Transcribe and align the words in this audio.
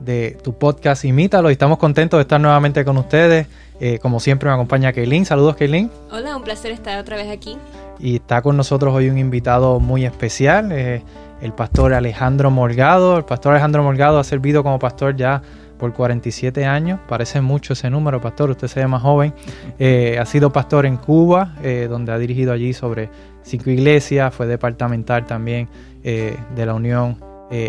de 0.00 0.38
tu 0.42 0.54
podcast 0.54 1.04
Imítalo 1.04 1.50
y 1.50 1.52
estamos 1.52 1.78
contentos 1.78 2.18
de 2.18 2.22
estar 2.22 2.40
nuevamente 2.40 2.84
con 2.84 2.96
ustedes. 2.98 3.46
Eh, 3.80 3.98
como 3.98 4.20
siempre 4.20 4.48
me 4.48 4.54
acompaña 4.54 4.92
Kaylin. 4.92 5.24
Saludos 5.24 5.56
Kaylin. 5.56 5.90
Hola, 6.10 6.36
un 6.36 6.42
placer 6.42 6.72
estar 6.72 6.98
otra 6.98 7.16
vez 7.16 7.30
aquí. 7.30 7.58
Y 7.98 8.16
está 8.16 8.42
con 8.42 8.56
nosotros 8.56 8.94
hoy 8.94 9.08
un 9.08 9.18
invitado 9.18 9.80
muy 9.80 10.04
especial, 10.04 10.70
eh, 10.72 11.02
el 11.40 11.52
pastor 11.52 11.94
Alejandro 11.94 12.50
Morgado. 12.50 13.18
El 13.18 13.24
pastor 13.24 13.52
Alejandro 13.52 13.82
Morgado 13.82 14.18
ha 14.18 14.24
servido 14.24 14.62
como 14.62 14.78
pastor 14.78 15.16
ya 15.16 15.42
por 15.78 15.92
47 15.92 16.64
años, 16.64 17.00
parece 17.06 17.42
mucho 17.42 17.74
ese 17.74 17.90
número, 17.90 18.18
pastor, 18.18 18.50
usted 18.50 18.66
se 18.66 18.80
ve 18.80 18.86
más 18.86 19.02
joven. 19.02 19.34
Eh, 19.78 20.18
ha 20.18 20.24
sido 20.24 20.50
pastor 20.50 20.86
en 20.86 20.96
Cuba, 20.96 21.54
donde 21.90 22.12
ha 22.12 22.18
dirigido 22.18 22.54
allí 22.54 22.72
sobre 22.72 23.10
cinco 23.42 23.68
iglesias, 23.68 24.34
fue 24.34 24.46
departamental 24.46 25.26
también 25.26 25.68
de 26.02 26.64
la 26.64 26.72
Unión 26.72 27.18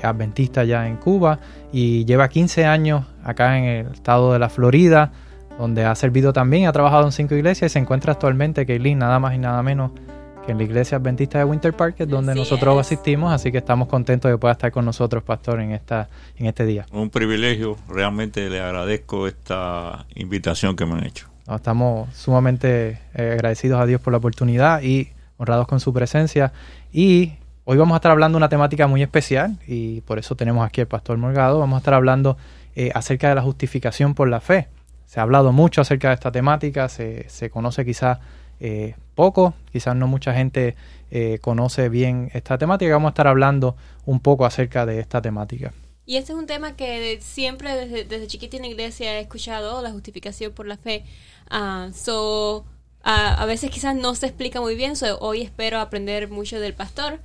Adventista 0.03 0.63
ya 0.63 0.87
en 0.87 0.97
Cuba 0.97 1.39
y 1.71 2.05
lleva 2.05 2.29
15 2.29 2.65
años 2.65 3.05
acá 3.23 3.57
en 3.57 3.65
el 3.65 3.87
estado 3.93 4.33
de 4.33 4.39
la 4.39 4.49
Florida, 4.49 5.11
donde 5.57 5.85
ha 5.85 5.95
servido 5.95 6.33
también, 6.33 6.67
ha 6.67 6.71
trabajado 6.71 7.05
en 7.05 7.11
cinco 7.11 7.35
iglesias 7.35 7.71
y 7.71 7.73
se 7.73 7.79
encuentra 7.79 8.13
actualmente, 8.13 8.65
Kaylin, 8.65 8.99
nada 8.99 9.19
más 9.19 9.35
y 9.35 9.37
nada 9.37 9.61
menos 9.63 9.91
que 10.45 10.53
en 10.53 10.59
la 10.59 10.63
iglesia 10.63 10.97
adventista 10.97 11.39
de 11.39 11.43
Winter 11.43 11.73
Park, 11.73 11.95
es 11.99 12.07
donde 12.07 12.33
nosotros 12.33 12.79
asistimos, 12.79 13.33
así 13.33 13.51
que 13.51 13.57
estamos 13.57 13.89
contentos 13.89 14.29
de 14.29 14.35
que 14.35 14.39
pueda 14.39 14.53
estar 14.53 14.71
con 14.71 14.85
nosotros, 14.85 15.21
pastor, 15.21 15.59
en, 15.59 15.73
esta, 15.73 16.07
en 16.37 16.45
este 16.45 16.65
día. 16.65 16.85
Un 16.93 17.09
privilegio, 17.09 17.75
realmente 17.89 18.49
le 18.49 18.61
agradezco 18.61 19.27
esta 19.27 20.05
invitación 20.15 20.77
que 20.77 20.85
me 20.85 20.93
han 20.93 21.05
hecho. 21.05 21.27
Estamos 21.53 22.13
sumamente 22.15 22.99
eh, 23.13 23.31
agradecidos 23.33 23.81
a 23.81 23.85
Dios 23.85 23.99
por 23.99 24.11
la 24.11 24.17
oportunidad 24.17 24.81
y 24.81 25.09
honrados 25.37 25.67
con 25.67 25.81
su 25.81 25.93
presencia. 25.93 26.53
Y 26.93 27.33
hoy 27.69 27.77
vamos 27.77 27.95
a 27.95 27.97
estar 27.97 28.13
hablando 28.13 28.37
de 28.37 28.37
una 28.37 28.47
temática 28.47 28.87
muy 28.87 29.03
especial 29.03 29.57
y 29.67 29.99
por 30.01 30.19
eso 30.19 30.35
tenemos 30.35 30.65
aquí 30.65 30.79
al 30.79 30.87
pastor 30.87 31.17
Morgado. 31.17 31.59
Vamos 31.59 31.75
a 31.75 31.79
estar 31.79 31.93
hablando 31.93 32.37
eh, 32.77 32.91
acerca 32.95 33.27
de 33.27 33.35
la 33.35 33.41
justificación 33.41 34.15
por 34.15 34.29
la 34.29 34.39
fe. 34.39 34.69
Se 35.05 35.19
ha 35.19 35.23
hablado 35.23 35.51
mucho 35.51 35.81
acerca 35.81 36.07
de 36.07 36.13
esta 36.13 36.31
temática, 36.31 36.87
se, 36.87 37.27
se 37.27 37.49
conoce 37.49 37.83
quizás 37.83 38.19
eh, 38.61 38.95
poco, 39.15 39.53
quizás 39.69 39.97
no 39.97 40.07
mucha 40.07 40.33
gente 40.33 40.77
eh, 41.11 41.39
conoce 41.41 41.89
bien 41.89 42.31
esta 42.33 42.57
temática. 42.57 42.93
Vamos 42.93 43.09
a 43.09 43.11
estar 43.11 43.27
hablando 43.27 43.75
un 44.05 44.21
poco 44.21 44.45
acerca 44.45 44.85
de 44.85 45.01
esta 45.01 45.21
temática. 45.21 45.73
Y 46.05 46.15
este 46.15 46.31
es 46.31 46.39
un 46.39 46.45
tema 46.45 46.77
que 46.77 47.19
siempre 47.19 47.75
desde, 47.75 48.05
desde 48.05 48.27
chiquita 48.27 48.55
en 48.55 48.63
la 48.63 48.69
iglesia 48.69 49.15
he 49.15 49.19
escuchado, 49.19 49.81
la 49.81 49.91
justificación 49.91 50.53
por 50.53 50.67
la 50.67 50.77
fe. 50.77 51.03
Uh, 51.51 51.91
so, 51.91 52.63
a 53.03 53.45
veces 53.45 53.71
quizás 53.71 53.95
no 53.95 54.15
se 54.15 54.25
explica 54.25 54.59
muy 54.59 54.75
bien, 54.75 54.95
so 54.95 55.17
hoy 55.19 55.41
espero 55.41 55.79
aprender 55.79 56.29
mucho 56.29 56.61
del 56.61 56.73
pastor. 56.73 57.19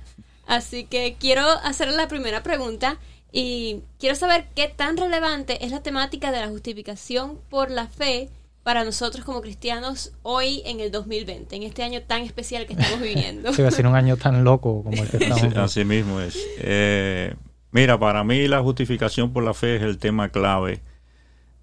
Así 0.47 0.85
que 0.85 1.15
quiero 1.19 1.47
hacer 1.47 1.89
la 1.89 2.07
primera 2.07 2.43
pregunta. 2.43 2.97
Y 3.31 3.81
quiero 3.99 4.15
saber 4.15 4.45
qué 4.53 4.67
tan 4.67 4.95
relevante 4.95 5.65
es 5.65 5.71
la 5.71 5.81
temática 5.81 6.31
de 6.31 6.39
la 6.39 6.49
justificación 6.49 7.39
por 7.49 7.71
la 7.71 7.87
fe 7.87 8.29
para 8.61 8.83
nosotros 8.85 9.25
como 9.25 9.41
cristianos 9.41 10.13
hoy 10.21 10.61
en 10.65 10.79
el 10.79 10.91
2020, 10.91 11.55
en 11.55 11.63
este 11.63 11.83
año 11.83 12.01
tan 12.03 12.21
especial 12.21 12.65
que 12.65 12.73
estamos 12.73 13.01
viviendo. 13.01 13.51
Sí, 13.53 13.61
va 13.61 13.69
a 13.69 13.71
ser 13.71 13.87
un 13.87 13.95
año 13.95 14.17
tan 14.17 14.43
loco 14.43 14.83
como 14.83 15.01
el 15.01 15.09
que 15.09 15.17
estamos. 15.17 15.57
así 15.57 15.83
mismo 15.83 16.21
es. 16.21 16.37
Eh, 16.59 17.33
mira, 17.71 17.99
para 17.99 18.23
mí 18.23 18.47
la 18.47 18.61
justificación 18.61 19.33
por 19.33 19.43
la 19.43 19.53
fe 19.53 19.77
es 19.77 19.81
el 19.81 19.97
tema 19.97 20.29
clave 20.29 20.81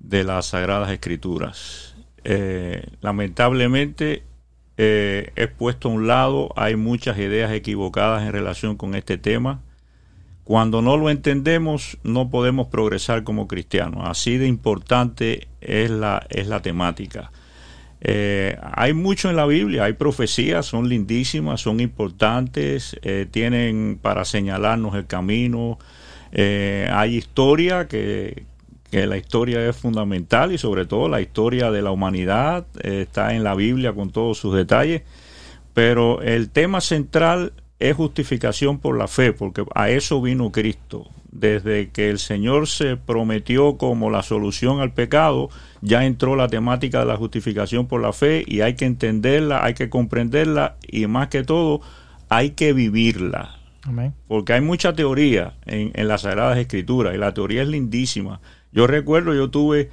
de 0.01 0.25
las 0.25 0.47
Sagradas 0.47 0.91
Escrituras. 0.91 1.95
Eh, 2.25 2.85
lamentablemente 3.01 4.25
eh, 4.83 5.33
es 5.37 5.49
puesto 5.49 5.89
a 5.89 5.93
un 5.93 6.07
lado, 6.07 6.53
hay 6.57 6.77
muchas 6.77 7.19
ideas 7.19 7.53
equivocadas 7.53 8.23
en 8.23 8.33
relación 8.33 8.77
con 8.77 8.95
este 8.95 9.19
tema 9.19 9.61
cuando 10.51 10.83
no 10.83 10.97
lo 10.97 11.11
entendemos, 11.11 11.97
no 12.03 12.29
podemos 12.29 12.67
progresar 12.67 13.23
como 13.23 13.47
cristianos. 13.47 14.03
Así 14.05 14.37
de 14.37 14.49
importante 14.49 15.47
es 15.61 15.91
la, 15.91 16.27
es 16.29 16.49
la 16.49 16.61
temática. 16.61 17.31
Eh, 18.01 18.59
hay 18.61 18.93
mucho 18.93 19.31
en 19.31 19.37
la 19.37 19.47
Biblia, 19.47 19.85
hay 19.85 19.93
profecías, 19.93 20.67
son 20.67 20.89
lindísimas, 20.89 21.61
son 21.61 21.79
importantes, 21.79 22.97
eh, 23.03 23.29
tienen 23.31 24.01
para 24.03 24.25
señalarnos 24.25 24.97
el 24.97 25.07
camino. 25.07 25.79
Eh, 26.33 26.91
hay 26.93 27.17
historia, 27.17 27.87
que, 27.87 28.43
que, 28.91 29.07
la 29.07 29.17
historia 29.17 29.67
es 29.69 29.77
fundamental 29.77 30.53
y 30.53 30.59
sobre 30.59 30.87
todo 30.87 31.09
la 31.09 31.21
historia 31.21 31.71
de 31.71 31.83
la 31.83 31.91
humanidad 31.91 32.67
está 32.83 33.35
en 33.35 33.45
la 33.45 33.55
Biblia 33.55 33.93
con 33.93 34.11
todos 34.11 34.39
sus 34.39 34.55
detalles. 34.55 35.03
Pero 35.75 36.21
el 36.23 36.51
tema 36.51 36.81
central 36.81 37.53
es 37.79 37.97
justificación 37.97 38.79
por 38.79 38.97
la 38.97 39.09
fe, 39.09 39.33
porque 39.33 39.65
a 39.75 39.91
eso 39.91 40.21
vino 40.21 40.53
Cristo. 40.53 41.09
Desde 41.33 41.91
que 41.91 42.11
el 42.11 42.19
Señor 42.19 42.67
se 42.67 42.97
prometió 42.97 43.79
como 43.79 44.11
la 44.11 44.23
solución 44.23 44.81
al 44.81 44.93
pecado, 44.93 45.49
ya 45.81 46.05
entró 46.05 46.37
la 46.37 46.49
temática 46.49 47.01
de 47.01 47.07
la 47.07 47.17
justificación 47.17 47.87
por 47.87 48.03
la 48.03 48.13
fe 48.13 48.45
y 48.47 48.61
hay 48.61 48.75
que 48.75 48.85
entenderla, 48.85 49.65
hay 49.65 49.75
que 49.75 49.89
comprenderla 49.89 50.77
y 50.87 51.07
más 51.07 51.29
que 51.29 51.45
todo 51.45 51.81
hay 52.29 52.51
que 52.51 52.73
vivirla. 52.73 53.57
Porque 54.29 54.53
hay 54.53 54.61
mucha 54.61 54.93
teoría 54.93 55.55
en, 55.65 55.91
en 55.95 56.09
las 56.09 56.23
Sagradas 56.23 56.59
Escrituras 56.59 57.15
y 57.15 57.19
la 57.19 57.33
teoría 57.33 57.63
es 57.63 57.69
lindísima. 57.69 58.41
Yo 58.73 58.87
recuerdo, 58.87 59.35
yo 59.35 59.51
tuve 59.51 59.91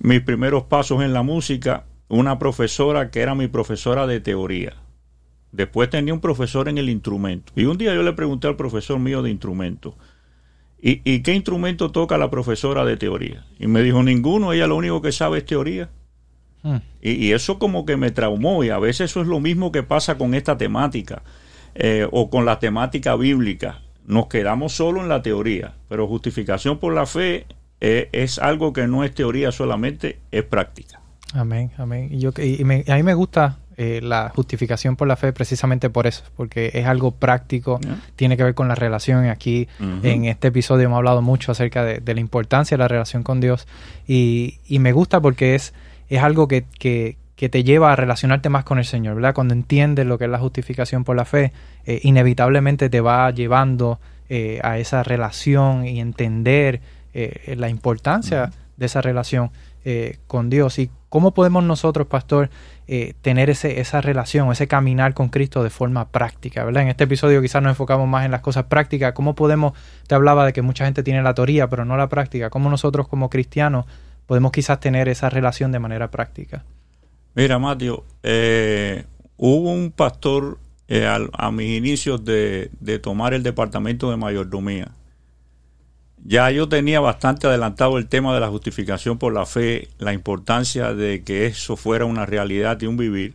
mis 0.00 0.20
primeros 0.20 0.64
pasos 0.64 1.02
en 1.02 1.12
la 1.12 1.22
música, 1.22 1.84
una 2.08 2.38
profesora 2.38 3.10
que 3.10 3.20
era 3.20 3.34
mi 3.34 3.48
profesora 3.48 4.06
de 4.06 4.20
teoría 4.20 4.74
Después 5.52 5.88
tenía 5.88 6.12
un 6.12 6.20
profesor 6.20 6.68
en 6.68 6.78
el 6.78 6.90
instrumento. 6.90 7.52
Y 7.56 7.64
un 7.64 7.78
día 7.78 7.94
yo 7.94 8.02
le 8.02 8.12
pregunté 8.12 8.48
al 8.48 8.56
profesor 8.56 8.98
mío 8.98 9.22
de 9.22 9.30
instrumento, 9.30 9.96
¿y, 10.80 11.20
qué 11.22 11.34
instrumento 11.34 11.90
toca 11.90 12.18
la 12.18 12.30
profesora 12.30 12.84
de 12.84 12.96
teoría? 12.96 13.46
Y 13.58 13.66
me 13.66 13.82
dijo, 13.82 14.02
ninguno, 14.02 14.52
ella 14.52 14.66
lo 14.66 14.76
único 14.76 15.00
que 15.00 15.12
sabe 15.12 15.38
es 15.38 15.46
teoría. 15.46 15.88
Hmm. 16.62 16.78
Y, 17.00 17.32
eso 17.32 17.58
como 17.58 17.86
que 17.86 17.96
me 17.96 18.10
traumó 18.10 18.62
y 18.62 18.68
a 18.68 18.78
veces 18.78 19.10
eso 19.10 19.22
es 19.22 19.26
lo 19.26 19.40
mismo 19.40 19.72
que 19.72 19.82
pasa 19.82 20.18
con 20.18 20.34
esta 20.34 20.58
temática 20.58 21.22
eh, 21.74 22.06
o 22.10 22.28
con 22.28 22.44
la 22.44 22.58
temática 22.58 23.16
bíblica. 23.16 23.80
Nos 24.04 24.26
quedamos 24.26 24.72
solo 24.72 25.00
en 25.00 25.08
la 25.08 25.22
teoría, 25.22 25.74
pero 25.88 26.06
justificación 26.06 26.78
por 26.78 26.94
la 26.94 27.06
fe 27.06 27.46
eh, 27.80 28.08
es 28.12 28.38
algo 28.38 28.72
que 28.72 28.86
no 28.86 29.04
es 29.04 29.14
teoría 29.14 29.52
solamente, 29.52 30.18
es 30.30 30.42
práctica. 30.44 31.00
Amén, 31.34 31.70
amén. 31.76 32.08
Y, 32.10 32.18
yo, 32.18 32.32
y 32.38 32.62
a 32.62 32.96
mí 32.96 33.02
me 33.02 33.14
gusta 33.14 33.58
eh, 33.80 34.00
la 34.02 34.30
justificación 34.34 34.96
por 34.96 35.06
la 35.06 35.14
fe 35.14 35.32
precisamente 35.32 35.88
por 35.88 36.08
eso, 36.08 36.24
porque 36.36 36.72
es 36.74 36.84
algo 36.86 37.12
práctico, 37.12 37.78
tiene 38.16 38.36
que 38.36 38.42
ver 38.42 38.56
con 38.56 38.66
la 38.66 38.74
relación. 38.74 39.26
Aquí 39.26 39.68
en 40.02 40.24
este 40.24 40.48
episodio 40.48 40.86
hemos 40.86 40.96
hablado 40.96 41.22
mucho 41.22 41.52
acerca 41.52 41.84
de, 41.84 42.14
la 42.14 42.20
importancia 42.20 42.76
de 42.76 42.82
la 42.82 42.88
relación 42.88 43.22
con 43.22 43.40
Dios 43.40 43.68
y, 44.04 44.58
me 44.68 44.90
gusta 44.90 45.20
porque 45.20 45.54
es, 45.54 45.74
es 46.08 46.20
algo 46.20 46.48
que, 46.48 46.64
te 47.36 47.62
lleva 47.62 47.92
a 47.92 47.96
relacionarte 47.96 48.48
más 48.48 48.64
con 48.64 48.78
el 48.78 48.84
Señor, 48.84 49.14
¿verdad? 49.14 49.32
Cuando 49.32 49.54
entiendes 49.54 50.06
lo 50.06 50.18
que 50.18 50.24
es 50.24 50.30
la 50.30 50.40
justificación 50.40 51.04
por 51.04 51.14
la 51.14 51.24
fe, 51.24 51.52
eh, 51.86 52.00
inevitablemente 52.02 52.90
te 52.90 53.00
va 53.00 53.30
llevando 53.30 54.00
eh, 54.28 54.58
a 54.64 54.78
esa 54.78 55.04
relación 55.04 55.86
y 55.86 56.00
entender 56.00 56.80
la 57.56 57.68
importancia 57.68 58.50
de 58.76 58.86
esa 58.86 59.00
relación 59.00 59.50
con 60.26 60.50
Dios. 60.50 60.78
¿Y 60.78 60.90
cómo 61.08 61.32
podemos 61.32 61.64
nosotros, 61.64 62.06
pastor, 62.06 62.50
eh, 62.86 63.14
tener 63.22 63.50
ese, 63.50 63.80
esa 63.80 64.00
relación, 64.00 64.50
ese 64.50 64.68
caminar 64.68 65.14
con 65.14 65.28
Cristo 65.28 65.62
de 65.62 65.70
forma 65.70 66.08
práctica, 66.08 66.64
¿verdad? 66.64 66.84
En 66.84 66.88
este 66.88 67.04
episodio 67.04 67.40
quizás 67.42 67.62
nos 67.62 67.70
enfocamos 67.70 68.08
más 68.08 68.24
en 68.24 68.30
las 68.30 68.40
cosas 68.40 68.64
prácticas. 68.64 69.12
¿Cómo 69.12 69.34
podemos, 69.34 69.72
te 70.06 70.14
hablaba 70.14 70.46
de 70.46 70.52
que 70.52 70.62
mucha 70.62 70.84
gente 70.84 71.02
tiene 71.02 71.22
la 71.22 71.34
teoría, 71.34 71.68
pero 71.68 71.84
no 71.84 71.96
la 71.96 72.08
práctica, 72.08 72.50
cómo 72.50 72.70
nosotros 72.70 73.08
como 73.08 73.30
cristianos 73.30 73.86
podemos 74.26 74.52
quizás 74.52 74.80
tener 74.80 75.08
esa 75.08 75.30
relación 75.30 75.72
de 75.72 75.78
manera 75.78 76.10
práctica? 76.10 76.64
Mira, 77.34 77.58
Mateo, 77.58 78.04
eh, 78.22 79.04
hubo 79.36 79.72
un 79.72 79.90
pastor 79.90 80.58
eh, 80.88 81.06
a, 81.06 81.50
mis 81.50 81.76
inicios 81.76 82.24
de, 82.24 82.70
de 82.80 82.98
tomar 82.98 83.34
el 83.34 83.42
departamento 83.42 84.10
de 84.10 84.16
mayordomía 84.16 84.92
ya 86.24 86.50
yo 86.50 86.68
tenía 86.68 87.00
bastante 87.00 87.46
adelantado 87.46 87.98
el 87.98 88.08
tema 88.08 88.34
de 88.34 88.40
la 88.40 88.48
justificación 88.48 89.18
por 89.18 89.32
la 89.32 89.46
fe, 89.46 89.88
la 89.98 90.12
importancia 90.12 90.94
de 90.94 91.22
que 91.22 91.46
eso 91.46 91.76
fuera 91.76 92.04
una 92.04 92.26
realidad 92.26 92.80
y 92.80 92.86
un 92.86 92.96
vivir, 92.96 93.34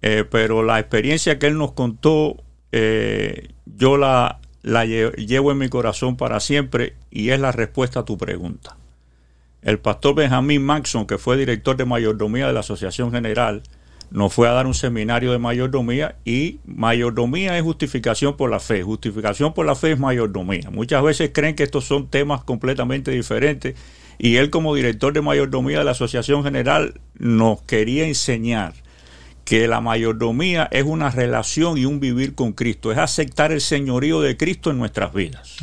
eh, 0.00 0.24
pero 0.28 0.62
la 0.62 0.80
experiencia 0.80 1.38
que 1.38 1.46
él 1.46 1.58
nos 1.58 1.72
contó, 1.72 2.42
eh, 2.72 3.50
yo 3.66 3.96
la, 3.96 4.40
llevo 4.62 5.52
en 5.52 5.58
mi 5.58 5.68
corazón 5.68 6.16
para 6.16 6.40
siempre 6.40 6.94
y 7.10 7.30
es 7.30 7.40
la 7.40 7.52
respuesta 7.52 8.00
a 8.00 8.04
tu 8.04 8.18
pregunta. 8.18 8.76
El 9.62 9.78
pastor 9.78 10.16
Benjamín 10.16 10.64
Maxson, 10.64 11.06
que 11.06 11.18
fue 11.18 11.36
director 11.36 11.76
de 11.76 11.84
mayordomía 11.84 12.48
de 12.48 12.52
la 12.52 12.60
Asociación 12.60 13.12
General, 13.12 13.62
nos 14.12 14.32
fue 14.32 14.48
a 14.48 14.52
dar 14.52 14.66
un 14.66 14.74
seminario 14.74 15.32
de 15.32 15.38
mayordomía 15.38 16.16
y 16.24 16.58
mayordomía 16.66 17.56
es 17.56 17.62
justificación 17.62 18.36
por 18.36 18.50
la 18.50 18.60
fe, 18.60 18.82
justificación 18.82 19.54
por 19.54 19.64
la 19.64 19.74
fe 19.74 19.92
es 19.92 19.98
mayordomía. 19.98 20.70
Muchas 20.70 21.02
veces 21.02 21.30
creen 21.32 21.54
que 21.54 21.62
estos 21.62 21.86
son 21.86 22.08
temas 22.08 22.44
completamente 22.44 23.10
diferentes 23.10 23.74
y 24.18 24.36
él 24.36 24.50
como 24.50 24.74
director 24.74 25.12
de 25.14 25.22
mayordomía 25.22 25.78
de 25.78 25.84
la 25.84 25.92
Asociación 25.92 26.44
General 26.44 27.00
nos 27.18 27.62
quería 27.62 28.06
enseñar 28.06 28.74
que 29.46 29.66
la 29.66 29.80
mayordomía 29.80 30.68
es 30.70 30.84
una 30.84 31.10
relación 31.10 31.78
y 31.78 31.86
un 31.86 31.98
vivir 31.98 32.34
con 32.34 32.52
Cristo, 32.52 32.92
es 32.92 32.98
aceptar 32.98 33.50
el 33.50 33.62
señorío 33.62 34.20
de 34.20 34.36
Cristo 34.36 34.70
en 34.70 34.78
nuestras 34.78 35.14
vidas. 35.14 35.56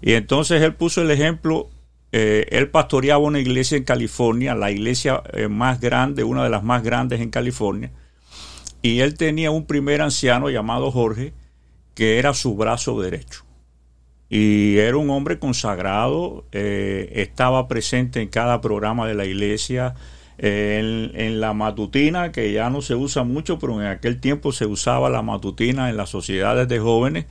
Y 0.00 0.14
entonces 0.14 0.62
él 0.62 0.74
puso 0.74 1.02
el 1.02 1.10
ejemplo 1.10 1.68
eh, 2.12 2.46
él 2.50 2.70
pastoreaba 2.70 3.18
una 3.18 3.40
iglesia 3.40 3.76
en 3.76 3.84
California, 3.84 4.54
la 4.54 4.70
iglesia 4.70 5.22
eh, 5.32 5.48
más 5.48 5.80
grande, 5.80 6.24
una 6.24 6.44
de 6.44 6.50
las 6.50 6.62
más 6.62 6.82
grandes 6.82 7.20
en 7.20 7.30
California, 7.30 7.90
y 8.82 9.00
él 9.00 9.14
tenía 9.14 9.50
un 9.50 9.66
primer 9.66 10.00
anciano 10.00 10.48
llamado 10.48 10.90
Jorge, 10.90 11.32
que 11.94 12.18
era 12.18 12.34
su 12.34 12.54
brazo 12.54 13.00
derecho. 13.00 13.44
Y 14.28 14.78
era 14.78 14.96
un 14.96 15.10
hombre 15.10 15.38
consagrado, 15.38 16.46
eh, 16.52 17.12
estaba 17.16 17.68
presente 17.68 18.20
en 18.20 18.28
cada 18.28 18.60
programa 18.60 19.06
de 19.06 19.14
la 19.14 19.24
iglesia, 19.24 19.94
en, 20.38 21.12
en, 21.14 21.40
la 21.40 21.54
matutina, 21.54 22.30
que 22.30 22.52
ya 22.52 22.68
no 22.68 22.82
se 22.82 22.94
usa 22.94 23.24
mucho, 23.24 23.58
pero 23.58 23.80
en 23.80 23.86
aquel 23.86 24.20
tiempo 24.20 24.52
se 24.52 24.66
usaba 24.66 25.08
la 25.08 25.22
matutina 25.22 25.88
en 25.88 25.96
las 25.96 26.10
sociedades 26.10 26.68
de 26.68 26.78
jóvenes 26.78 27.24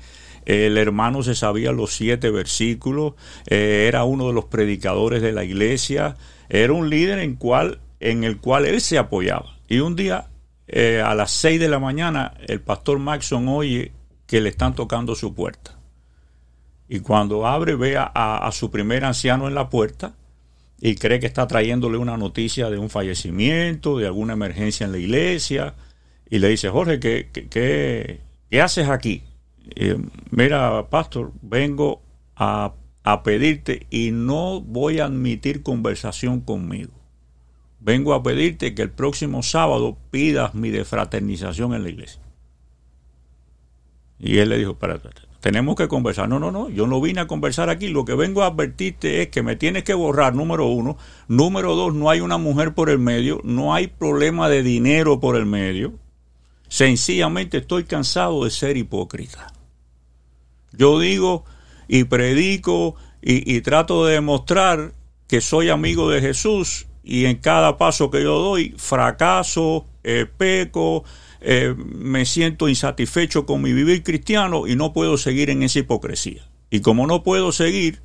el 0.45 0.77
hermano 0.77 1.23
se 1.23 1.35
sabía 1.35 1.71
los 1.71 1.95
siete 1.95 2.29
versículos, 2.29 3.13
eh, 3.47 3.85
era 3.87 4.03
uno 4.03 4.27
de 4.27 4.33
los 4.33 4.45
predicadores 4.45 5.21
de 5.21 5.31
la 5.31 5.43
iglesia, 5.43 6.15
era 6.49 6.73
un 6.73 6.89
líder 6.89 7.19
en, 7.19 7.35
cual, 7.35 7.79
en 7.99 8.23
el 8.23 8.37
cual 8.37 8.65
él 8.65 8.79
se 8.81 8.97
apoyaba. 8.97 9.57
Y 9.67 9.79
un 9.79 9.95
día, 9.95 10.27
eh, 10.67 11.01
a 11.03 11.15
las 11.15 11.31
seis 11.31 11.59
de 11.59 11.67
la 11.67 11.79
mañana, 11.79 12.35
el 12.47 12.61
pastor 12.61 12.99
Maxon 12.99 13.47
oye 13.47 13.91
que 14.27 14.41
le 14.41 14.49
están 14.49 14.75
tocando 14.75 15.15
su 15.15 15.33
puerta. 15.33 15.79
Y 16.87 16.99
cuando 16.99 17.47
abre, 17.47 17.75
ve 17.75 17.97
a, 17.97 18.49
su 18.51 18.69
primer 18.69 19.05
anciano 19.05 19.47
en 19.47 19.55
la 19.55 19.69
puerta 19.69 20.13
y 20.79 20.95
cree 20.95 21.19
que 21.19 21.25
está 21.25 21.47
trayéndole 21.47 21.97
una 21.97 22.15
noticia 22.15 22.69
de 22.69 22.77
un 22.77 22.91
fallecimiento, 22.91 23.97
de 23.97 24.05
alguna 24.05 24.33
emergencia 24.33 24.85
en 24.85 24.91
la 24.91 24.99
iglesia. 24.99 25.73
Y 26.29 26.37
le 26.37 26.49
dice, 26.49 26.69
Jorge, 26.69 26.99
¿qué, 26.99 27.29
qué, 27.31 28.21
qué 28.51 28.61
haces 28.61 28.87
aquí? 28.87 29.23
Eh, 29.75 29.97
mira, 30.31 30.89
pastor, 30.89 31.31
vengo 31.41 32.01
a, 32.35 32.73
a 33.03 33.23
pedirte 33.23 33.87
y 33.89 34.11
no 34.11 34.61
voy 34.61 34.99
a 34.99 35.05
admitir 35.05 35.63
conversación 35.63 36.41
conmigo. 36.41 36.91
Vengo 37.79 38.13
a 38.13 38.23
pedirte 38.23 38.73
que 38.73 38.81
el 38.81 38.91
próximo 38.91 39.43
sábado 39.43 39.97
pidas 40.11 40.55
mi 40.55 40.69
defraternización 40.69 41.73
en 41.73 41.83
la 41.83 41.89
iglesia. 41.89 42.21
Y 44.17 44.37
él 44.37 44.49
le 44.49 44.57
dijo, 44.57 44.75
para, 44.75 44.99
tenemos 45.45 45.75
que 45.75 45.87
conversar. 45.87 46.27
No, 46.27 46.39
no, 46.39 46.51
no, 46.51 46.69
yo 46.69 46.87
no 46.87 46.99
vine 46.99 47.21
a 47.21 47.27
conversar 47.27 47.69
aquí. 47.69 47.89
Lo 47.89 48.05
que 48.05 48.15
vengo 48.15 48.41
a 48.41 48.47
advertirte 48.47 49.21
es 49.21 49.27
que 49.27 49.43
me 49.43 49.55
tienes 49.55 49.83
que 49.83 49.93
borrar, 49.93 50.33
número 50.33 50.65
uno. 50.65 50.97
Número 51.27 51.75
dos, 51.75 51.93
no 51.93 52.09
hay 52.09 52.21
una 52.21 52.39
mujer 52.39 52.73
por 52.73 52.89
el 52.89 52.97
medio, 52.97 53.41
no 53.43 53.75
hay 53.75 53.85
problema 53.85 54.49
de 54.49 54.63
dinero 54.63 55.19
por 55.19 55.35
el 55.35 55.45
medio. 55.45 55.93
Sencillamente 56.67 57.57
estoy 57.57 57.83
cansado 57.83 58.43
de 58.43 58.49
ser 58.49 58.75
hipócrita. 58.75 59.53
Yo 60.77 60.99
digo 60.99 61.45
y 61.87 62.03
predico 62.05 62.95
y, 63.21 63.61
trato 63.61 64.05
de 64.05 64.13
demostrar 64.13 64.93
que 65.27 65.41
soy 65.41 65.69
amigo 65.69 66.09
de 66.09 66.21
Jesús 66.21 66.85
y 67.03 67.25
en 67.25 67.37
cada 67.37 67.77
paso 67.77 68.11
que 68.11 68.21
yo 68.21 68.37
doy 68.39 68.75
fracaso, 68.77 69.87
eh, 70.03 70.27
peco, 70.37 71.03
eh, 71.41 71.73
me 71.77 72.25
siento 72.25 72.69
insatisfecho 72.69 73.45
con 73.45 73.61
mi 73.61 73.73
vivir 73.73 74.03
cristiano 74.03 74.67
y 74.67 74.75
no 74.75 74.93
puedo 74.93 75.17
seguir 75.17 75.49
en 75.49 75.63
esa 75.63 75.79
hipocresía. 75.79 76.47
Y 76.69 76.81
como 76.81 77.07
no 77.07 77.23
puedo 77.23 77.51
seguir, 77.51 78.01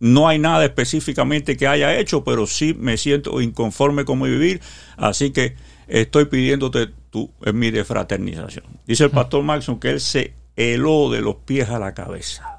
no 0.00 0.28
hay 0.28 0.38
nada 0.38 0.64
específicamente 0.64 1.56
que 1.56 1.66
haya 1.66 1.98
hecho, 1.98 2.24
pero 2.24 2.46
sí 2.46 2.74
me 2.78 2.96
siento 2.96 3.40
inconforme 3.40 4.04
con 4.04 4.20
mi 4.20 4.28
vivir, 4.28 4.60
así 4.96 5.30
que 5.30 5.56
estoy 5.88 6.26
pidiéndote 6.26 6.88
tu, 7.10 7.30
en 7.44 7.58
mi 7.58 7.70
defraternización. 7.70 8.64
Dice 8.86 9.04
el 9.04 9.10
pastor 9.10 9.42
Maxon 9.42 9.80
que 9.80 9.90
él 9.90 10.00
se 10.00 10.34
heló 10.58 11.08
de 11.08 11.20
los 11.20 11.36
pies 11.36 11.70
a 11.70 11.78
la 11.78 11.94
cabeza, 11.94 12.58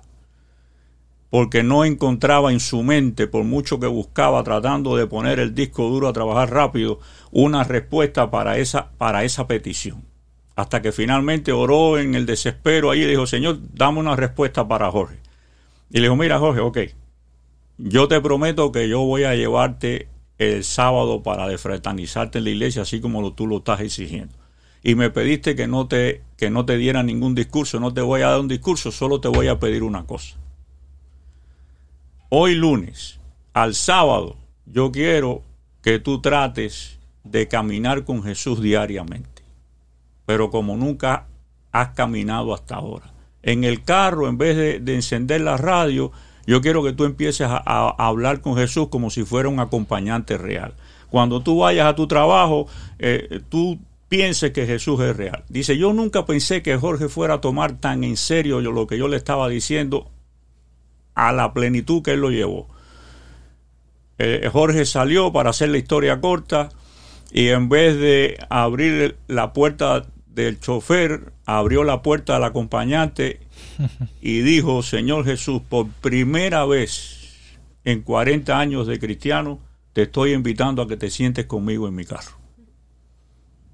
porque 1.29 1.63
no 1.63 1.83
encontraba 1.83 2.53
en 2.53 2.61
su 2.61 2.81
mente, 2.81 3.27
por 3.27 3.43
mucho 3.43 3.77
que 3.77 3.87
buscaba 3.87 4.41
tratando 4.43 4.95
de 4.95 5.05
poner 5.05 5.37
el 5.39 5.53
disco 5.53 5.89
duro 5.89 6.07
a 6.07 6.13
trabajar 6.13 6.49
rápido, 6.49 7.01
una 7.31 7.65
respuesta 7.65 8.31
para 8.31 8.57
esa, 8.57 8.91
para 8.97 9.25
esa 9.25 9.47
petición. 9.47 10.05
Hasta 10.55 10.81
que 10.81 10.93
finalmente 10.93 11.51
oró 11.51 11.99
en 11.99 12.15
el 12.15 12.25
desespero 12.25 12.89
ahí 12.89 13.01
y 13.01 13.05
dijo, 13.05 13.27
Señor, 13.27 13.59
dame 13.73 13.99
una 13.99 14.15
respuesta 14.15 14.65
para 14.65 14.89
Jorge. 14.89 15.19
Y 15.89 15.97
le 15.97 16.03
dijo, 16.03 16.15
mira 16.15 16.39
Jorge, 16.39 16.61
ok, 16.61 16.77
yo 17.77 18.07
te 18.07 18.21
prometo 18.21 18.71
que 18.71 18.87
yo 18.87 19.01
voy 19.01 19.25
a 19.25 19.35
llevarte 19.35 20.07
el 20.37 20.63
sábado 20.63 21.21
para 21.21 21.49
defratanizarte 21.49 22.37
en 22.37 22.45
la 22.45 22.49
iglesia, 22.51 22.83
así 22.83 23.01
como 23.01 23.33
tú 23.33 23.45
lo 23.45 23.57
estás 23.57 23.81
exigiendo 23.81 24.38
y 24.83 24.95
me 24.95 25.09
pediste 25.09 25.55
que 25.55 25.67
no 25.67 25.87
te 25.87 26.21
que 26.37 26.49
no 26.49 26.65
te 26.65 26.77
diera 26.77 27.03
ningún 27.03 27.35
discurso, 27.35 27.81
no 27.81 27.93
te 27.93 27.99
voy 27.99 28.21
a 28.21 28.29
dar 28.29 28.39
un 28.39 28.47
discurso, 28.47 28.91
solo 28.93 29.19
te 29.19 29.27
voy 29.27 29.49
a 29.49 29.59
pedir 29.59 29.83
una 29.83 30.05
cosa. 30.05 30.37
Hoy 32.29 32.55
lunes, 32.55 33.19
al 33.53 33.75
sábado, 33.75 34.37
yo 34.65 34.89
quiero 34.91 35.41
que 35.81 35.99
tú 35.99 36.21
trates 36.21 36.97
de 37.25 37.49
caminar 37.49 38.05
con 38.05 38.23
Jesús 38.23 38.61
diariamente, 38.61 39.43
pero 40.25 40.49
como 40.49 40.77
nunca 40.77 41.27
has 41.73 41.89
caminado 41.89 42.53
hasta 42.53 42.75
ahora. 42.75 43.11
En 43.43 43.65
el 43.65 43.83
carro, 43.83 44.29
en 44.29 44.37
vez 44.37 44.55
de, 44.55 44.95
encender 44.95 45.41
la 45.41 45.57
radio, 45.57 46.11
yo 46.45 46.61
quiero 46.61 46.83
que 46.83 46.93
tú 46.93 47.03
empieces 47.03 47.47
a, 47.49 47.89
hablar 47.97 48.41
con 48.41 48.55
Jesús 48.55 48.87
como 48.89 49.09
si 49.09 49.23
fuera 49.23 49.49
un 49.49 49.59
acompañante 49.59 50.37
real. 50.37 50.73
Cuando 51.09 51.41
tú 51.41 51.59
vayas 51.59 51.87
a 51.87 51.95
tu 51.95 52.07
trabajo, 52.07 52.67
eh, 52.99 53.41
tú 53.49 53.79
piense 54.09 54.51
que 54.51 54.65
Jesús 54.65 54.99
es 55.01 55.15
real. 55.15 55.45
Dice, 55.47 55.77
yo 55.77 55.93
nunca 55.93 56.25
pensé 56.25 56.61
que 56.61 56.75
Jorge 56.75 57.07
fuera 57.07 57.35
a 57.35 57.41
tomar 57.41 57.79
tan 57.79 58.03
en 58.03 58.17
serio 58.17 58.59
lo 58.59 58.87
que 58.87 58.97
yo 58.97 59.07
le 59.07 59.17
estaba 59.17 59.47
diciendo 59.47 60.11
a 61.15 61.31
la 61.31 61.53
plenitud 61.53 62.01
que 62.01 62.11
él 62.11 62.21
lo 62.21 62.31
llevó. 62.31 62.67
Eh, 64.17 64.49
Jorge 64.51 64.85
salió 64.85 65.31
para 65.31 65.51
hacer 65.51 65.69
la 65.69 65.77
historia 65.77 66.19
corta 66.19 66.69
y 67.31 67.49
en 67.49 67.69
vez 67.69 67.97
de 67.97 68.37
abrir 68.49 69.17
la 69.27 69.53
puerta 69.53 70.07
del 70.27 70.59
chofer, 70.59 71.31
abrió 71.45 71.83
la 71.83 72.01
puerta 72.01 72.35
al 72.35 72.43
acompañante 72.43 73.39
y 74.21 74.41
dijo, 74.41 74.83
Señor 74.83 75.25
Jesús, 75.25 75.61
por 75.67 75.87
primera 75.87 76.65
vez 76.65 77.35
en 77.85 78.01
40 78.01 78.57
años 78.57 78.87
de 78.87 78.99
cristiano, 78.99 79.59
te 79.93 80.03
estoy 80.03 80.33
invitando 80.33 80.81
a 80.81 80.87
que 80.87 80.97
te 80.97 81.09
sientes 81.09 81.45
conmigo 81.45 81.87
en 81.87 81.95
mi 81.95 82.05
carro. 82.05 82.38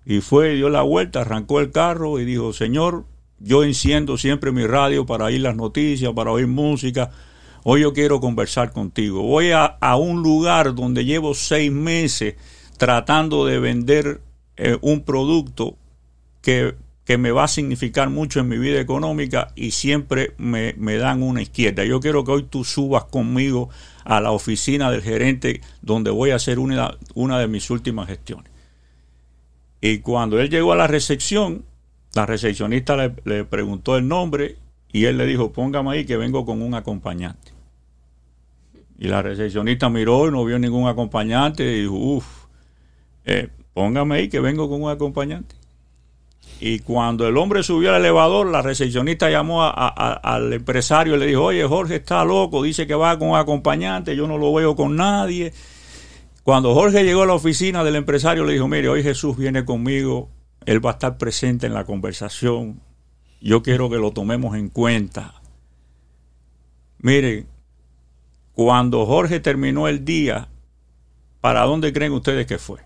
Y 0.05 0.21
fue, 0.21 0.53
dio 0.53 0.69
la 0.69 0.83
vuelta, 0.83 1.21
arrancó 1.21 1.59
el 1.59 1.71
carro 1.71 2.19
y 2.19 2.25
dijo, 2.25 2.53
Señor, 2.53 3.05
yo 3.39 3.63
enciendo 3.63 4.17
siempre 4.17 4.51
mi 4.51 4.65
radio 4.65 5.05
para 5.05 5.25
oír 5.25 5.41
las 5.41 5.55
noticias, 5.55 6.13
para 6.13 6.31
oír 6.31 6.47
música. 6.47 7.11
Hoy 7.63 7.81
yo 7.81 7.93
quiero 7.93 8.19
conversar 8.19 8.71
contigo. 8.71 9.23
Voy 9.23 9.51
a, 9.51 9.77
un 9.95 10.21
lugar 10.21 10.75
donde 10.75 11.05
llevo 11.05 11.33
seis 11.33 11.71
meses 11.71 12.35
tratando 12.77 13.45
de 13.45 13.59
vender 13.59 14.21
eh, 14.57 14.77
un 14.81 15.01
producto 15.03 15.75
que, 16.41 16.75
que, 17.03 17.17
me 17.17 17.31
va 17.31 17.45
a 17.45 17.47
significar 17.47 18.11
mucho 18.11 18.39
en 18.39 18.47
mi 18.47 18.59
vida 18.59 18.79
económica 18.79 19.47
y 19.55 19.71
siempre 19.71 20.33
me, 20.37 20.75
me 20.77 20.97
dan 20.97 21.23
una 21.23 21.41
izquierda. 21.41 21.83
Yo 21.83 21.99
quiero 21.99 22.23
que 22.23 22.31
hoy 22.31 22.43
tú 22.43 22.63
subas 22.63 23.05
conmigo 23.05 23.69
a 24.03 24.21
la 24.21 24.31
oficina 24.31 24.91
del 24.91 25.01
gerente 25.01 25.61
donde 25.81 26.11
voy 26.11 26.29
a 26.29 26.35
hacer 26.35 26.59
una, 26.59 26.95
una 27.15 27.39
de 27.39 27.47
mis 27.47 27.71
últimas 27.71 28.07
gestiones. 28.07 28.54
Y 29.87 29.99
cuando 29.99 30.39
él 30.39 30.49
llegó 30.49 30.73
a 30.73 30.75
la 30.75 30.87
recepción, 30.87 31.63
la 32.15 32.25
recepcionista 32.25 32.97
le, 33.23 33.43
preguntó 33.43 33.95
el 33.97 34.07
nombre 34.07 34.55
y 34.91 35.05
él 35.05 35.19
le 35.19 35.27
dijo, 35.27 35.51
póngame 35.51 35.91
ahí 35.91 36.05
que 36.05 36.17
vengo 36.17 36.43
con 36.43 36.63
un 36.63 36.73
acompañante. 36.73 37.51
Y 38.97 39.07
la 39.07 39.21
recepcionista 39.21 39.87
miró 39.89 40.27
y 40.27 40.31
no 40.31 40.43
vio 40.43 40.57
ningún 40.57 40.87
acompañante 40.87 41.63
y 41.63 41.81
dijo, 41.81 41.93
uff, 41.93 42.25
eh, 43.25 43.49
póngame 43.75 44.15
ahí 44.15 44.27
que 44.27 44.39
vengo 44.39 44.67
con 44.67 44.81
un 44.81 44.89
acompañante. 44.89 45.53
Y 46.59 46.79
cuando 46.79 47.27
el 47.27 47.37
hombre 47.37 47.61
subió 47.61 47.93
al 47.93 48.01
elevador, 48.01 48.47
la 48.47 48.63
recepcionista 48.63 49.29
llamó 49.29 49.61
al 49.63 50.51
empresario 50.51 51.15
y 51.15 51.19
le 51.19 51.27
dijo, 51.27 51.43
oye, 51.43 51.63
Jorge 51.63 51.97
está 51.97 52.25
loco, 52.25 52.63
dice 52.63 52.87
que 52.87 52.95
va 52.95 53.19
con 53.19 53.29
un 53.29 53.35
acompañante, 53.35 54.15
yo 54.15 54.25
no 54.25 54.39
lo 54.39 54.51
veo 54.51 54.75
con 54.75 54.95
nadie. 54.95 55.53
Cuando 56.45 56.75
Jorge 56.75 57.03
llegó 57.03 57.23
a 57.23 57.25
la 57.25 57.33
oficina 57.33 57.83
del 57.83 57.95
empresario, 57.95 58.45
le 58.45 58.53
dijo, 58.53 58.67
mire, 58.67 58.87
hoy 58.87 59.01
Jesús 59.01 59.35
viene 59.35 59.65
conmigo, 59.65 60.29
él 60.67 60.85
va 60.85 60.91
a 60.91 60.93
estar 60.93 61.17
presente 61.17 61.65
en 61.65 61.73
la 61.73 61.85
conversación, 61.85 62.83
yo 63.41 63.63
quiero 63.63 63.89
que 63.89 63.95
lo 63.95 64.11
tomemos 64.11 64.55
en 64.55 64.69
cuenta. 64.69 65.41
Mire, 66.99 67.47
cuando 68.53 69.07
Jorge 69.07 69.39
terminó 69.39 69.87
el 69.87 70.05
día, 70.05 70.49
¿para 71.41 71.63
dónde 71.63 71.91
creen 71.91 72.11
ustedes 72.11 72.45
que 72.45 72.59
fue? 72.59 72.85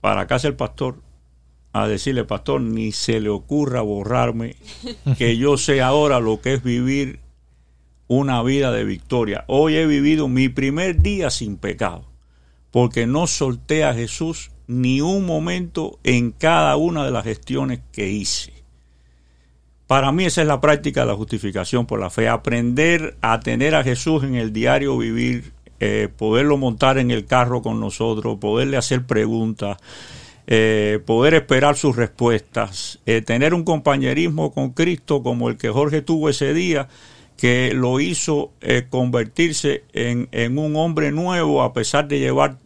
para 0.00 0.28
casa 0.28 0.46
el 0.46 0.54
pastor 0.54 1.02
a 1.72 1.86
decirle, 1.88 2.22
pastor, 2.22 2.60
ni 2.60 2.92
se 2.92 3.20
le 3.20 3.28
ocurra 3.30 3.80
borrarme, 3.82 4.54
que 5.18 5.36
yo 5.36 5.58
sé 5.58 5.82
ahora 5.82 6.20
lo 6.20 6.40
que 6.40 6.54
es 6.54 6.62
vivir 6.62 7.18
una 8.08 8.42
vida 8.42 8.72
de 8.72 8.84
victoria. 8.84 9.44
Hoy 9.46 9.76
he 9.76 9.86
vivido 9.86 10.26
mi 10.28 10.48
primer 10.48 11.00
día 11.00 11.30
sin 11.30 11.56
pecado, 11.56 12.06
porque 12.70 13.06
no 13.06 13.26
solté 13.26 13.84
a 13.84 13.94
Jesús 13.94 14.50
ni 14.66 15.00
un 15.00 15.24
momento 15.24 15.98
en 16.02 16.32
cada 16.32 16.76
una 16.76 17.04
de 17.04 17.10
las 17.10 17.24
gestiones 17.24 17.80
que 17.92 18.08
hice. 18.08 18.52
Para 19.86 20.12
mí 20.12 20.26
esa 20.26 20.42
es 20.42 20.46
la 20.46 20.60
práctica 20.60 21.00
de 21.00 21.06
la 21.06 21.14
justificación 21.14 21.86
por 21.86 21.98
la 21.98 22.10
fe, 22.10 22.28
aprender 22.28 23.16
a 23.22 23.40
tener 23.40 23.74
a 23.74 23.82
Jesús 23.84 24.22
en 24.22 24.34
el 24.34 24.52
diario 24.52 24.98
vivir, 24.98 25.52
eh, 25.80 26.08
poderlo 26.14 26.58
montar 26.58 26.98
en 26.98 27.10
el 27.10 27.24
carro 27.24 27.62
con 27.62 27.80
nosotros, 27.80 28.38
poderle 28.38 28.76
hacer 28.76 29.06
preguntas, 29.06 29.78
eh, 30.46 31.00
poder 31.06 31.34
esperar 31.34 31.76
sus 31.76 31.96
respuestas, 31.96 33.00
eh, 33.06 33.22
tener 33.22 33.54
un 33.54 33.64
compañerismo 33.64 34.52
con 34.52 34.70
Cristo 34.70 35.22
como 35.22 35.48
el 35.48 35.56
que 35.56 35.70
Jorge 35.70 36.02
tuvo 36.02 36.28
ese 36.28 36.52
día, 36.52 36.88
que 37.38 37.72
lo 37.72 38.00
hizo 38.00 38.52
convertirse 38.90 39.84
en, 39.94 40.28
en, 40.32 40.58
un 40.58 40.76
hombre 40.76 41.12
nuevo 41.12 41.62
a 41.62 41.72
pesar 41.72 42.06
de 42.08 42.18
llevar 42.18 42.58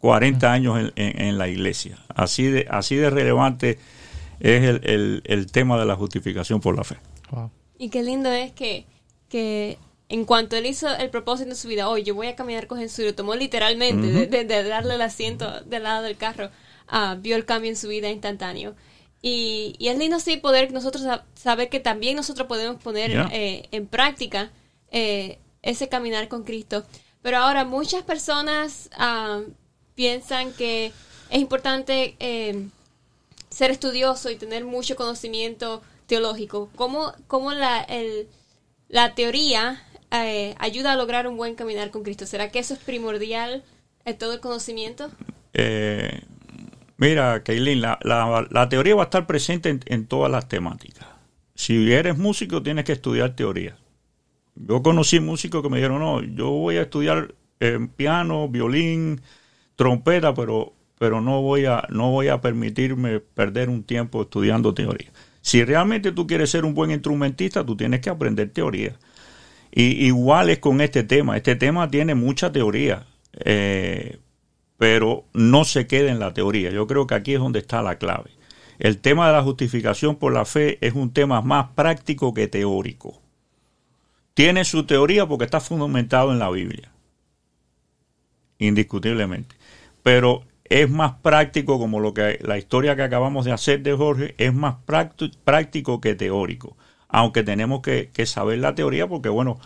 40 0.00 0.52
años 0.52 0.92
en, 0.96 1.38
la 1.38 1.48
iglesia. 1.48 1.98
Así 2.14 2.44
de, 2.44 2.66
así 2.70 2.96
de 2.96 3.10
relevante 3.10 3.78
es 4.40 4.64
el, 4.64 5.22
el, 5.24 5.52
tema 5.52 5.78
de 5.78 5.84
la 5.84 5.96
justificación 5.96 6.60
por 6.60 6.76
la 6.76 6.84
fe. 6.84 6.96
Y 7.78 7.90
qué 7.90 8.02
lindo 8.02 8.30
es 8.30 8.52
que, 8.52 8.86
que 9.28 9.76
en 10.08 10.24
cuanto 10.24 10.56
él 10.56 10.66
hizo 10.66 10.88
el 10.96 11.10
propósito 11.10 11.50
de 11.50 11.56
su 11.56 11.68
vida, 11.68 11.88
hoy 11.88 12.02
yo 12.02 12.14
voy 12.14 12.28
a 12.28 12.36
caminar 12.36 12.66
con 12.66 12.78
Jesús, 12.78 13.04
lo 13.04 13.14
tomó 13.14 13.34
literalmente, 13.34 14.26
de, 14.26 14.64
darle 14.64 14.94
el 14.94 15.02
asiento 15.02 15.60
del 15.62 15.82
lado 15.82 16.02
del 16.02 16.16
carro, 16.16 16.50
uh, 16.90 17.20
vio 17.20 17.36
el 17.36 17.44
cambio 17.44 17.70
en 17.70 17.76
su 17.76 17.88
vida 17.88 18.10
instantáneo. 18.10 18.74
Y, 19.20 19.74
y, 19.78 19.88
es 19.88 19.98
lindo 19.98 20.20
sí 20.20 20.36
poder 20.36 20.72
nosotros 20.72 21.04
saber 21.34 21.68
que 21.68 21.80
también 21.80 22.14
nosotros 22.14 22.46
podemos 22.46 22.80
poner 22.80 23.10
eh, 23.32 23.68
en 23.72 23.86
práctica 23.86 24.52
eh, 24.90 25.38
ese 25.62 25.88
caminar 25.88 26.28
con 26.28 26.44
Cristo. 26.44 26.84
Pero 27.22 27.38
ahora 27.38 27.64
muchas 27.64 28.04
personas 28.04 28.90
uh, 28.98 29.50
piensan 29.94 30.52
que 30.52 30.92
es 31.30 31.40
importante 31.40 32.16
eh, 32.20 32.68
ser 33.50 33.70
estudioso 33.70 34.30
y 34.30 34.36
tener 34.36 34.64
mucho 34.64 34.96
conocimiento 34.96 35.82
teológico. 36.06 36.70
¿Cómo, 36.76 37.12
cómo 37.26 37.52
la, 37.52 37.80
el, 37.82 38.28
la 38.88 39.14
teoría 39.14 39.82
eh, 40.10 40.54
ayuda 40.58 40.92
a 40.92 40.96
lograr 40.96 41.26
un 41.26 41.36
buen 41.36 41.54
caminar 41.54 41.90
con 41.90 42.02
Cristo? 42.02 42.26
¿Será 42.26 42.50
que 42.50 42.60
eso 42.60 42.74
es 42.74 42.80
primordial 42.80 43.64
en 44.04 44.18
todo 44.18 44.32
el 44.32 44.40
conocimiento? 44.40 45.10
Eh, 46.98 47.08
mira, 47.08 47.42
Kaylin, 47.42 47.80
la, 47.80 47.98
la, 48.02 48.68
teoría 48.68 48.94
va 48.94 49.02
a 49.02 49.04
estar 49.04 49.26
presente 49.26 49.78
en, 49.86 50.06
todas 50.06 50.30
las 50.30 50.48
temáticas. 50.48 51.06
Si 51.54 51.92
eres 51.92 52.18
músico, 52.18 52.62
tienes 52.62 52.84
que 52.84 52.92
estudiar 52.92 53.34
teoría. 53.34 53.76
Yo 54.54 54.82
conocí 54.82 55.20
músicos 55.20 55.62
que 55.62 55.68
me 55.68 55.78
dijeron, 55.78 56.00
no, 56.00 56.22
yo 56.22 56.50
voy 56.50 56.76
a 56.76 56.82
estudiar 56.82 57.34
piano, 57.96 58.48
violín, 58.48 59.20
trompeta, 59.76 60.34
pero, 60.34 60.72
pero 60.98 61.20
no, 61.20 61.42
voy 61.42 61.66
a, 61.66 61.84
no 61.90 62.10
voy 62.10 62.28
a 62.28 62.40
permitirme 62.40 63.20
perder 63.20 63.68
un 63.68 63.84
tiempo 63.84 64.22
estudiando 64.22 64.74
teoría. 64.74 65.10
Si 65.40 65.64
realmente 65.64 66.12
tú 66.12 66.26
quieres 66.26 66.50
ser 66.50 66.64
un 66.64 66.74
buen 66.74 66.90
instrumentista, 66.90 67.64
tú 67.64 67.76
tienes 67.76 68.00
que 68.00 68.10
aprender 68.10 68.50
teoría. 68.50 68.96
Y 69.70 70.06
igual 70.06 70.50
es 70.50 70.58
con 70.58 70.80
este 70.80 71.04
tema. 71.04 71.36
Este 71.36 71.56
tema 71.56 71.90
tiene 71.90 72.14
mucha 72.14 72.50
teoría, 72.52 73.06
eh, 73.44 74.18
pero 74.78 75.24
no 75.34 75.64
se 75.64 75.86
queda 75.86 76.10
en 76.10 76.20
la 76.20 76.32
teoría. 76.32 76.70
Yo 76.70 76.86
creo 76.86 77.06
que 77.06 77.14
aquí 77.14 77.34
es 77.34 77.40
donde 77.40 77.58
está 77.58 77.82
la 77.82 77.98
clave. 77.98 78.30
El 78.78 78.98
tema 78.98 79.26
de 79.26 79.34
la 79.34 79.42
justificación 79.42 80.16
por 80.16 80.32
la 80.32 80.44
fe 80.44 80.78
es 80.80 80.94
un 80.94 81.12
tema 81.12 81.42
más 81.42 81.72
práctico 81.74 82.32
que 82.32 82.48
teórico. 82.48 83.20
Tiene 84.34 84.64
su 84.64 84.86
teoría 84.86 85.26
porque 85.26 85.44
está 85.44 85.60
fundamentado 85.60 86.32
en 86.32 86.38
la 86.38 86.48
Biblia. 86.48 86.90
Indiscutiblemente 88.58 89.58
pero 90.08 90.44
es 90.64 90.88
más 90.88 91.16
práctico 91.20 91.78
como 91.78 92.00
lo 92.00 92.14
que 92.14 92.38
la 92.40 92.56
historia 92.56 92.96
que 92.96 93.02
acabamos 93.02 93.44
de 93.44 93.52
hacer 93.52 93.82
de 93.82 93.92
Jorge 93.92 94.34
es 94.38 94.54
más 94.54 94.76
práctico 95.44 96.00
que 96.00 96.14
teórico 96.14 96.78
aunque 97.08 97.42
tenemos 97.42 97.82
que, 97.82 98.10
saber 98.24 98.58
la 98.58 98.74
teoría 98.74 99.06
porque 99.06 99.28
bueno 99.28 99.58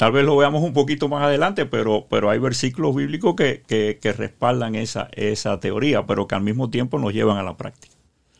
tal 0.00 0.12
vez 0.12 0.24
lo 0.24 0.34
veamos 0.34 0.62
un 0.62 0.72
poquito 0.72 1.10
más 1.10 1.22
adelante 1.24 1.66
pero 1.66 2.06
pero 2.08 2.30
hay 2.30 2.38
versículos 2.38 2.96
bíblicos 2.96 3.34
que, 3.36 3.62
que, 3.68 4.12
respaldan 4.14 4.74
esa 4.74 5.10
esa 5.12 5.60
teoría 5.60 6.06
pero 6.06 6.26
que 6.26 6.34
al 6.34 6.40
mismo 6.40 6.70
tiempo 6.70 6.98
nos 6.98 7.12
llevan 7.12 7.36
a 7.36 7.42
la 7.42 7.58
práctica 7.58 7.94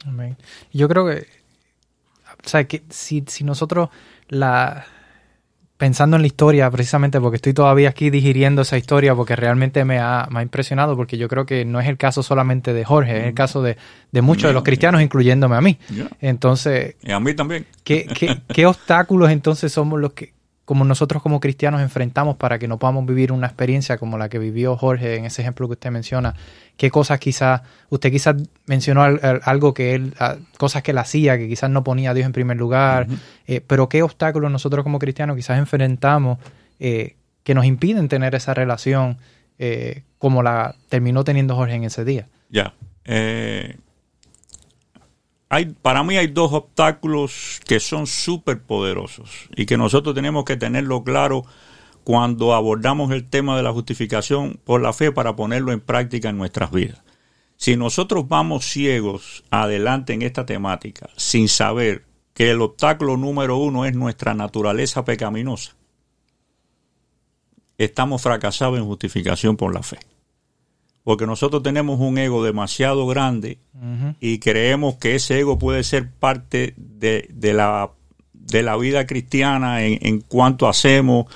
Amén. 0.07 0.39
yo 0.73 0.89
creo 0.89 1.07
que 1.07 1.27
o 2.43 2.49
sea 2.49 2.65
que 2.65 2.83
si, 2.89 3.25
si 3.27 3.45
nosotros 3.45 3.91
la 4.29 4.87
pensando 5.77 6.17
en 6.17 6.23
la 6.23 6.27
historia, 6.27 6.71
precisamente 6.71 7.21
porque 7.21 7.37
estoy 7.37 7.55
todavía 7.55 7.89
aquí 7.89 8.11
digiriendo 8.11 8.61
esa 8.61 8.77
historia, 8.77 9.15
porque 9.15 9.35
realmente 9.35 9.83
me 9.87 9.99
ha, 9.99 10.29
impresionado, 10.43 10.95
porque 10.95 11.17
yo 11.17 11.27
creo 11.27 11.47
que 11.47 11.65
no 11.65 11.81
es 11.81 11.89
el 11.89 11.97
caso 11.97 12.23
solamente 12.23 12.75
de 12.75 12.85
Jorge, 12.85 13.21
es 13.21 13.25
el 13.29 13.33
caso 13.33 13.63
de, 13.63 13.79
muchos 14.21 14.51
de 14.51 14.53
los 14.53 14.63
cristianos, 14.63 15.01
incluyéndome 15.01 15.57
a 15.57 15.63
mí. 15.63 15.79
Entonces... 16.21 16.97
Y 17.03 17.13
a 17.13 17.19
mí 17.19 17.33
también. 17.33 17.65
¿qué, 17.83 18.07
qué 18.53 18.67
obstáculos 18.67 19.31
entonces 19.31 19.73
somos 19.73 19.99
los 19.99 20.13
que 20.13 20.35
como 20.71 20.85
nosotros 20.85 21.21
como 21.21 21.41
cristianos 21.41 21.81
enfrentamos 21.81 22.37
para 22.37 22.61
que 22.61 22.69
no 22.69 22.79
podamos 22.79 23.05
vivir 23.05 23.33
una 23.33 23.49
experiencia 23.49 23.99
como 23.99 24.19
la 24.19 24.29
que 24.29 24.39
vivió 24.39 24.77
Jorge 24.77 25.17
en 25.17 25.25
ese 25.25 25.43
ejemplo 25.43 25.67
que 25.67 25.73
usted 25.73 25.91
menciona? 25.91 26.37
¿Qué 26.77 26.93
cosas 26.93 27.19
quizás, 27.19 27.63
usted 27.89 28.13
quizás 28.13 28.37
mencionó 28.67 29.03
algo 29.03 29.75
que 29.75 29.97
él, 29.97 30.15
cosas 30.59 30.85
que 30.85 30.93
él 30.93 30.99
hacía, 30.99 31.37
que 31.39 31.49
quizás 31.49 31.71
no 31.71 31.83
ponía 31.83 32.13
a 32.13 32.15
Dios 32.15 32.25
en 32.25 32.31
primer 32.31 32.57
lugar, 32.57 33.09
eh, 33.49 33.61
pero 33.67 33.89
qué 33.89 34.05
obstáculos 34.05 34.49
nosotros 34.53 34.85
como 34.85 35.01
cristianos 35.01 35.35
quizás 35.35 35.59
enfrentamos 35.59 36.39
eh, 36.79 37.17
que 37.43 37.53
nos 37.53 37.65
impiden 37.65 38.07
tener 38.07 38.37
esa 38.37 38.55
relación 38.55 39.19
eh, 39.59 40.05
como 40.19 40.41
la 40.45 40.77
terminó 40.89 41.25
teniendo 41.25 41.57
Jorge 41.57 41.75
en 41.75 41.83
ese 41.83 42.05
día? 42.05 42.29
Ya 42.49 42.75
hay, 45.53 45.67
para 45.67 46.05
mí 46.05 46.17
hay 46.17 46.29
dos 46.29 46.53
obstáculos 46.53 47.61
que 47.67 47.81
son 47.81 48.07
súper 48.07 48.63
poderosos 48.63 49.49
y 49.57 49.67
que 49.67 49.77
nosotros 49.77 50.15
tenemos 50.15 50.45
que 50.45 50.57
tenerlo 50.57 51.03
claro 51.03 51.45
cuando 52.05 52.55
abordamos 52.55 53.11
el 53.11 53.29
tema 53.29 53.57
de 53.57 53.65
la 53.65 53.73
justificación 53.73 54.61
por 54.65 54.81
la 54.81 54.93
fe 54.93 55.11
para 55.11 55.35
ponerlo 55.35 55.73
en 55.73 55.81
práctica 55.81 56.29
en 56.29 56.39
nuestras 56.39 56.71
vidas. 56.71 57.03
Si 57.57 57.77
nosotros 57.77 58.29
vamos 58.29 58.65
ciegos 58.65 59.43
adelante 59.51 60.13
en 60.13 60.23
esta 60.23 60.47
temática 60.47 61.11
sin 61.17 61.49
saber 61.49 62.05
que 62.33 62.53
el 62.53 62.63
obstáculo 62.63 63.17
número 63.17 63.57
uno 63.57 63.85
es 63.87 63.95
nuestra 63.95 64.35
naturaleza 64.35 65.05
pecaminosa, 65.05 65.75
estamos 67.77 68.23
fracasados 68.23 68.79
en 68.79 68.87
justificación 68.87 69.57
por 69.57 69.75
la 69.75 69.83
fe 69.83 69.99
porque 71.05 71.27
nosotros 71.27 71.63
tenemos 71.63 71.99
un 72.01 72.19
ego 72.19 72.45
demasiado 72.45 73.07
grande 73.07 73.59
y 74.21 74.39
creemos 74.39 74.97
que 74.97 75.15
ese 75.15 75.41
ego 75.41 75.59
puede 75.59 75.83
ser 75.83 76.11
parte 76.11 76.75
de, 76.77 77.29
la, 77.55 77.91
de 78.33 78.63
la 78.63 78.77
vida 78.77 79.07
cristiana 79.07 79.83
en, 79.83 79.99
en 80.03 80.21
cuanto 80.21 80.69
hacemos, 80.69 81.27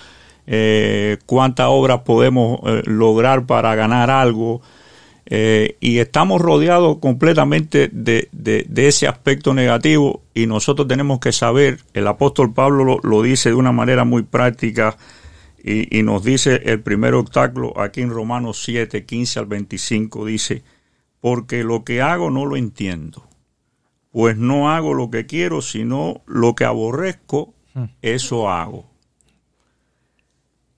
eh, 0.46 1.16
cuántas 1.24 1.68
obras 1.70 2.00
podemos 2.00 2.60
eh, 2.66 2.82
lograr 2.84 3.46
para 3.46 3.74
ganar 3.74 4.10
algo. 4.10 4.60
Eh, 5.26 5.78
y 5.80 6.00
estamos 6.00 6.38
rodeados 6.38 6.98
completamente 6.98 7.88
de, 7.90 8.28
de, 8.30 8.86
ese 8.86 9.08
aspecto 9.08 9.54
negativo 9.54 10.20
y 10.34 10.46
nosotros 10.46 10.86
tenemos 10.86 11.18
que 11.18 11.32
saber, 11.32 11.78
el 11.94 12.06
apóstol 12.08 12.52
Pablo 12.52 12.98
lo 13.02 13.22
dice 13.22 13.48
de 13.48 13.54
una 13.54 13.72
manera 13.72 14.04
muy 14.04 14.22
práctica, 14.22 14.98
y, 15.66 16.02
nos 16.02 16.22
dice 16.22 16.60
el 16.66 16.82
primer 16.82 17.14
obstáculo 17.14 17.80
aquí 17.80 18.02
en 18.02 18.10
Romanos 18.10 18.62
7, 18.62 19.06
15 19.06 19.38
al 19.38 19.46
25, 19.46 20.26
dice, 20.26 20.62
porque 21.20 21.64
lo 21.64 21.84
que 21.84 22.02
hago 22.02 22.30
no 22.30 22.44
lo 22.44 22.58
entiendo, 22.58 23.26
pues 24.12 24.36
no 24.36 24.70
hago 24.70 24.92
lo 24.92 25.10
que 25.10 25.24
quiero, 25.24 25.62
sino 25.62 26.22
lo 26.26 26.54
que 26.54 26.66
aborrezco, 26.66 27.54
hmm. 27.72 27.84
eso 28.02 28.50
hago. 28.50 28.90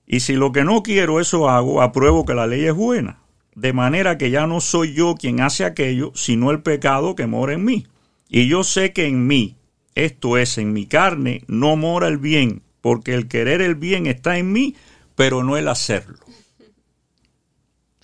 Y 0.05 0.21
si 0.21 0.35
lo 0.35 0.53
que 0.53 0.63
no 0.63 0.83
quiero, 0.83 1.19
eso 1.19 1.49
hago, 1.49 1.81
apruebo 1.81 2.23
que 2.23 2.33
la 2.33 2.47
ley 2.47 2.63
es 2.63 2.73
buena. 2.73 3.19
De 3.55 3.73
manera 3.73 4.17
que 4.17 4.31
ya 4.31 4.47
no 4.47 4.61
soy 4.61 4.93
yo 4.93 5.15
quien 5.15 5.41
hace 5.41 5.65
aquello, 5.65 6.13
sino 6.15 6.49
el 6.49 6.61
pecado 6.61 7.13
que 7.13 7.27
mora 7.27 7.51
en 7.51 7.65
mí. 7.65 7.87
Y 8.29 8.47
yo 8.47 8.63
sé 8.63 8.93
que 8.93 9.05
en 9.05 9.27
mí, 9.27 9.57
esto 9.95 10.37
es, 10.37 10.57
en 10.57 10.71
mi 10.71 10.85
carne, 10.85 11.41
no 11.47 11.75
mora 11.75 12.07
el 12.07 12.19
bien, 12.19 12.61
porque 12.87 13.13
el 13.13 13.27
querer 13.27 13.61
el 13.61 13.75
bien 13.75 14.05
está 14.05 14.37
en 14.37 14.53
mí, 14.53 14.73
pero 15.13 15.43
no 15.43 15.57
el 15.57 15.67
hacerlo. 15.67 16.19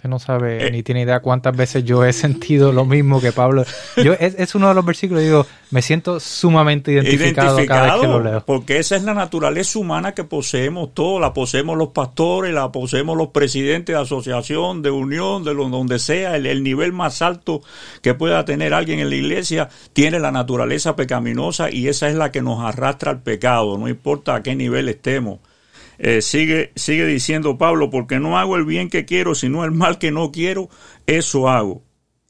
Usted 0.03 0.09
no 0.09 0.19
sabe 0.19 0.67
eh. 0.67 0.69
ni 0.69 0.83
tiene 0.83 1.03
idea 1.03 1.21
cuántas 1.21 1.55
veces 1.55 1.85
yo 1.85 2.03
he 2.03 2.11
sentido 2.11 2.73
lo 2.73 2.83
mismo 2.83 3.21
que 3.21 3.31
Pablo. 3.31 3.63
Yo 3.95 4.11
es, 4.19 4.53
uno 4.53 4.67
de 4.67 4.73
los 4.73 4.83
versículos, 4.83 5.23
digo, 5.23 5.45
me 5.71 5.81
siento 5.81 6.19
sumamente 6.19 6.91
identificado, 6.91 7.65
cada 7.65 7.93
vez 7.93 8.01
que 8.01 8.07
lo 8.09 8.19
leo. 8.19 8.43
Porque 8.45 8.79
esa 8.79 8.97
es 8.97 9.03
la 9.03 9.13
naturaleza 9.13 9.79
humana 9.79 10.13
que 10.13 10.25
poseemos 10.25 10.93
todos, 10.93 11.21
la 11.21 11.33
poseemos 11.33 11.77
los 11.77 11.89
pastores, 11.89 12.53
la 12.53 12.69
poseemos 12.69 13.15
los 13.15 13.29
presidentes 13.29 13.95
de 13.95 14.01
asociación, 14.01 14.81
de 14.81 14.91
unión, 14.91 15.45
de 15.45 15.53
donde 15.53 15.99
sea, 15.99 16.35
el, 16.35 16.47
el 16.47 16.63
nivel 16.63 16.91
más 16.91 17.21
alto 17.21 17.61
que 18.01 18.13
pueda 18.13 18.43
tener 18.43 18.73
alguien 18.73 18.99
en 18.99 19.09
la 19.09 19.15
iglesia 19.15 19.69
tiene 19.93 20.19
la 20.19 20.33
naturaleza 20.33 20.97
pecaminosa 20.97 21.71
y 21.71 21.87
esa 21.87 22.09
es 22.09 22.15
la 22.15 22.29
que 22.29 22.41
nos 22.41 22.59
arrastra 22.59 23.11
al 23.11 23.21
pecado, 23.21 23.77
no 23.77 23.87
importa 23.87 24.35
a 24.35 24.43
qué 24.43 24.53
nivel 24.53 24.89
estemos. 24.89 25.39
Eh, 25.99 26.21
sigue, 26.21 26.71
sigue 26.75 27.05
diciendo 27.05 27.57
Pablo, 27.57 27.89
porque 27.89 28.19
no 28.19 28.37
hago 28.37 28.55
el 28.55 28.65
bien 28.65 28.89
que 28.89 29.05
quiero, 29.05 29.35
sino 29.35 29.63
el 29.63 29.71
mal 29.71 29.99
que 29.99 30.11
no 30.11 30.31
quiero, 30.31 30.69
eso 31.07 31.49
hago. 31.49 31.83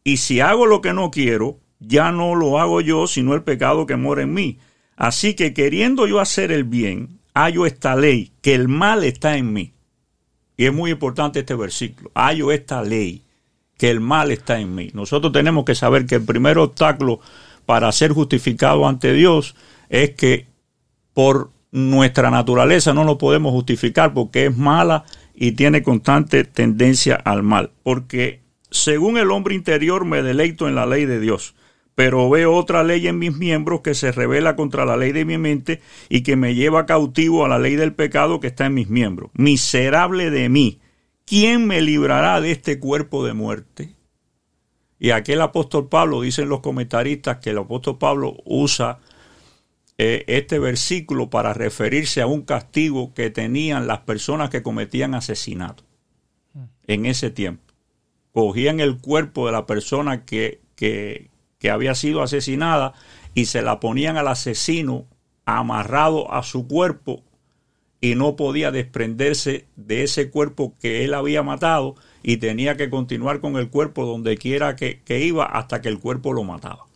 Y 0.04 0.18
si 0.18 0.40
hago 0.42 0.66
lo 0.66 0.82
que 0.82 0.94
no 0.94 1.12
quiero, 1.12 1.60
ya 1.80 2.12
no 2.12 2.36
lo 2.36 2.60
hago 2.60 2.82
yo, 2.82 3.08
sino 3.08 3.34
el 3.34 3.44
pecado 3.44 3.86
que 3.86 3.96
mora 3.96 4.24
en 4.24 4.34
mí. 4.34 4.60
Así 4.96 5.34
que 5.34 5.54
queriendo 5.54 6.08
yo 6.08 6.20
hacer 6.20 6.52
el 6.52 6.64
bien, 6.64 7.20
hallo 7.34 7.66
esta 7.66 7.96
ley, 7.96 8.32
que 8.42 8.54
el 8.54 8.68
mal 8.68 9.04
está 9.04 9.38
en 9.38 9.54
mí. 9.54 9.74
Y 10.56 10.66
es 10.66 10.74
muy 10.74 10.92
importante 10.92 11.40
este 11.40 11.56
versículo. 11.56 12.12
Hallo 12.14 12.52
esta 12.52 12.84
ley, 12.84 13.24
que 13.78 13.90
el 13.90 14.00
mal 14.00 14.32
está 14.32 14.60
en 14.60 14.76
mí. 14.76 14.92
Nosotros 14.94 15.34
tenemos 15.34 15.66
que 15.66 15.76
saber 15.76 16.06
que 16.06 16.16
el 16.16 16.24
primer 16.24 16.58
obstáculo 16.58 17.20
para 17.66 17.92
ser 17.92 18.12
justificado 18.12 18.88
ante 18.88 19.14
Dios 19.14 19.56
es 19.90 20.12
que 20.12 20.48
por 21.14 21.52
nuestra 21.74 22.30
naturaleza 22.30 22.94
no 22.94 23.04
lo 23.04 23.18
podemos 23.18 23.52
justificar 23.52 24.14
porque 24.14 24.46
es 24.46 24.56
mala 24.56 25.06
y 25.34 25.54
tiene 25.54 25.82
constante 25.82 26.44
tendencia 26.44 27.16
al 27.16 27.42
mal. 27.42 27.72
Porque 27.82 28.42
según 28.70 29.18
el 29.18 29.32
hombre 29.32 29.56
interior 29.56 30.06
me 30.06 30.22
deleito 30.22 30.68
en 30.68 30.76
la 30.76 30.86
ley 30.86 31.06
de 31.06 31.20
Dios, 31.20 31.56
pero 31.96 32.30
veo 32.30 32.54
otra 32.54 32.84
ley 32.84 33.08
en 33.08 33.18
mis 33.18 33.36
miembros 33.36 33.82
que 33.82 33.96
se 33.96 34.12
revela 34.12 34.56
contra 34.56 34.86
la 34.86 34.98
ley 34.98 35.14
de 35.14 35.26
mi 35.26 35.40
mente 35.40 35.82
y 36.10 36.22
que 36.22 36.36
me 36.36 36.54
lleva 36.54 36.86
cautivo 36.86 37.44
a 37.44 37.50
la 37.50 37.58
ley 37.58 37.76
del 37.76 37.94
pecado 37.94 38.40
que 38.40 38.48
está 38.48 38.68
en 38.68 38.76
mis 38.76 38.90
miembros. 38.90 39.32
Miserable 39.34 40.30
de 40.30 40.50
mí, 40.50 40.80
¿quién 41.26 41.66
me 41.66 41.82
librará 41.82 42.40
de 42.40 42.52
este 42.52 42.78
cuerpo 42.78 43.26
de 43.26 43.34
muerte? 43.34 43.96
Y 45.00 45.10
aquí 45.10 45.32
el 45.32 45.42
apóstol 45.42 45.90
Pablo, 45.90 46.22
dicen 46.22 46.50
los 46.50 46.60
comentaristas, 46.60 47.38
que 47.38 47.50
el 47.50 47.58
apóstol 47.58 47.98
Pablo 47.98 48.38
usa 48.46 49.00
eh, 50.06 50.26
este 50.28 50.60
versículo 50.60 51.30
para 51.30 51.54
referirse 51.54 52.22
a 52.22 52.28
un 52.28 52.42
castigo 52.42 53.14
que 53.14 53.30
tenían 53.30 53.88
las 53.88 54.00
personas 54.00 54.50
que 54.50 54.62
cometían 54.62 55.16
asesinato 55.16 55.86
en 56.88 57.06
ese 57.06 57.30
tiempo. 57.30 57.74
Cogían 58.34 58.82
el 58.82 58.98
cuerpo 58.98 59.46
de 59.46 59.54
la 59.54 59.66
persona 59.66 60.26
que, 60.26 60.60
que, 60.76 61.30
había 61.72 61.96
sido 61.96 62.22
asesinada 62.22 62.92
y 63.34 63.46
se 63.46 63.62
la 63.62 63.80
ponían 63.80 64.18
al 64.18 64.28
asesino 64.28 65.06
amarrado 65.46 66.34
a 66.34 66.44
su 66.44 66.68
cuerpo 66.68 67.24
y 68.02 68.16
no 68.16 68.36
podía 68.36 68.72
desprenderse 68.72 69.68
de 69.78 70.04
ese 70.04 70.30
cuerpo 70.30 70.76
que 70.82 71.06
él 71.06 71.14
había 71.14 71.44
matado 71.44 71.96
y 72.24 72.38
tenía 72.38 72.76
que 72.76 72.90
continuar 72.90 73.40
con 73.40 73.56
el 73.56 73.70
cuerpo 73.70 74.06
donde 74.06 74.36
quiera 74.36 74.76
que 74.76 75.02
iba 75.26 75.46
hasta 75.46 75.80
que 75.80 75.88
el 75.88 76.00
cuerpo 76.00 76.34
lo 76.34 76.44
mataba. 76.44 76.88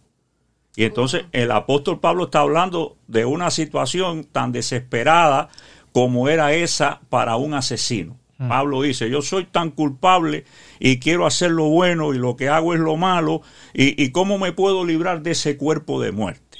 Y 0.77 0.84
entonces 0.84 1.25
el 1.31 1.50
apóstol 1.50 2.00
Pablo 2.00 2.25
está 2.25 2.41
hablando 2.41 2.98
de 3.07 3.25
una 3.25 3.50
situación 3.50 4.25
tan 4.25 4.51
desesperada 4.51 5.50
como 5.91 6.29
era 6.29 6.53
esa 6.53 7.01
para 7.10 7.36
un 7.36 7.55
asesino. 7.55 8.15
Mm. 8.38 8.48
Pablo 8.48 8.84
dice, 8.84 9.10
yo 9.10 9.24
soy 9.24 9.46
tan 9.46 9.72
culpable 9.72 10.46
y 10.79 11.00
quiero 11.00 11.25
hacer 11.25 11.50
lo 11.50 11.63
bueno 11.63 12.13
y 12.13 12.19
lo 12.19 12.36
que 12.36 12.50
hago 12.50 12.75
es 12.75 12.79
lo 12.79 12.96
malo 12.96 13.41
y, 13.74 14.01
y 14.01 14.12
cómo 14.12 14.38
me 14.38 14.51
puedo 14.51 14.86
librar 14.86 15.24
de 15.24 15.31
ese 15.31 15.57
cuerpo 15.57 16.00
de 16.00 16.12
muerte. 16.12 16.60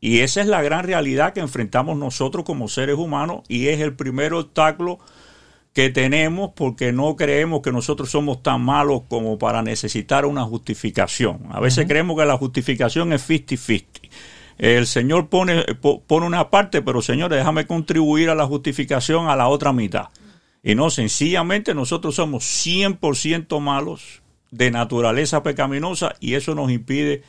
Y 0.00 0.18
esa 0.18 0.40
es 0.40 0.48
la 0.48 0.60
gran 0.60 0.84
realidad 0.84 1.32
que 1.32 1.38
enfrentamos 1.38 1.96
nosotros 1.96 2.44
como 2.44 2.66
seres 2.66 2.96
humanos 2.96 3.42
y 3.46 3.68
es 3.68 3.80
el 3.80 3.94
primer 3.94 4.34
obstáculo 4.34 4.98
que 5.72 5.88
tenemos 5.88 6.50
porque 6.54 6.92
no 6.92 7.16
creemos 7.16 7.62
que 7.62 7.72
nosotros 7.72 8.10
somos 8.10 8.42
tan 8.42 8.62
malos 8.62 9.02
como 9.08 9.38
para 9.38 9.62
necesitar 9.62 10.26
una 10.26 10.44
justificación. 10.44 11.40
A 11.50 11.60
veces 11.60 11.86
creemos 11.86 12.18
que 12.18 12.26
la 12.26 12.36
justificación 12.36 13.12
es 13.12 13.28
50-50. 13.28 14.10
El 14.58 14.86
Señor 14.86 15.28
pone, 15.28 15.64
pone 16.06 16.26
una 16.26 16.50
parte, 16.50 16.82
pero 16.82 17.00
Señor, 17.00 17.32
déjame 17.32 17.66
contribuir 17.66 18.28
a 18.28 18.34
la 18.34 18.46
justificación 18.46 19.28
a 19.28 19.36
la 19.36 19.48
otra 19.48 19.72
mitad. 19.72 20.08
Y 20.62 20.74
no, 20.74 20.90
sencillamente 20.90 21.74
nosotros 21.74 22.14
somos 22.14 22.44
100% 22.44 23.58
malos 23.60 24.22
de 24.50 24.70
naturaleza 24.70 25.42
pecaminosa 25.42 26.14
y 26.20 26.34
eso 26.34 26.54
nos 26.54 26.70
impide 26.70 27.22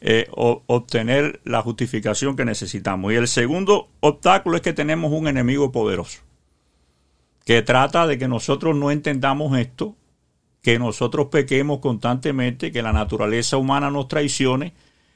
eh, 0.00 0.28
obtener 0.30 1.40
la 1.44 1.60
justificación 1.62 2.36
que 2.36 2.44
necesitamos. 2.44 3.12
Y 3.12 3.16
el 3.16 3.26
segundo 3.26 3.88
obstáculo 4.00 4.56
es 4.56 4.62
que 4.62 4.72
tenemos 4.72 5.12
un 5.12 5.26
enemigo 5.26 5.72
poderoso 5.72 6.27
que 7.48 7.62
trata 7.62 8.06
de 8.06 8.18
que 8.18 8.28
nosotros 8.28 8.76
no 8.76 8.90
entendamos 8.90 9.56
esto, 9.56 9.96
que 10.60 10.78
nosotros 10.78 11.28
pequemos 11.28 11.78
constantemente, 11.78 12.72
que 12.72 12.82
la 12.82 12.92
naturaleza 12.92 13.56
humana 13.56 13.90
nos 13.90 14.06
traicione, 14.06 14.74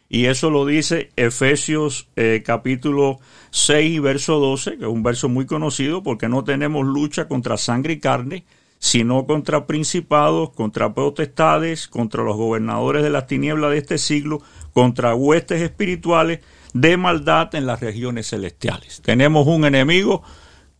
y 0.08 0.24
eso 0.24 0.48
lo 0.48 0.64
dice 0.64 1.10
Efesios 1.16 2.08
eh, 2.16 2.42
capítulo 2.42 3.18
6, 3.50 4.00
verso 4.00 4.38
12, 4.38 4.78
que 4.78 4.84
es 4.84 4.90
un 4.90 5.02
verso 5.02 5.28
muy 5.28 5.44
conocido, 5.44 6.02
porque 6.02 6.30
no 6.30 6.42
tenemos 6.42 6.86
lucha 6.86 7.28
contra 7.28 7.58
sangre 7.58 7.92
y 7.92 8.00
carne, 8.00 8.46
sino 8.78 9.26
contra 9.26 9.66
principados, 9.66 10.52
contra 10.52 10.94
potestades, 10.94 11.86
contra 11.86 12.22
los 12.22 12.38
gobernadores 12.38 13.02
de 13.02 13.10
las 13.10 13.26
tinieblas 13.26 13.72
de 13.72 13.76
este 13.76 13.98
siglo, 13.98 14.40
contra 14.72 15.14
huestes 15.14 15.60
espirituales 15.60 16.40
de 16.72 16.96
maldad 16.96 17.54
en 17.54 17.66
las 17.66 17.80
regiones 17.80 18.30
celestiales. 18.30 19.02
Tenemos 19.02 19.46
un 19.46 19.66
enemigo 19.66 20.22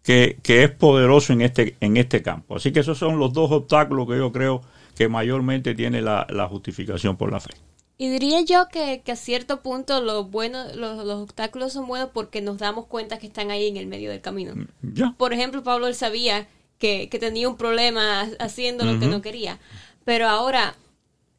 que, 0.03 0.39
es 0.45 0.71
poderoso 0.71 1.33
en 1.33 1.43
este, 1.43 1.77
en 1.81 1.97
este 1.97 2.23
campo. 2.23 2.57
Así 2.57 2.73
que 2.73 2.81
esos 2.81 2.99
son 2.99 3.19
los 3.19 3.33
dos 3.33 3.51
obstáculos 3.51 4.09
que 4.09 4.17
yo 4.17 4.33
creo 4.33 4.63
que 4.97 5.09
mayormente 5.09 5.75
tiene 5.75 6.03
la, 6.03 6.49
justificación 6.51 7.17
por 7.17 7.33
la 7.33 7.41
fe. 7.41 7.51
Y 7.99 8.09
diría 8.09 8.41
yo 8.43 8.67
que, 8.69 9.03
a 9.07 9.17
cierto 9.17 9.63
punto 9.63 10.01
los, 10.01 10.31
buenos, 10.31 10.75
los, 10.75 10.99
obstáculos 11.21 11.73
son 11.73 11.87
buenos 11.87 12.11
porque 12.13 12.41
nos 12.41 12.59
damos 12.59 12.87
cuenta 12.87 13.19
que 13.19 13.29
están 13.29 13.51
ahí 13.51 13.69
en 13.69 13.77
el 13.77 13.87
medio 13.87 14.11
del 14.11 14.21
camino. 14.21 14.55
Mm, 14.55 15.13
Por 15.17 15.33
ejemplo, 15.33 15.63
Pablo 15.63 15.87
él 15.87 15.95
sabía 15.95 16.49
que, 16.79 17.09
tenía 17.21 17.49
un 17.49 17.57
problema 17.57 18.23
haciendo 18.41 18.85
lo 18.85 18.99
que 18.99 19.07
no 19.07 19.23
quería. 19.23 19.61
Pero 20.05 20.29
ahora, 20.29 20.75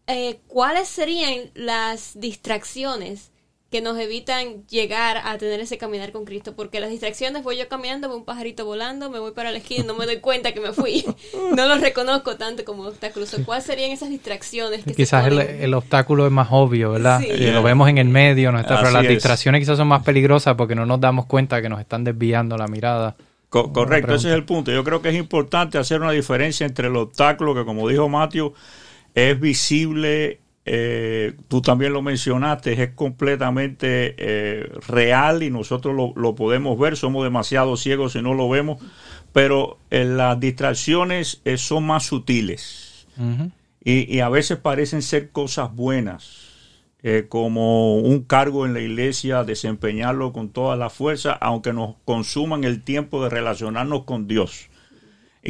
eh, 0.08 0.40
¿cuáles 0.48 0.88
serían 0.88 1.52
las 1.54 2.18
distracciones 2.18 3.33
que 3.74 3.82
nos 3.82 3.98
evitan 3.98 4.68
llegar 4.68 5.18
a 5.26 5.36
tener 5.40 5.60
ese 5.60 5.80
caminar 5.80 6.12
con 6.12 6.26
Cristo, 6.26 6.56
porque 6.56 6.80
las 6.80 6.92
distracciones 6.92 7.42
voy 7.42 7.58
yo 7.58 7.68
caminando, 7.68 8.08
veo 8.08 8.18
un 8.18 8.24
pajarito 8.24 8.66
volando, 8.66 9.10
me 9.10 9.18
voy 9.18 9.32
para 9.32 9.50
la 9.50 9.58
esquina 9.58 9.84
y 9.84 9.88
no 9.88 9.96
me 9.96 10.06
doy 10.06 10.18
cuenta 10.18 10.52
que 10.52 10.60
me 10.60 10.74
fui. 10.74 11.04
No 11.56 11.66
los 11.68 11.82
reconozco 11.82 12.36
tanto 12.38 12.66
como 12.66 12.84
obstáculos. 12.84 13.36
¿Cuáles 13.46 13.66
serían 13.66 13.90
esas 13.90 14.10
distracciones? 14.10 14.84
Que 14.84 14.94
quizás 14.94 15.26
el, 15.26 15.74
obstáculo 15.74 16.28
es 16.28 16.32
más 16.32 16.50
obvio, 16.52 16.92
¿verdad? 16.92 17.20
lo 17.22 17.64
vemos 17.64 17.90
en 17.90 17.98
el 17.98 18.10
medio, 18.10 18.52
no 18.52 18.62
pero 18.64 18.92
las 18.92 19.08
distracciones 19.08 19.62
quizás 19.62 19.78
son 19.78 19.88
más 19.88 20.04
peligrosas 20.04 20.54
porque 20.54 20.76
no 20.76 20.86
nos 20.86 21.02
damos 21.02 21.26
cuenta 21.26 21.60
que 21.60 21.70
nos 21.70 21.80
están 21.80 22.04
desviando 22.04 22.56
la 22.58 22.68
mirada. 22.68 23.16
correcto, 23.50 24.14
ese 24.14 24.30
es 24.30 24.36
el 24.36 24.46
punto. 24.46 24.72
Yo 24.72 24.84
creo 24.84 25.02
que 25.02 25.10
es 25.10 25.16
importante 25.16 25.80
hacer 25.80 26.00
una 26.00 26.12
diferencia 26.12 26.68
entre 26.68 26.90
el 26.90 26.96
obstáculo 26.96 27.56
que, 27.56 27.66
como 27.66 27.90
dijo 27.90 28.08
Matthew, 28.08 28.54
es 29.16 29.40
visible 29.40 30.43
eh, 30.66 31.34
tú 31.50 31.62
también 31.62 31.92
lo 31.92 32.02
mencionaste, 32.02 32.82
es 32.82 32.92
completamente 32.92 34.16
eh, 34.18 34.72
real 34.88 35.44
y 35.44 35.50
nosotros 35.50 36.14
lo, 36.16 36.36
podemos 36.36 36.80
ver, 36.80 36.96
somos 36.96 37.24
demasiado 37.24 37.76
ciegos 37.76 38.14
si 38.14 38.22
no 38.22 38.34
lo 38.34 38.48
vemos, 38.48 38.82
pero 39.34 39.78
eh, 39.90 40.06
las 40.06 40.40
distracciones 40.40 41.42
son 41.58 41.86
más 41.86 42.06
sutiles. 42.06 43.08
Y, 43.84 44.20
a 44.22 44.30
veces 44.30 44.58
parecen 44.58 45.02
ser 45.02 45.30
cosas 45.30 45.76
buenas, 45.76 46.50
como 47.28 47.98
un 47.98 48.24
cargo 48.24 48.66
en 48.66 48.74
la 48.74 48.80
iglesia, 48.80 49.44
desempeñarlo 49.44 50.32
con 50.32 50.50
toda 50.50 50.78
la 50.78 50.90
fuerza, 50.90 51.34
aunque 51.34 51.74
nos 51.74 51.96
consuman 52.06 52.64
el 52.64 52.82
tiempo 52.82 53.22
de 53.22 53.30
relacionarnos 53.30 54.06
con 54.06 54.28
Dios. 54.28 54.70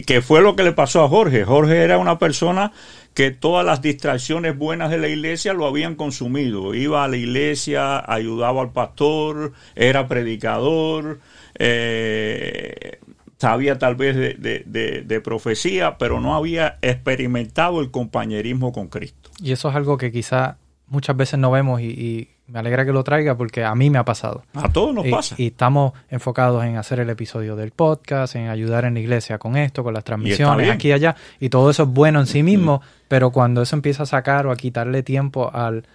Que 0.05 0.21
fue 0.21 0.41
lo 0.41 0.55
que 0.55 0.63
le 0.63 0.71
pasó 0.71 1.03
a 1.03 1.09
Jorge. 1.09 1.43
Jorge 1.43 1.83
era 1.83 1.97
una 1.99 2.17
persona 2.17 2.71
que 3.13 3.31
todas 3.31 3.65
las 3.65 3.81
distracciones 3.81 4.57
buenas 4.57 4.89
de 4.89 4.97
la 4.97 5.07
iglesia 5.07 5.53
lo 5.53 5.67
habían 5.67 5.95
consumido. 5.95 6.73
Iba 6.73 7.03
a 7.03 7.07
la 7.07 7.17
iglesia, 7.17 8.03
ayudaba 8.11 8.61
al 8.61 8.71
pastor, 8.71 9.53
era 9.75 10.07
predicador, 10.07 11.19
eh, 11.59 12.99
sabía 13.37 13.77
tal 13.77 13.95
vez 13.95 14.15
de, 14.15 15.21
profecía, 15.23 15.97
pero 15.97 16.19
no 16.19 16.35
había 16.35 16.77
experimentado 16.81 17.81
el 17.81 17.91
compañerismo 17.91 18.71
con 18.71 18.87
Cristo. 18.87 19.29
Y 19.41 19.51
eso 19.51 19.69
es 19.69 19.75
algo 19.75 19.97
que 19.97 20.11
quizá 20.11 20.57
muchas 20.87 21.17
veces 21.17 21.39
no 21.39 21.51
vemos 21.51 21.81
y, 21.81 22.29
me 22.47 22.59
alegra 22.59 22.85
que 22.85 22.91
lo 22.91 23.03
traiga 23.03 23.35
porque 23.35 23.63
a 23.63 23.73
mí 23.73 23.89
me 23.89 23.97
ha 23.97 24.05
pasado. 24.05 24.43
A 24.53 24.71
todos 24.71 24.93
nos 24.93 25.05
y, 25.05 25.11
pasa. 25.11 25.35
Y 25.37 25.47
estamos 25.47 25.93
enfocados 26.09 26.63
en 26.65 26.77
hacer 26.77 26.99
el 26.99 27.09
episodio 27.09 27.55
del 27.55 27.71
podcast, 27.71 28.35
en 28.35 28.49
ayudar 28.49 28.85
en 28.85 28.95
la 28.95 28.99
iglesia 28.99 29.37
con 29.37 29.55
esto, 29.55 29.83
con 29.83 29.93
las 29.93 30.03
transmisiones 30.03 30.69
aquí 30.69 30.89
y 30.89 30.91
allá. 30.91 31.15
Y 31.39 31.49
todo 31.49 31.69
eso 31.69 31.83
es 31.83 31.89
bueno 31.89 32.19
en 32.19 32.27
sí 32.27 32.43
mismo, 32.43 32.81
pero 33.07 33.31
cuando 33.31 33.61
eso 33.61 33.75
empieza 33.75 34.03
a 34.03 34.05
sacar 34.05 34.45
o 34.45 34.51
a 34.51 34.55
quitarle 34.55 35.03
tiempo 35.03 35.49
al, 35.53 35.85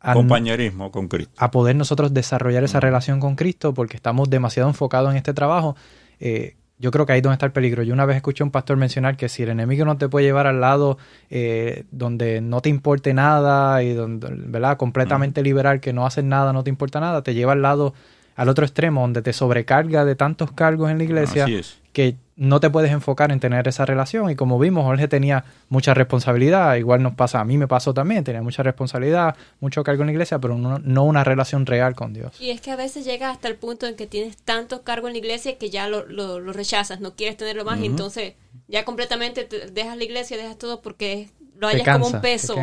compañerismo 0.00 0.90
con 0.90 1.08
Cristo. 1.08 1.32
A 1.38 1.50
poder 1.50 1.76
nosotros 1.76 2.12
desarrollar 2.12 2.64
esa 2.64 2.80
relación 2.80 3.20
con 3.20 3.36
Cristo 3.36 3.72
porque 3.72 3.96
estamos 3.96 4.28
demasiado 4.28 4.68
enfocados 4.68 5.10
en 5.10 5.16
este 5.16 5.32
trabajo. 5.32 5.76
Eh, 6.20 6.56
yo 6.84 6.90
creo 6.90 7.06
que 7.06 7.14
ahí 7.14 7.20
es 7.20 7.22
donde 7.22 7.36
está 7.36 7.46
el 7.46 7.52
peligro. 7.52 7.82
Yo 7.82 7.94
una 7.94 8.04
vez 8.04 8.16
escuché 8.16 8.42
a 8.42 8.44
un 8.44 8.50
pastor 8.50 8.76
mencionar 8.76 9.16
que 9.16 9.30
si 9.30 9.42
el 9.42 9.48
enemigo 9.48 9.86
no 9.86 9.96
te 9.96 10.06
puede 10.06 10.26
llevar 10.26 10.46
al 10.46 10.60
lado 10.60 10.98
eh, 11.30 11.84
donde 11.90 12.42
no 12.42 12.60
te 12.60 12.68
importe 12.68 13.14
nada 13.14 13.82
y 13.82 13.94
donde, 13.94 14.28
¿verdad? 14.30 14.76
Completamente 14.76 15.42
liberal, 15.42 15.80
que 15.80 15.94
no 15.94 16.04
haces 16.04 16.24
nada, 16.24 16.52
no 16.52 16.62
te 16.62 16.68
importa 16.68 17.00
nada, 17.00 17.22
te 17.22 17.32
lleva 17.32 17.52
al 17.52 17.62
lado, 17.62 17.94
al 18.36 18.50
otro 18.50 18.66
extremo, 18.66 19.00
donde 19.00 19.22
te 19.22 19.32
sobrecarga 19.32 20.04
de 20.04 20.14
tantos 20.14 20.52
cargos 20.52 20.90
en 20.90 20.98
la 20.98 21.04
iglesia 21.04 21.46
que 21.94 22.16
no 22.36 22.58
te 22.58 22.68
puedes 22.68 22.90
enfocar 22.90 23.30
en 23.30 23.38
tener 23.38 23.66
esa 23.68 23.86
relación. 23.86 24.28
Y 24.28 24.34
como 24.34 24.58
vimos, 24.58 24.84
Jorge 24.84 25.06
tenía 25.06 25.44
mucha 25.68 25.94
responsabilidad, 25.94 26.74
igual 26.74 27.02
nos 27.02 27.14
pasa, 27.14 27.40
a 27.40 27.44
mí 27.44 27.56
me 27.56 27.68
pasó 27.68 27.94
también, 27.94 28.24
tenía 28.24 28.42
mucha 28.42 28.64
responsabilidad, 28.64 29.36
mucho 29.60 29.84
cargo 29.84 30.02
en 30.02 30.08
la 30.08 30.12
iglesia, 30.12 30.40
pero 30.40 30.58
no, 30.58 31.04
una 31.04 31.22
relación 31.22 31.64
real 31.64 31.94
con 31.94 32.12
Dios. 32.12 32.38
Y 32.40 32.50
es 32.50 32.60
que 32.60 32.72
a 32.72 32.76
veces 32.76 33.04
llega 33.04 33.30
hasta 33.30 33.48
el 33.48 33.54
punto 33.54 33.86
en 33.86 33.94
que 33.94 34.08
tienes 34.08 34.36
tanto 34.36 34.82
cargo 34.82 35.06
en 35.06 35.14
la 35.14 35.18
iglesia 35.18 35.56
que 35.56 35.70
ya 35.70 35.88
lo, 35.88 36.04
lo, 36.06 36.52
rechazas, 36.52 37.00
no 37.00 37.14
quieres 37.14 37.36
tenerlo 37.36 37.64
más, 37.64 37.78
y 37.80 37.86
entonces 37.86 38.34
ya 38.66 38.84
completamente 38.84 39.48
dejas 39.72 39.96
la 39.96 40.04
iglesia, 40.04 40.36
dejas 40.36 40.58
todo 40.58 40.82
porque 40.82 41.30
lo 41.56 41.68
hayas 41.68 41.88
como 41.88 42.08
un 42.08 42.20
peso. 42.20 42.56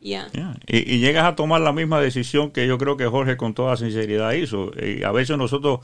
Y, 0.00 0.16
y, 0.66 0.98
llegas 0.98 1.26
a 1.26 1.36
tomar 1.36 1.60
la 1.60 1.72
misma 1.72 2.00
decisión 2.00 2.50
que 2.50 2.66
yo 2.66 2.78
creo 2.78 2.96
que 2.96 3.06
Jorge 3.06 3.36
con 3.36 3.52
toda 3.52 3.76
sinceridad 3.76 4.32
hizo. 4.32 4.70
Y 4.82 5.02
a 5.04 5.12
veces 5.12 5.36
nosotros 5.36 5.80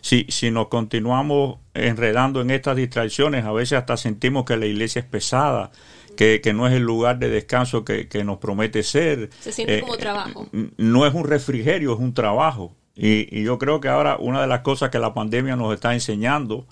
si, 0.00 0.26
si 0.28 0.50
nos 0.50 0.68
continuamos 0.68 1.58
enredando 1.74 2.40
en 2.40 2.50
estas 2.50 2.76
distracciones, 2.76 3.44
a 3.44 3.52
veces 3.52 3.78
hasta 3.78 3.96
sentimos 3.96 4.44
que 4.44 4.56
la 4.56 4.66
iglesia 4.66 5.00
es 5.00 5.06
pesada, 5.06 5.70
que, 6.16 6.52
no 6.54 6.66
es 6.66 6.74
el 6.74 6.82
lugar 6.82 7.18
de 7.18 7.30
descanso 7.30 7.84
que, 7.84 8.06
nos 8.24 8.38
promete 8.38 8.82
ser. 8.82 9.30
Se 9.40 9.52
siente 9.52 9.80
como 9.80 9.94
eh, 9.94 9.98
trabajo. 9.98 10.48
No 10.76 11.06
es 11.06 11.14
un 11.14 11.24
refrigerio, 11.24 11.94
es 11.94 11.98
un 11.98 12.14
trabajo. 12.14 12.76
Y, 12.94 13.42
yo 13.42 13.58
creo 13.58 13.80
que 13.80 13.88
ahora 13.88 14.16
una 14.18 14.40
de 14.42 14.46
las 14.46 14.60
cosas 14.60 14.90
que 14.90 14.98
la 14.98 15.14
pandemia 15.14 15.56
nos 15.56 15.72
está 15.72 15.94
enseñando 15.94 16.66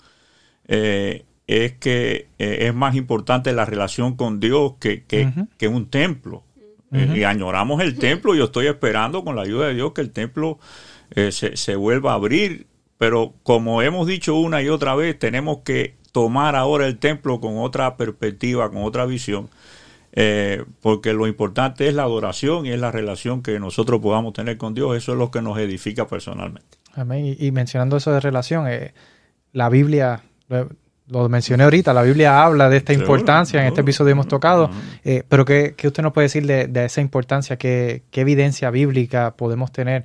eh, 0.67 1.25
es 1.47 1.73
que 1.73 2.27
eh, 2.37 2.67
es 2.67 2.75
más 2.75 2.95
importante 2.95 3.51
la 3.53 3.65
relación 3.65 4.15
con 4.15 4.39
Dios 4.39 4.73
que, 4.79 5.03
que, 5.05 5.67
un 5.67 5.89
templo. 5.89 6.43
y 6.91 7.23
añoramos 7.23 7.81
el 7.81 7.97
templo. 7.97 8.35
Yo 8.35 8.45
estoy 8.45 8.67
esperando 8.67 9.23
con 9.23 9.35
la 9.35 9.43
ayuda 9.43 9.67
de 9.67 9.73
Dios 9.73 9.93
que 9.93 10.01
el 10.01 10.11
templo 10.11 10.59
se, 11.15 11.57
se, 11.57 11.75
vuelva 11.75 12.11
a 12.11 12.15
abrir 12.15 12.67
pero 12.99 13.33
como 13.43 13.81
hemos 13.81 14.05
dicho 14.05 14.35
una 14.35 14.61
y 14.61 14.67
otra 14.67 14.93
vez, 14.93 15.17
tenemos 15.17 15.59
que 15.59 15.95
tomar 16.11 16.57
ahora 16.57 16.85
el 16.85 16.99
templo 16.99 17.39
con 17.39 17.57
otra 17.57 17.95
perspectiva, 17.95 18.69
con 18.69 18.83
otra 18.83 19.05
visión, 19.05 19.49
eh, 20.11 20.65
porque 20.81 21.13
lo 21.13 21.25
importante 21.25 21.87
es 21.87 21.93
la 21.93 22.03
adoración 22.03 22.65
y 22.65 22.71
es 22.71 22.79
la 22.79 22.91
relación 22.91 23.41
que 23.41 23.57
nosotros 23.57 24.01
podamos 24.01 24.33
tener 24.33 24.57
con 24.57 24.73
Dios. 24.73 24.97
Eso 24.97 25.13
es 25.13 25.17
lo 25.17 25.31
que 25.31 25.41
nos 25.41 25.57
edifica 25.59 26.07
personalmente. 26.07 26.77
Amén. 26.93 27.37
Y, 27.39 27.51
mencionando 27.53 27.95
eso 27.95 28.11
de 28.11 28.19
relación, 28.19 28.67
eh, 28.67 28.93
la 29.53 29.69
Biblia, 29.69 30.21
lo, 31.07 31.29
mencioné 31.29 31.63
ahorita, 31.63 31.93
la 31.93 32.03
Biblia 32.03 32.43
habla 32.43 32.67
de 32.67 32.77
esta 32.77 32.91
importancia, 32.91 33.61
en 33.61 33.67
este 33.67 33.79
episodio 33.79 34.11
hemos 34.11 34.27
tocado, 34.27 34.69
eh, 35.05 35.23
pero 35.29 35.45
¿qué, 35.45 35.73
usted 35.85 36.03
nos 36.03 36.11
puede 36.11 36.25
decir 36.25 36.45
de, 36.45 36.83
esa 36.83 36.99
importancia? 36.99 37.55
¿Qué, 37.55 38.03
¿Qué, 38.11 38.19
evidencia 38.19 38.69
bíblica 38.71 39.37
podemos 39.37 39.71
tener? 39.71 40.03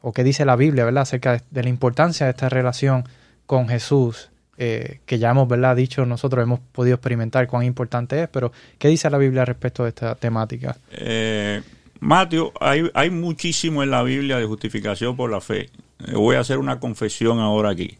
O 0.00 0.12
qué 0.12 0.24
dice 0.24 0.44
la 0.44 0.56
Biblia, 0.56 0.84
¿verdad? 0.84 1.02
Acerca 1.02 1.42
de, 1.50 1.62
la 1.62 1.68
importancia 1.68 2.26
de 2.26 2.30
esta 2.30 2.48
relación 2.48 3.04
con 3.46 3.68
Jesús, 3.68 4.30
eh, 4.56 5.00
que 5.06 5.18
ya 5.18 5.30
hemos, 5.30 5.48
¿verdad? 5.48 5.76
Dicho 5.76 6.06
nosotros, 6.06 6.42
hemos 6.42 6.60
podido 6.60 6.94
experimentar 6.94 7.46
cuán 7.46 7.64
importante 7.64 8.22
es, 8.22 8.28
pero 8.28 8.52
¿qué 8.78 8.88
dice 8.88 9.10
la 9.10 9.18
Biblia 9.18 9.44
respecto 9.44 9.82
de 9.82 9.90
esta 9.90 10.14
temática? 10.14 10.76
Eh, 10.92 11.62
Mateo, 12.00 12.52
hay, 12.60 12.90
hay 12.94 13.10
muchísimo 13.10 13.82
en 13.82 13.90
la 13.90 14.02
Biblia 14.02 14.38
de 14.38 14.46
justificación 14.46 15.16
por 15.16 15.30
la 15.30 15.40
fe. 15.40 15.68
Eh, 16.06 16.14
voy 16.14 16.36
a 16.36 16.40
hacer 16.40 16.58
una 16.58 16.80
confesión 16.80 17.38
ahora 17.38 17.70
aquí. 17.70 17.98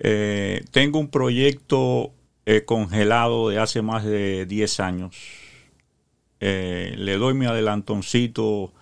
Eh, 0.00 0.64
tengo 0.70 0.98
un 0.98 1.08
proyecto 1.08 2.12
congelado 2.64 3.50
de 3.50 3.58
hace 3.58 3.82
más 3.82 4.04
de 4.06 4.46
10 4.46 4.80
años. 4.80 5.14
le 6.40 7.18
doy 7.18 7.34
mi 7.34 7.44
adelantoncito 7.44 8.72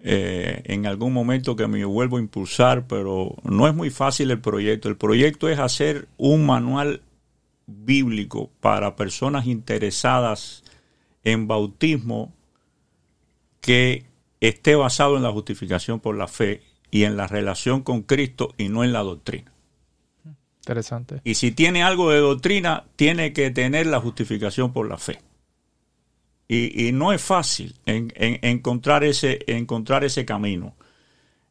eh, 0.00 0.62
en 0.64 0.86
algún 0.86 1.12
momento 1.12 1.56
que 1.56 1.66
me 1.66 1.84
vuelvo 1.84 2.18
a 2.18 2.20
impulsar, 2.20 2.86
pero 2.86 3.34
no 3.42 3.66
es 3.66 3.74
muy 3.74 3.90
fácil 3.90 4.30
el 4.30 4.40
proyecto. 4.40 4.88
El 4.88 4.96
proyecto 4.96 5.48
es 5.48 5.58
hacer 5.58 6.08
un 6.16 6.46
manual 6.46 7.02
bíblico 7.66 8.50
para 8.60 8.96
personas 8.96 9.46
interesadas 9.46 10.62
en 11.24 11.48
bautismo 11.48 12.32
que 13.60 14.06
esté 14.40 14.76
basado 14.76 15.16
en 15.16 15.22
la 15.22 15.32
justificación 15.32 16.00
por 16.00 16.16
la 16.16 16.28
fe 16.28 16.62
y 16.90 17.04
en 17.04 17.16
la 17.16 17.26
relación 17.26 17.82
con 17.82 18.02
Cristo 18.02 18.54
y 18.56 18.68
no 18.68 18.84
en 18.84 18.92
la 18.92 19.00
doctrina. 19.00 19.52
Interesante. 20.60 21.20
Y 21.24 21.34
si 21.34 21.50
tiene 21.50 21.82
algo 21.82 22.10
de 22.10 22.18
doctrina, 22.18 22.84
tiene 22.96 23.32
que 23.32 23.50
tener 23.50 23.86
la 23.86 24.00
justificación 24.00 24.72
por 24.72 24.88
la 24.88 24.96
fe. 24.96 25.18
Y, 26.50 26.92
no 26.92 27.12
es 27.12 27.20
fácil 27.20 27.74
encontrar, 27.84 29.04
ese, 29.04 29.40
encontrar 29.46 30.02
ese 30.04 30.24
camino. 30.24 30.74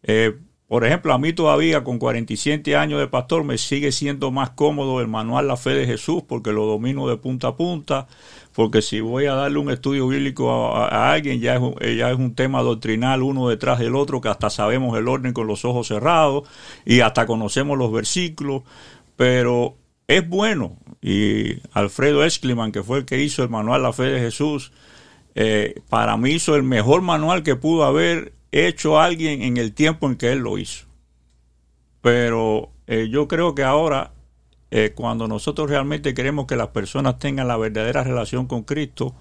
Eh, 0.01 0.35
por 0.67 0.83
ejemplo, 0.83 1.13
a 1.13 1.17
mí 1.17 1.31
todavía 1.31 1.83
con 1.83 1.97
47 1.97 2.75
años 2.75 2.99
de 2.99 3.07
pastor 3.07 3.45
me 3.45 3.57
sigue 3.57 3.93
siendo 3.93 4.31
más 4.31 4.49
cómodo 4.49 4.99
el 4.99 5.07
manual 5.07 5.47
La 5.47 5.55
Fe 5.55 5.69
de 5.69 5.85
Jesús 5.85 6.23
porque 6.27 6.51
lo 6.51 6.65
domino 6.65 7.07
de 7.07 7.15
punta 7.15 7.49
a 7.49 7.55
punta, 7.55 8.07
porque 8.53 8.81
si 8.81 8.99
voy 8.99 9.27
a 9.27 9.33
darle 9.35 9.59
un 9.59 9.71
estudio 9.71 10.07
bíblico 10.09 10.75
a, 10.75 11.13
alguien 11.13 11.39
ya 11.39 11.55
es, 11.55 11.61
eh, 11.79 11.95
ya 11.95 12.11
es 12.11 12.17
un 12.17 12.35
tema 12.35 12.63
doctrinal 12.63 13.23
uno 13.23 13.47
detrás 13.47 13.79
del 13.79 13.95
otro 13.95 14.19
que 14.19 14.27
hasta 14.27 14.49
sabemos 14.49 14.97
el 14.97 15.07
orden 15.07 15.31
con 15.31 15.47
los 15.47 15.63
ojos 15.63 15.87
cerrados 15.87 16.49
y 16.85 16.99
hasta 16.99 17.25
conocemos 17.25 17.77
los 17.77 17.91
versículos, 17.91 18.63
pero 19.15 19.77
es 20.07 20.27
bueno. 20.27 20.77
Y 21.01 21.61
Alfredo 21.71 22.25
Escliman, 22.25 22.73
que 22.73 22.83
fue 22.83 22.99
el 22.99 23.05
que 23.05 23.23
hizo 23.23 23.43
el 23.43 23.49
manual 23.49 23.83
La 23.83 23.93
Fe 23.93 24.03
de 24.03 24.19
Jesús, 24.19 24.73
eh, 25.39 25.81
para 25.87 26.17
mí 26.17 26.31
hizo 26.31 26.55
el 26.55 26.63
mejor 26.63 27.03
manual 27.03 27.43
que 27.43 27.55
pudo 27.55 27.83
haber 27.83 28.33
hecho 28.51 28.99
alguien 28.99 29.43
en 29.43 29.57
el 29.57 29.71
tiempo 29.71 30.07
en 30.07 30.15
que 30.15 30.31
él 30.31 30.39
lo 30.39 30.57
hizo. 30.57 30.87
Pero 32.01 32.71
eh, 32.87 33.07
yo 33.11 33.27
creo 33.27 33.53
que 33.53 33.61
ahora, 33.63 34.13
eh, 34.71 34.93
cuando 34.95 35.27
nosotros 35.27 35.69
realmente 35.69 36.15
queremos 36.15 36.47
que 36.47 36.55
las 36.55 36.69
personas 36.69 37.19
tengan 37.19 37.47
la 37.47 37.55
verdadera 37.55 38.03
relación 38.03 38.47
con 38.47 38.63
Cristo, 38.63 39.13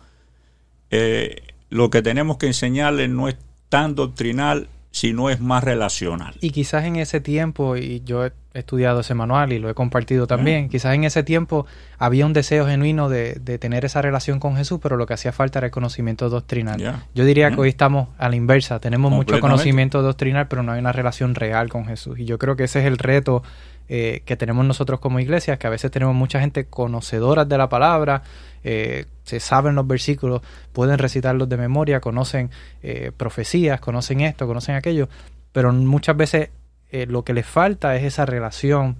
lo 1.68 1.90
que 1.90 2.00
tenemos 2.00 2.38
que 2.38 2.46
enseñarles 2.46 3.10
no 3.10 3.28
es 3.28 3.36
tan 3.68 3.94
doctrinal, 3.94 4.68
sino 4.92 5.28
es 5.28 5.40
más 5.40 5.62
relacional. 5.64 6.34
Y 6.40 6.48
quizás 6.48 6.86
en 6.86 6.96
ese 6.96 7.20
tiempo, 7.20 7.76
y 7.76 8.00
yo 8.06 8.26
he 8.56 8.60
estudiado 8.60 9.00
ese 9.00 9.14
manual 9.14 9.52
y 9.52 9.58
lo 9.58 9.68
he 9.68 9.74
compartido 9.74 10.26
también, 10.26 10.68
quizás 10.68 10.94
en 10.94 11.04
ese 11.04 11.22
tiempo 11.22 11.66
había 11.98 12.24
un 12.26 12.32
deseo 12.32 12.66
genuino 12.66 13.08
de, 13.08 13.34
tener 13.58 13.84
esa 13.84 14.02
relación 14.02 14.40
con 14.40 14.56
Jesús, 14.56 14.80
pero 14.82 14.96
lo 14.96 15.06
que 15.06 15.14
hacía 15.14 15.32
falta 15.32 15.58
era 15.58 15.66
el 15.66 15.72
conocimiento 15.72 16.28
doctrinal. 16.28 17.02
Yo 17.14 17.24
diría 17.24 17.50
que 17.50 17.60
hoy 17.60 17.68
estamos 17.68 18.08
a 18.18 18.28
la 18.28 18.36
inversa, 18.36 18.80
tenemos 18.80 19.12
mucho 19.12 19.38
conocimiento 19.40 20.02
doctrinal, 20.02 20.48
pero 20.48 20.62
no 20.62 20.72
hay 20.72 20.80
una 20.80 20.92
relación 20.92 21.34
real 21.34 21.68
con 21.68 21.86
Jesús. 21.86 22.18
Y 22.18 22.24
yo 22.24 22.38
creo 22.38 22.56
que 22.56 22.64
ese 22.64 22.80
es 22.80 22.86
el 22.86 22.98
reto 22.98 23.42
eh, 23.88 24.22
que 24.24 24.36
tenemos 24.36 24.64
nosotros 24.64 24.98
como 24.98 25.20
iglesia, 25.20 25.58
que 25.58 25.66
a 25.66 25.70
veces 25.70 25.92
tenemos 25.92 26.14
mucha 26.14 26.40
gente 26.40 26.64
conocedora 26.64 27.44
de 27.44 27.56
la 27.56 27.68
palabra, 27.68 28.22
eh, 28.64 29.04
se 29.22 29.38
saben 29.38 29.76
los 29.76 29.86
versículos, 29.86 30.42
pueden 30.72 30.98
recitarlos 30.98 31.48
de 31.48 31.56
memoria, 31.56 32.00
conocen 32.00 32.50
eh, 32.82 33.12
profecías, 33.16 33.80
conocen 33.80 34.22
esto, 34.22 34.46
conocen 34.46 34.74
aquello, 34.74 35.08
pero 35.52 35.72
muchas 35.72 36.16
veces 36.16 36.50
eh, 36.90 37.06
lo 37.06 37.24
que 37.24 37.32
les 37.32 37.46
falta 37.46 37.96
es 37.96 38.04
esa 38.04 38.26
relación 38.26 38.96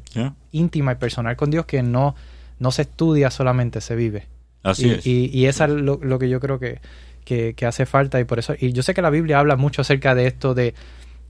íntima 0.52 0.92
y 0.92 0.94
personal 0.96 1.36
con 1.36 1.50
Dios 1.50 1.66
que 1.66 1.82
no, 1.82 2.14
no 2.58 2.70
se 2.70 2.82
estudia 2.82 3.30
solamente, 3.30 3.80
se 3.80 3.96
vive. 3.96 4.26
Así 4.62 4.86
y, 4.86 4.90
es. 4.90 5.06
Y, 5.06 5.30
y 5.32 5.46
eso 5.46 5.64
es 5.64 5.70
lo, 5.70 6.18
que 6.18 6.28
yo 6.28 6.40
creo 6.40 6.58
que, 6.58 6.80
que, 7.24 7.66
hace 7.66 7.86
falta 7.86 8.20
y 8.20 8.24
por 8.24 8.38
eso, 8.38 8.54
y 8.58 8.72
yo 8.72 8.82
sé 8.82 8.94
que 8.94 9.02
la 9.02 9.10
Biblia 9.10 9.38
habla 9.38 9.56
mucho 9.56 9.82
acerca 9.82 10.14
de 10.14 10.26
esto 10.26 10.54
de, 10.54 10.74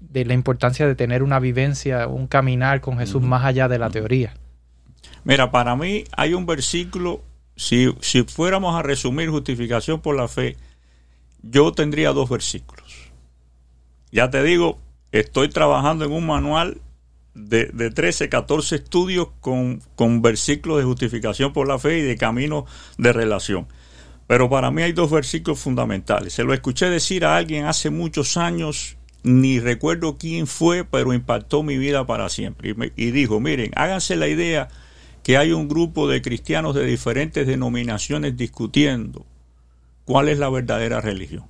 de 0.00 0.24
la 0.24 0.34
importancia 0.34 0.86
de 0.86 0.94
tener 0.94 1.22
una 1.22 1.38
vivencia, 1.40 2.06
un 2.06 2.26
caminar 2.26 2.80
con 2.80 2.98
Jesús 2.98 3.22
más 3.22 3.44
allá 3.44 3.68
de 3.68 3.78
la 3.78 3.90
teoría. 3.90 4.34
Mira, 5.24 5.50
para 5.50 5.76
mí 5.76 6.04
hay 6.16 6.34
un 6.34 6.46
versículo 6.46 7.22
si, 7.56 7.92
si 8.00 8.22
fuéramos 8.22 8.76
a 8.76 8.82
resumir 8.82 9.30
justificación 9.30 10.00
por 10.00 10.14
la 10.14 10.28
fe, 10.28 10.56
yo 11.42 11.72
tendría 11.72 12.12
dos 12.12 12.28
versículos. 12.28 13.10
Ya 14.12 14.30
te 14.30 14.42
digo, 14.42 14.78
estoy 15.12 15.48
trabajando 15.48 16.04
en 16.04 16.12
un 16.12 16.26
manual 16.26 16.80
de, 17.34 17.66
de 17.66 17.90
13, 17.90 18.28
14 18.28 18.76
estudios 18.76 19.28
con, 19.40 19.80
versículos 20.22 20.78
de 20.78 20.84
justificación 20.84 21.52
por 21.52 21.68
la 21.68 21.78
fe 21.78 21.98
y 21.98 22.02
de 22.02 22.16
camino 22.16 22.66
de 22.98 23.12
relación. 23.12 23.66
Pero 24.26 24.50
para 24.50 24.70
mí 24.70 24.82
hay 24.82 24.92
dos 24.92 25.10
versículos 25.10 25.60
fundamentales. 25.60 26.32
Se 26.32 26.44
lo 26.44 26.52
escuché 26.54 26.90
decir 26.90 27.24
a 27.24 27.36
alguien 27.36 27.66
hace 27.66 27.90
muchos 27.90 28.36
años, 28.36 28.96
ni 29.22 29.60
recuerdo 29.60 30.16
quién 30.18 30.46
fue, 30.46 30.84
pero 30.84 31.12
impactó 31.12 31.62
mi 31.62 31.76
vida 31.76 32.06
para 32.06 32.28
siempre. 32.28 32.74
Y, 32.96 33.06
y 33.06 33.10
dijo, 33.12 33.38
miren, 33.38 33.70
háganse 33.76 34.16
la 34.16 34.26
idea 34.26 34.68
que 35.22 35.36
hay 35.36 35.52
un 35.52 35.68
grupo 35.68 36.08
de 36.08 36.22
cristianos 36.22 36.74
de 36.74 36.86
diferentes 36.86 37.46
denominaciones 37.46 38.36
discutiendo 38.36 39.26
cuál 40.04 40.28
es 40.28 40.38
la 40.38 40.48
verdadera 40.48 41.00
religión. 41.00 41.44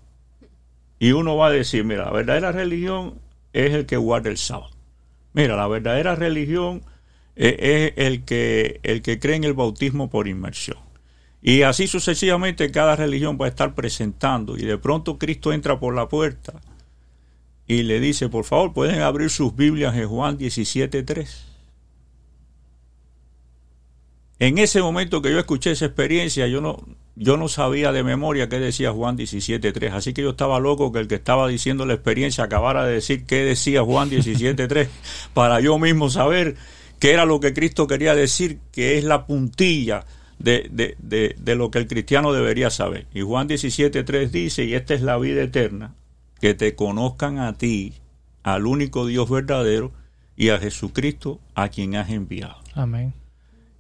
Y 0.99 1.13
uno 1.13 1.37
va 1.37 1.49
a 1.49 1.51
decir, 1.51 1.85
mira, 1.85 2.07
la 2.07 2.11
verdadera 2.11 2.53
religión 2.53 3.21
es 3.57 3.73
el 3.73 3.87
que 3.87 3.97
guarda 3.97 4.29
el 4.29 4.37
sábado. 4.37 4.71
Mira, 5.33 5.57
la 5.57 5.67
verdadera 5.67 6.15
religión 6.15 6.83
eh, 7.37 7.95
es 7.97 8.07
el 8.07 8.25
que, 8.25 8.81
el 8.83 9.03
que 9.03 9.19
cree 9.19 9.37
en 9.37 9.45
el 9.45 9.55
bautismo 9.55 10.11
por 10.11 10.29
inmersión. 10.29 10.79
Y 11.43 11.63
así 11.63 11.87
sucesivamente 11.87 12.71
cada 12.71 12.97
religión 12.97 13.39
va 13.41 13.47
a 13.47 13.49
estar 13.49 13.75
presentando 13.75 14.57
y 14.57 14.63
de 14.63 14.79
pronto 14.79 15.19
Cristo 15.19 15.53
entra 15.53 15.79
por 15.79 15.95
la 15.95 16.09
puerta 16.09 16.61
y 17.67 17.83
le 17.83 18.01
dice, 18.01 18.29
por 18.29 18.45
favor, 18.45 18.73
pueden 18.73 19.01
abrir 19.01 19.31
sus 19.31 19.55
Biblias 19.55 19.95
en 19.97 20.09
Juan 20.09 20.39
17.3. 20.39 21.27
En 24.39 24.59
ese 24.59 24.83
momento 24.83 25.23
que 25.23 25.31
yo 25.31 25.39
escuché 25.39 25.71
esa 25.71 25.87
experiencia, 25.87 26.47
yo 26.47 26.61
no, 26.61 26.85
yo 27.17 27.39
no 27.39 27.49
sabía 27.49 27.93
de 27.93 28.03
memoria 28.03 28.49
qué 28.49 28.61
decía 28.61 28.93
Juan 28.93 29.17
17.3, 29.17 29.91
así 29.93 30.13
que 30.13 30.23
yo 30.23 30.31
estaba 30.31 30.61
loco 30.61 30.93
que 30.93 31.01
el 31.01 31.09
que 31.09 31.15
estaba 31.17 31.49
diciendo 31.49 31.87
la 31.87 31.95
experiencia 31.95 32.45
acabara 32.45 32.85
de 32.85 32.95
decir 32.95 33.25
qué 33.25 33.43
decía 33.43 33.83
Juan 33.83 34.11
17.3 34.11 34.89
para 35.35 35.61
yo 35.61 35.79
mismo 35.79 36.11
saber 36.11 36.57
qué 36.99 37.13
era 37.13 37.25
lo 37.25 37.41
que 37.41 37.55
Cristo 37.55 37.87
quería 37.87 38.15
decir, 38.15 38.59
que 38.71 38.99
es 38.99 39.05
la 39.05 39.27
puntilla 39.27 40.05
de, 40.39 40.69
de, 40.71 40.97
de, 40.99 41.35
de 41.39 41.55
lo 41.55 41.71
que 41.71 41.79
el 41.79 41.87
cristiano 41.87 42.33
debería 42.33 42.71
saber. 42.71 43.07
Y 43.15 43.23
Juan 43.23 43.49
17.3 43.49 44.31
dice, 44.31 44.65
y 44.65 44.75
esta 44.75 44.95
es 44.95 45.01
la 45.01 45.17
vida 45.17 45.43
eterna, 45.43 45.95
que 46.41 46.55
te 46.55 46.75
conozcan 46.75 47.39
a 47.39 47.55
ti, 47.57 47.95
al 48.43 48.67
único 48.67 49.07
Dios 49.07 49.29
verdadero, 49.31 49.93
y 50.37 50.51
a 50.51 50.59
Jesucristo 50.59 51.41
a 51.55 51.71
quien 51.71 51.97
has 51.97 52.11
enviado. 52.11 52.57
Amén. 52.75 53.15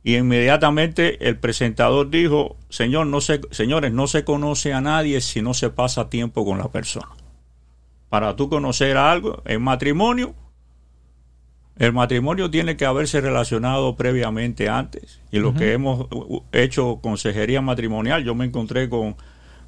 Y 0.06 0.18
inmediatamente 0.18 1.28
el 1.28 1.36
presentador 1.36 2.10
dijo, 2.10 2.54
Señor, 2.68 3.08
no 3.08 3.20
se, 3.20 3.40
señores, 3.50 3.92
no 3.92 4.06
se 4.06 4.22
conoce 4.22 4.72
a 4.72 4.80
nadie 4.80 5.20
si 5.20 5.42
no 5.42 5.52
se 5.52 5.68
pasa 5.68 6.08
tiempo 6.08 6.44
con 6.44 6.58
la 6.58 6.68
persona. 6.68 7.08
Para 8.08 8.36
tú 8.36 8.48
conocer 8.48 8.98
algo, 8.98 9.42
en 9.46 9.60
matrimonio, 9.62 10.32
el 11.74 11.92
matrimonio 11.92 12.48
tiene 12.52 12.76
que 12.76 12.86
haberse 12.86 13.20
relacionado 13.20 13.96
previamente 13.96 14.68
antes. 14.68 15.20
Y 15.32 15.40
lo 15.40 15.54
que 15.54 15.72
hemos 15.72 16.06
hecho 16.52 17.00
consejería 17.02 17.60
matrimonial, 17.60 18.22
yo 18.22 18.36
me 18.36 18.44
encontré 18.44 18.88
con, 18.88 19.16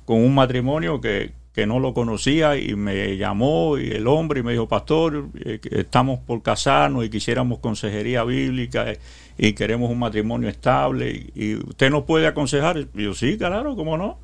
con 0.04 0.18
un 0.22 0.36
matrimonio 0.36 1.00
que, 1.00 1.32
que 1.52 1.66
no 1.66 1.80
lo 1.80 1.92
conocía 1.92 2.56
y 2.56 2.76
me 2.76 3.16
llamó 3.16 3.78
y 3.78 3.90
el 3.90 4.06
hombre 4.06 4.38
y 4.38 4.42
me 4.44 4.52
dijo, 4.52 4.68
pastor, 4.68 5.30
eh, 5.44 5.58
estamos 5.72 6.20
por 6.20 6.40
casarnos 6.40 7.04
y 7.04 7.10
quisiéramos 7.10 7.58
consejería 7.58 8.22
bíblica 8.22 8.88
eh, 8.92 9.00
y 9.38 9.52
queremos 9.52 9.88
un 9.88 10.00
matrimonio 10.00 10.48
estable 10.48 11.30
y, 11.34 11.54
usted 11.54 11.90
nos 11.90 12.02
puede 12.02 12.26
aconsejar. 12.26 12.76
Y 12.76 13.04
yo, 13.04 13.14
sí, 13.14 13.38
claro, 13.38 13.76
¿cómo 13.76 13.96
no? 13.96 14.18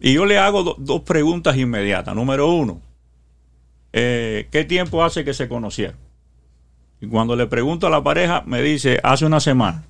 Y 0.00 0.14
yo 0.14 0.24
le 0.24 0.38
hago 0.38 0.74
dos 0.78 1.02
preguntas 1.02 1.56
inmediatas. 1.56 2.14
Número 2.14 2.50
uno, 2.50 2.80
eh, 3.92 4.48
¿qué 4.50 4.64
tiempo 4.64 5.04
hace 5.04 5.24
que 5.24 5.34
se 5.34 5.48
conocieron? 5.48 5.96
Y 7.00 7.06
cuando 7.06 7.36
le 7.36 7.46
pregunto 7.46 7.86
a 7.86 7.90
la 7.90 8.02
pareja, 8.02 8.42
me 8.46 8.62
dice, 8.62 8.98
hace 9.02 9.26
una 9.26 9.38
semana. 9.38 9.84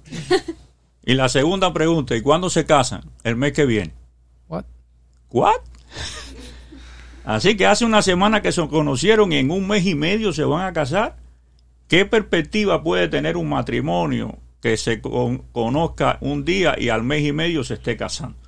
y 1.04 1.14
la 1.14 1.28
segunda 1.28 1.72
pregunta, 1.72 2.16
¿y 2.16 2.20
cuándo 2.20 2.50
se 2.50 2.66
casan? 2.66 3.02
El 3.22 3.36
mes 3.36 3.52
que 3.52 3.64
viene. 3.64 3.94
What? 4.48 4.64
¿What? 5.30 5.60
Así 7.24 7.56
que 7.56 7.66
hace 7.66 7.84
una 7.84 8.02
semana 8.02 8.42
que 8.42 8.52
se 8.52 8.66
conocieron 8.68 9.32
y 9.32 9.36
en 9.36 9.50
un 9.50 9.68
mes 9.68 9.86
y 9.86 9.94
medio 9.94 10.32
se 10.32 10.44
van 10.44 10.66
a 10.66 10.72
casar. 10.72 11.16
¿Qué 11.86 12.04
perspectiva 12.04 12.82
puede 12.82 13.08
tener 13.08 13.36
un 13.36 13.48
matrimonio 13.48 14.38
que 14.60 14.76
se 14.76 15.00
conozca 15.00 16.18
un 16.20 16.44
día 16.44 16.74
y 16.78 16.88
al 16.88 17.02
mes 17.02 17.24
y 17.24 17.32
medio 17.32 17.64
se 17.64 17.74
esté 17.74 17.96
casando? 17.96 18.38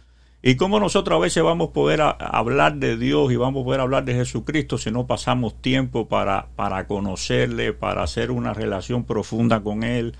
¿Y 0.42 0.54
cómo 0.54 0.80
nosotros 0.80 1.16
a 1.16 1.20
veces 1.20 1.42
vamos 1.42 1.68
a 1.68 1.72
poder 1.72 2.00
hablar 2.00 2.76
de 2.76 2.96
Dios 2.96 3.30
y 3.30 3.36
vamos 3.36 3.60
a 3.60 3.64
poder 3.64 3.80
hablar 3.80 4.04
de 4.06 4.14
Jesucristo 4.14 4.78
si 4.78 4.90
no 4.90 5.06
pasamos 5.06 5.60
tiempo 5.60 6.08
para, 6.08 6.48
para 6.56 6.86
conocerle, 6.86 7.74
para 7.74 8.02
hacer 8.02 8.30
una 8.30 8.54
relación 8.54 9.04
profunda 9.04 9.62
con 9.62 9.82
Él? 9.82 10.16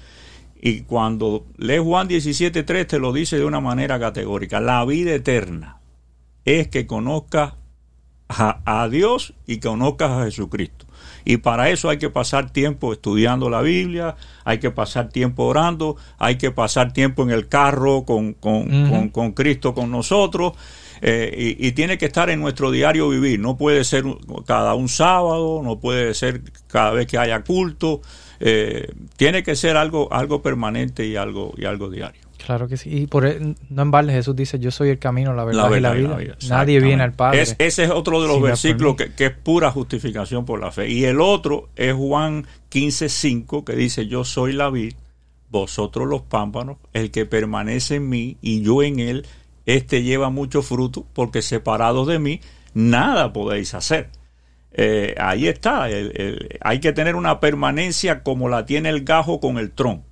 Y 0.61 0.83
cuando 0.83 1.47
lees 1.57 1.81
Juan 1.81 2.07
17.3 2.07 2.87
te 2.87 2.99
lo 2.99 3.15
dice 3.15 3.39
de 3.39 3.47
una 3.47 3.61
manera 3.61 3.99
categórica, 3.99 4.61
la 4.61 4.85
vida 4.85 5.15
eterna 5.15 5.81
es 6.45 6.69
que 6.69 6.87
conozcas 6.87 7.55
a, 8.29 8.89
Dios 8.89 9.35
y 9.47 9.59
conozcas 9.59 10.11
a 10.11 10.25
Jesucristo. 10.25 10.80
Y 11.31 11.37
para 11.37 11.71
eso 11.71 11.89
hay 11.89 11.99
que 11.99 12.11
pasar 12.11 12.51
tiempo 12.51 12.93
estudiando 12.93 13.51
la 13.51 13.63
Biblia, 13.63 14.17
hay 14.45 14.59
que 14.59 14.73
pasar 14.73 15.11
tiempo 15.11 15.45
orando, 15.45 15.95
hay 16.19 16.39
que 16.39 16.51
pasar 16.51 16.93
tiempo 16.93 17.23
en 17.23 17.31
el 17.31 17.47
carro 17.47 18.05
con, 18.05 18.33
con, 18.33 19.33
Cristo 19.33 19.73
con 19.73 19.93
nosotros. 19.93 20.55
Eh, 21.03 21.55
y, 21.57 21.71
tiene 21.71 21.99
que 21.99 22.07
estar 22.07 22.31
en 22.31 22.41
nuestro 22.41 22.73
diario 22.73 23.09
vivir. 23.09 23.39
No 23.39 23.57
puede 23.57 23.85
ser 23.85 24.03
cada 24.45 24.75
un 24.75 24.89
sábado, 24.89 25.63
no 25.63 25.79
puede 25.79 26.15
ser 26.15 26.43
cada 26.67 26.91
vez 26.91 27.07
que 27.07 27.17
haya 27.17 27.45
culto. 27.45 28.01
Eh, 28.41 28.89
tiene 29.17 29.45
que 29.45 29.55
ser 29.55 29.77
algo, 29.77 30.13
algo 30.13 30.43
permanente 30.43 31.07
y 31.07 31.15
algo, 31.15 31.55
y 31.57 31.65
algo 31.65 31.91
diario. 31.91 32.30
Claro 32.51 32.67
que 32.67 32.77
sí. 32.77 32.91
Y 32.93 33.07
por 33.07 33.25
no 33.69 33.83
en 33.83 33.91
balde 33.93 34.13
Jesús 34.13 34.35
dice, 34.35 34.59
yo 34.59 34.73
soy 34.73 34.89
el 34.89 34.99
camino, 34.99 35.33
la 35.33 35.45
verdad, 35.45 35.71
y 35.73 35.81
la 35.81 35.93
vida. 35.93 36.37
Nadie 36.49 36.81
viene 36.81 37.05
al 37.05 37.13
Padre. 37.13 37.43
ese 37.43 37.85
es 37.85 37.91
otro 37.91 38.21
de 38.21 38.27
los 38.27 38.43
versículos 38.43 38.97
que, 38.97 39.25
es 39.25 39.31
pura 39.31 39.71
justificación 39.71 40.45
por 40.45 40.59
la 40.59 40.73
fe. 40.73 40.89
Y 40.89 41.05
el 41.05 41.21
otro 41.21 41.69
es 41.77 41.95
Juan 41.95 42.45
15.5 42.73 43.63
que 43.63 43.77
dice, 43.77 44.09
yo 44.09 44.25
soy 44.25 44.53
la 44.53 44.69
vid, 44.69 44.95
vosotros 45.49 46.09
los 46.09 46.23
pámpanos, 46.23 46.79
el 46.93 47.13
que 47.13 47.25
permanece 47.25 47.95
en 47.95 48.09
mí 48.09 48.37
y 48.43 48.63
yo 48.63 48.83
en 48.83 48.99
él, 48.99 49.27
este 49.65 50.03
lleva 50.03 50.31
mucho 50.31 50.63
fruto, 50.63 51.07
porque 51.13 51.43
separados 51.43 52.09
de 52.09 52.19
mí, 52.19 52.41
nada 52.75 53.33
podéis 53.33 53.75
hacer. 53.75 54.11
Eh, 54.73 55.15
ahí 55.19 55.47
está, 55.47 55.85
hay 55.85 56.81
que 56.81 56.93
tener 56.93 57.15
una 57.15 57.39
permanencia 57.39 58.25
como 58.25 58.49
la 58.49 58.67
tiene 58.67 58.89
el 58.89 59.05
gajo 59.05 59.39
con 59.39 59.57
el 59.57 59.71
tronco. 59.71 60.10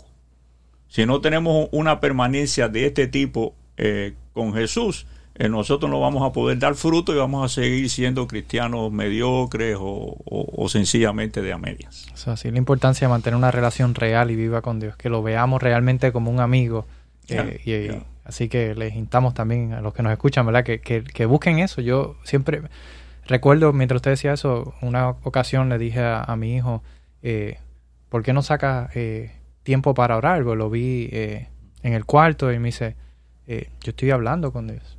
Si 0.88 1.04
no 1.04 1.20
tenemos 1.20 1.68
una 1.70 2.00
permanencia 2.00 2.68
de 2.68 2.86
este 2.86 3.06
tipo 3.06 3.54
eh, 3.76 4.14
con 4.32 4.54
Jesús, 4.54 5.06
eh, 5.34 5.48
nosotros 5.48 5.90
no 5.90 6.00
vamos 6.00 6.28
a 6.28 6.32
poder 6.32 6.58
dar 6.58 6.74
fruto 6.74 7.12
y 7.14 7.18
vamos 7.18 7.44
a 7.44 7.54
seguir 7.54 7.90
siendo 7.90 8.26
cristianos 8.26 8.90
mediocres 8.90 9.76
o, 9.78 10.66
sencillamente 10.68 11.42
de 11.42 11.52
a 11.52 11.58
medias. 11.58 12.06
O 12.12 12.16
sea, 12.16 12.34
la 12.50 12.58
importancia 12.58 13.06
de 13.06 13.12
mantener 13.12 13.36
una 13.36 13.50
relación 13.50 13.94
real 13.94 14.30
y 14.30 14.36
viva 14.36 14.62
con 14.62 14.80
Dios, 14.80 14.96
que 14.96 15.10
lo 15.10 15.22
veamos 15.22 15.62
realmente 15.62 16.10
como 16.10 16.30
un 16.30 16.40
amigo. 16.40 16.86
Eh, 17.28 18.02
así 18.24 18.48
que 18.48 18.74
les 18.74 18.96
instamos 18.96 19.34
también 19.34 19.74
a 19.74 19.82
los 19.82 19.92
que 19.92 20.02
nos 20.02 20.12
escuchan, 20.12 20.46
¿verdad? 20.46 20.64
Que, 20.64 20.80
que, 20.80 21.26
busquen 21.26 21.58
eso. 21.58 21.82
Yo 21.82 22.16
siempre 22.24 22.62
recuerdo, 23.26 23.74
mientras 23.74 23.96
usted 23.96 24.12
decía 24.12 24.32
eso, 24.32 24.74
una 24.80 25.10
ocasión 25.10 25.68
le 25.68 25.76
dije 25.78 26.00
a, 26.02 26.34
mi 26.36 26.56
hijo, 26.56 26.82
¿por 28.08 28.22
qué 28.22 28.32
no 28.32 28.42
saca 28.42 28.90
tiempo 29.68 29.92
para 29.92 30.16
orar, 30.16 30.44
pues 30.44 30.56
lo 30.56 30.70
vi 30.70 31.10
eh, 31.12 31.46
en 31.82 31.92
el 31.92 32.06
cuarto 32.06 32.50
y 32.50 32.58
me 32.58 32.68
dice, 32.68 32.96
eh, 33.46 33.68
yo 33.82 33.90
estoy 33.90 34.10
hablando 34.10 34.50
con 34.50 34.66
Dios 34.66 34.97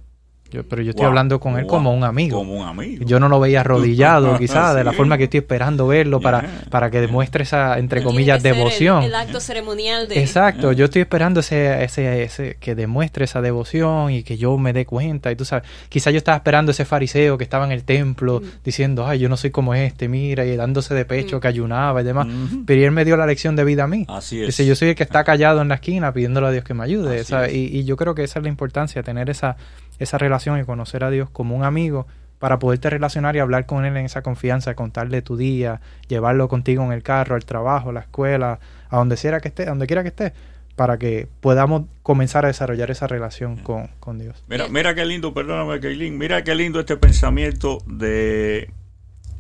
pero 0.50 0.82
yo 0.82 0.92
estoy 0.92 1.06
hablando 1.06 1.40
con 1.40 1.58
él 1.58 1.66
como 1.68 1.94
un 1.94 2.04
amigo. 2.04 2.38
Como 2.38 2.56
un 2.56 2.66
amigo. 2.66 3.06
Yo 3.06 3.20
no 3.20 3.30
lo 3.30 3.40
veía 3.40 3.62
arrodillado, 3.62 4.38
quizás, 4.40 4.76
de 4.76 4.84
la 4.84 4.94
forma 4.94 5.18
que 5.18 5.26
estoy 5.26 5.40
esperando 5.40 5.88
verlo 5.88 6.20
para, 6.20 6.64
para 6.70 6.90
que 6.90 7.02
demuestre 7.02 7.44
esa, 7.44 7.78
entre 7.78 8.04
comillas, 8.04 8.42
devoción. 8.42 9.04
El, 9.04 9.16
acto 9.16 9.40
ceremonial 9.40 10.08
de. 10.08 10.20
Exacto, 10.20 10.72
yo 10.72 10.86
estoy 10.86 11.02
esperando 11.02 11.40
ese, 11.40 11.84
ese, 11.84 12.24
ese, 12.24 12.58
que 12.60 12.76
demuestre 12.76 13.26
esa 13.26 13.42
devoción 13.42 14.12
y 14.12 14.24
que 14.24 14.38
yo 14.38 14.58
me 14.58 14.74
dé 14.74 14.86
cuenta. 14.86 15.32
Y 15.32 15.36
tú 15.36 15.46
sabes, 15.46 15.68
quizás 15.90 16.14
yo 16.14 16.18
estaba 16.18 16.38
esperando 16.38 16.72
ese 16.72 16.86
fariseo 16.86 17.38
que 17.38 17.44
estaba 17.44 17.66
en 17.66 17.72
el 17.72 17.84
templo 17.84 18.42
mm. 18.42 18.64
diciendo, 18.64 19.08
ay, 19.08 19.20
yo 19.20 19.30
no 19.30 19.38
soy 19.38 19.52
como 19.52 19.74
este, 19.74 20.08
mira, 20.08 20.46
y 20.46 20.56
dándose 20.56 20.94
de 20.94 21.06
pecho 21.06 21.38
mm. 21.38 21.40
que 21.42 21.48
ayunaba 21.48 22.02
y 22.02 22.04
demás. 22.04 22.28
Pero 22.66 22.84
él 22.84 22.92
me 22.92 23.06
dio 23.06 23.18
la 23.18 23.26
lección 23.26 23.56
de 23.56 23.64
vida 23.64 23.84
a 23.84 23.88
mí. 23.88 24.06
Así 24.08 24.42
es. 24.42 24.48
Dice, 24.48 24.66
yo 24.66 24.76
soy 24.76 24.90
el 24.90 24.96
que 24.96 25.04
está 25.04 25.24
callado 25.24 25.62
en 25.62 25.68
la 25.68 25.76
esquina 25.76 26.14
pidiéndole 26.14 26.48
a 26.48 26.52
Dios 26.52 26.64
que 26.64 26.74
me 26.74 26.84
ayude. 26.84 27.24
Y, 27.52 27.78
y 27.78 27.84
yo 27.84 27.96
creo 27.98 28.16
que 28.16 28.24
esa 28.24 28.40
es 28.40 28.44
la 28.44 28.50
importancia, 28.50 29.04
tener 29.04 29.30
esa 29.30 29.58
esa 30.00 30.18
relación 30.18 30.60
y 30.60 30.64
conocer 30.64 31.04
a 31.04 31.10
Dios 31.10 31.30
como 31.30 31.56
un 31.56 31.64
amigo 31.64 32.08
para 32.40 32.58
poderte 32.58 32.90
relacionar 32.90 33.36
y 33.36 33.40
hablar 33.40 33.66
con 33.66 33.86
Él 33.86 33.98
en 33.98 34.06
esa 34.06 34.22
confianza, 34.22 34.74
contarle 34.74 35.22
tu 35.22 35.36
día, 35.36 35.82
llevarlo 36.08 36.48
contigo 36.48 36.84
en 36.84 36.94
el 36.94 37.04
carro, 37.04 37.36
al 37.36 37.46
trabajo, 37.46 37.90
a 37.90 37.94
la 37.94 38.00
escuela, 38.00 38.60
a 38.90 38.98
donde 38.98 39.18
quiera 39.18 39.42
que 39.42 39.50
esté, 39.50 39.66
donde 39.66 39.88
quiera 39.88 40.04
que 40.04 40.10
esté, 40.10 40.34
para 40.78 40.98
que 40.98 41.28
podamos 41.42 41.84
comenzar 42.02 42.46
a 42.46 42.48
desarrollar 42.48 42.90
esa 42.90 43.08
relación 43.08 43.58
con, 43.58 44.20
Dios. 44.20 44.42
Mira, 44.48 44.70
mira 44.70 44.96
qué 44.96 45.06
lindo, 45.06 45.34
perdóname, 45.34 45.82
Kaylin, 45.82 46.18
mira 46.18 46.44
qué 46.46 46.56
lindo 46.56 46.80
este 46.80 46.96
pensamiento 46.96 47.80
de 47.86 48.72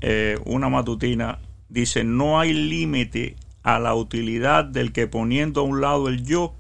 eh, 0.01 0.37
una 0.45 0.67
matutina. 0.67 1.39
Dice, 1.69 2.03
no 2.03 2.39
hay 2.39 2.51
límite 2.51 3.37
a 3.63 3.79
la 3.79 3.95
utilidad 3.95 4.65
del 4.65 4.91
que 4.91 5.07
poniendo 5.07 5.61
a 5.61 5.63
un 5.63 5.79
lado 5.79 6.09
el 6.09 6.25
yo, 6.25 6.53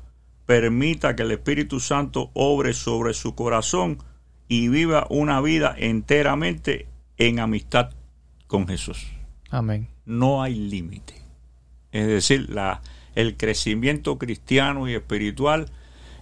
permita 0.49 1.15
que 1.15 1.21
el 1.21 1.29
Espíritu 1.29 1.79
Santo 1.79 2.31
obre 2.33 2.73
sobre 2.73 3.13
su 3.13 3.35
corazón 3.35 3.99
y 4.47 4.67
viva 4.67 5.05
una 5.11 5.41
vida 5.41 5.75
enteramente 5.77 6.87
en 7.19 7.37
amistad 7.39 7.91
con 8.47 8.67
Jesús. 8.67 9.11
Amén. 9.51 9.89
No 10.05 10.41
hay 10.41 10.55
límite. 10.55 11.13
Es 11.91 12.07
decir, 12.07 12.49
la, 12.49 12.81
el 13.13 13.37
crecimiento 13.37 14.17
cristiano 14.17 14.89
y 14.89 14.95
espiritual 14.95 15.67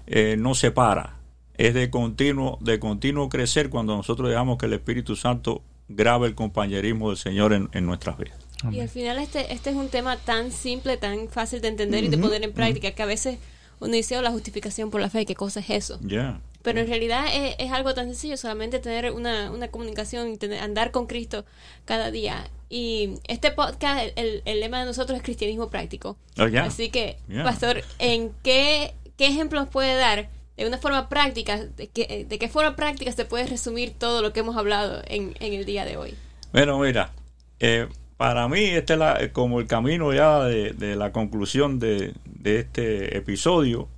eh, 0.08 0.36
no 0.38 0.56
se 0.56 0.72
para. 0.72 1.16
Es 1.56 1.74
de 1.74 1.90
continuo, 1.90 2.58
de 2.60 2.80
continuo 2.80 3.30
crecer 3.30 3.70
cuando 3.70 3.96
nosotros 3.96 4.28
dejamos 4.28 4.58
que 4.58 4.66
el 4.66 4.74
Espíritu 4.74 5.16
Santo 5.16 5.64
grabe 5.88 6.28
el 6.28 6.36
compañerismo 6.36 7.12
del 7.12 7.18
Señor 7.18 7.54
en, 7.54 7.70
en 7.72 7.86
nuestras 7.86 8.18
vidas. 8.18 8.38
Y 8.70 8.82
al 8.82 8.90
final 8.90 9.20
este, 9.20 9.54
este 9.54 9.70
es 9.70 9.78
un 9.78 9.88
tema 9.88 10.18
tan 10.18 10.52
simple, 10.52 10.98
tan 10.98 11.30
fácil 11.30 11.62
de 11.62 11.70
entender 11.70 12.04
y 12.04 12.10
de 12.10 12.18
poner 12.18 12.44
en 12.44 12.52
práctica, 12.52 12.92
que 12.92 13.04
a 13.04 13.06
veces 13.06 13.40
uno 13.80 13.94
dice, 13.94 14.18
oh, 14.18 14.22
la 14.22 14.32
justificación 14.32 14.90
por 14.90 15.02
la 15.02 15.10
fe, 15.10 15.26
¿qué 15.26 15.36
cosa 15.36 15.60
es 15.60 15.70
eso? 15.70 16.00
Ya. 16.02 16.40
Pero 16.64 16.80
en 16.82 16.88
realidad 16.88 17.26
es, 17.34 17.56
es 17.60 17.72
algo 17.72 17.94
tan 17.94 18.06
sencillo, 18.08 18.36
solamente 18.38 18.80
tener 18.80 19.12
una, 19.12 19.52
una 19.52 19.70
comunicación 19.70 20.38
tener- 20.38 20.60
andar 20.62 20.92
con 20.92 21.08
Cristo 21.08 21.46
cada 21.86 22.12
día. 22.12 22.50
Y 22.70 23.20
este 23.28 23.52
podcast, 23.52 24.12
el, 24.18 24.42
el 24.44 24.60
lema 24.60 24.80
de 24.82 24.86
nosotros 24.86 25.16
es 25.18 25.24
cristianismo 25.24 25.70
práctico. 25.70 26.18
Oh, 26.38 26.48
ya. 26.48 26.64
Así 26.66 26.90
que, 26.90 27.18
Ya. 27.30 27.44
Pastor, 27.44 27.84
¿en 28.00 28.32
qué, 28.44 28.94
qué 29.18 29.28
ejemplos 29.28 29.68
puede 29.70 29.96
dar 29.96 30.30
de 30.58 30.68
una 30.68 30.78
forma 30.80 31.08
práctica, 31.08 31.64
de, 31.64 31.88
qué- 31.88 32.26
de 32.28 32.40
qué 32.40 32.50
forma 32.50 32.76
práctica 32.76 33.12
se 33.14 33.24
puede 33.26 33.46
resumir 33.46 33.94
todo 33.98 34.22
lo 34.22 34.34
que 34.34 34.42
hemos 34.42 34.58
hablado 34.58 35.02
en, 35.06 35.36
en 35.40 35.54
el 35.54 35.64
día 35.66 35.86
de 35.86 35.96
hoy? 35.96 36.16
Bueno, 36.52 36.78
mira, 36.80 37.14
eh, 37.60 37.88
para 38.18 38.48
mí 38.50 38.62
este 38.66 38.94
es 38.94 39.00
la- 39.00 39.32
como 39.32 39.60
el 39.62 39.68
camino 39.68 40.12
ya 40.14 40.44
de, 40.44 40.72
de 40.74 40.96
la 40.98 41.12
conclusión 41.14 41.80
de, 41.80 42.14
de 42.40 42.60
este 42.60 43.18
episodio. 43.18 43.90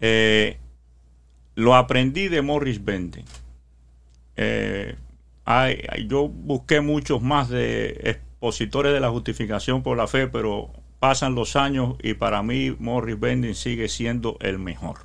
Eh, 0.00 0.58
lo 1.54 1.74
aprendí 1.74 2.28
de 2.28 2.42
Morris 2.42 2.84
Benden. 2.84 3.24
Eh, 4.36 4.94
hay- 5.44 5.82
yo 6.08 6.28
busqué 6.28 6.80
muchos 6.80 7.22
más 7.22 7.48
de 7.48 8.00
expositores 8.04 8.92
de 8.92 9.00
la 9.00 9.10
justificación 9.10 9.82
por 9.82 9.96
la 9.96 10.06
fe, 10.06 10.26
pero 10.26 10.70
pasan 10.98 11.34
los 11.34 11.56
años 11.56 11.96
y 12.02 12.14
para 12.14 12.42
mí 12.42 12.74
Morris 12.78 13.18
Benden 13.18 13.54
sigue 13.54 13.88
siendo 13.88 14.36
el 14.40 14.58
mejor. 14.58 14.98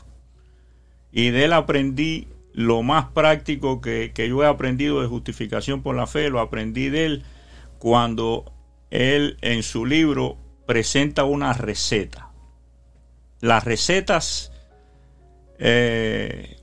Y 1.11 1.29
de 1.31 1.45
él 1.45 1.53
aprendí 1.53 2.27
lo 2.53 2.83
más 2.83 3.05
práctico 3.07 3.81
que, 3.81 4.11
que 4.13 4.29
yo 4.29 4.43
he 4.43 4.47
aprendido 4.47 5.01
de 5.01 5.07
justificación 5.07 5.81
por 5.81 5.95
la 5.95 6.07
fe, 6.07 6.29
lo 6.29 6.39
aprendí 6.39 6.89
de 6.89 7.05
él 7.05 7.23
cuando 7.79 8.51
él 8.91 9.37
en 9.41 9.61
su 9.63 9.85
libro 9.85 10.37
presenta 10.65 11.25
una 11.25 11.53
receta. 11.53 12.24
Las 13.45 13.63
recetas 13.63 14.51
eh, 15.59 16.57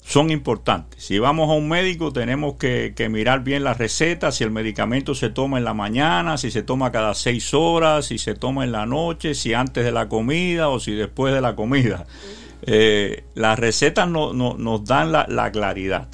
son 0.00 0.30
importantes. 0.30 1.02
Si 1.04 1.18
vamos 1.18 1.50
a 1.50 1.54
un 1.54 1.68
médico 1.68 2.12
tenemos 2.12 2.54
que, 2.54 2.94
mirar 3.10 3.42
bien 3.44 3.64
la 3.64 3.74
receta, 3.74 4.30
si 4.32 4.44
el 4.44 4.50
medicamento 4.50 5.14
se 5.14 5.30
toma 5.30 5.58
en 5.58 5.64
la 5.64 5.74
mañana, 5.74 6.38
si 6.38 6.50
se 6.50 6.62
toma 6.62 6.92
cada 6.92 7.14
seis 7.14 7.52
horas, 7.54 8.06
si 8.06 8.18
se 8.18 8.34
toma 8.34 8.64
en 8.64 8.72
la 8.72 8.86
noche, 8.86 9.34
si 9.34 9.52
antes 9.52 9.84
de 9.84 9.92
la 9.92 10.08
comida 10.08 10.68
o 10.68 10.80
si 10.80 10.92
después 10.94 11.34
de 11.34 11.40
la 11.40 11.56
comida. 11.56 12.06
Eh, 12.62 13.24
las 13.34 13.58
recetas 13.58 14.08
no- 14.08 14.32
no- 14.32 14.56
nos 14.56 14.84
dan 14.84 15.12
la, 15.12 15.26
la 15.28 15.50
claridad. 15.52 16.08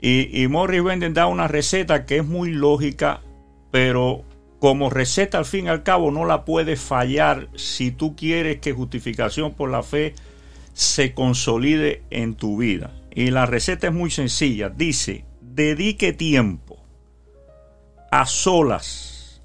Y, 0.00 0.42
y 0.42 0.48
Morris 0.48 0.82
Benden 0.82 1.14
da 1.14 1.26
una 1.26 1.48
receta 1.48 2.06
que 2.06 2.18
es 2.18 2.24
muy 2.26 2.50
lógica, 2.52 3.20
pero 3.70 4.24
como 4.62 4.90
receta 4.90 5.38
al 5.38 5.44
fin 5.44 5.66
y 5.66 5.70
al 5.70 5.82
cabo 5.82 6.12
no 6.12 6.24
la 6.24 6.44
puedes 6.44 6.80
fallar 6.80 7.48
si 7.56 7.90
tú 7.90 8.14
quieres 8.14 8.60
que 8.60 8.72
justificación 8.72 9.54
por 9.54 9.68
la 9.68 9.82
fe 9.82 10.14
se 10.72 11.14
consolide 11.14 12.04
en 12.10 12.36
tu 12.36 12.58
vida. 12.58 12.92
Y 13.10 13.32
la 13.32 13.44
receta 13.44 13.88
es 13.88 13.92
muy 13.92 14.12
sencilla. 14.12 14.68
Dice, 14.68 15.24
dedique 15.40 16.12
tiempo 16.12 16.80
a 18.12 18.24
solas 18.24 19.42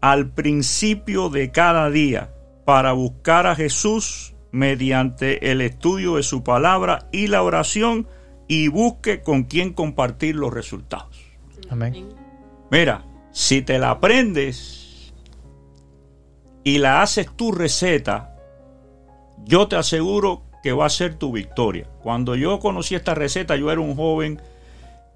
al 0.00 0.30
principio 0.30 1.30
de 1.30 1.50
cada 1.50 1.90
día 1.90 2.32
para 2.64 2.92
buscar 2.92 3.48
a 3.48 3.56
Jesús 3.56 4.36
mediante 4.52 5.50
el 5.50 5.62
estudio 5.62 6.14
de 6.14 6.22
su 6.22 6.44
palabra 6.44 7.08
y 7.10 7.26
la 7.26 7.42
oración 7.42 8.06
y 8.46 8.68
busque 8.68 9.20
con 9.20 9.42
quién 9.42 9.72
compartir 9.72 10.36
los 10.36 10.54
resultados. 10.54 11.18
Amén. 11.70 12.06
Mira, 12.70 13.04
si 13.34 13.62
te 13.62 13.80
la 13.80 13.90
aprendes 13.90 15.12
y 16.62 16.78
la 16.78 17.02
haces 17.02 17.26
tu 17.34 17.50
receta, 17.50 18.36
yo 19.44 19.66
te 19.66 19.74
aseguro 19.74 20.44
que 20.62 20.72
va 20.72 20.86
a 20.86 20.90
ser 20.90 21.16
tu 21.16 21.32
victoria. 21.32 21.88
Cuando 22.00 22.36
yo 22.36 22.60
conocí 22.60 22.94
esta 22.94 23.12
receta, 23.14 23.56
yo 23.56 23.72
era 23.72 23.80
un 23.80 23.96
joven 23.96 24.40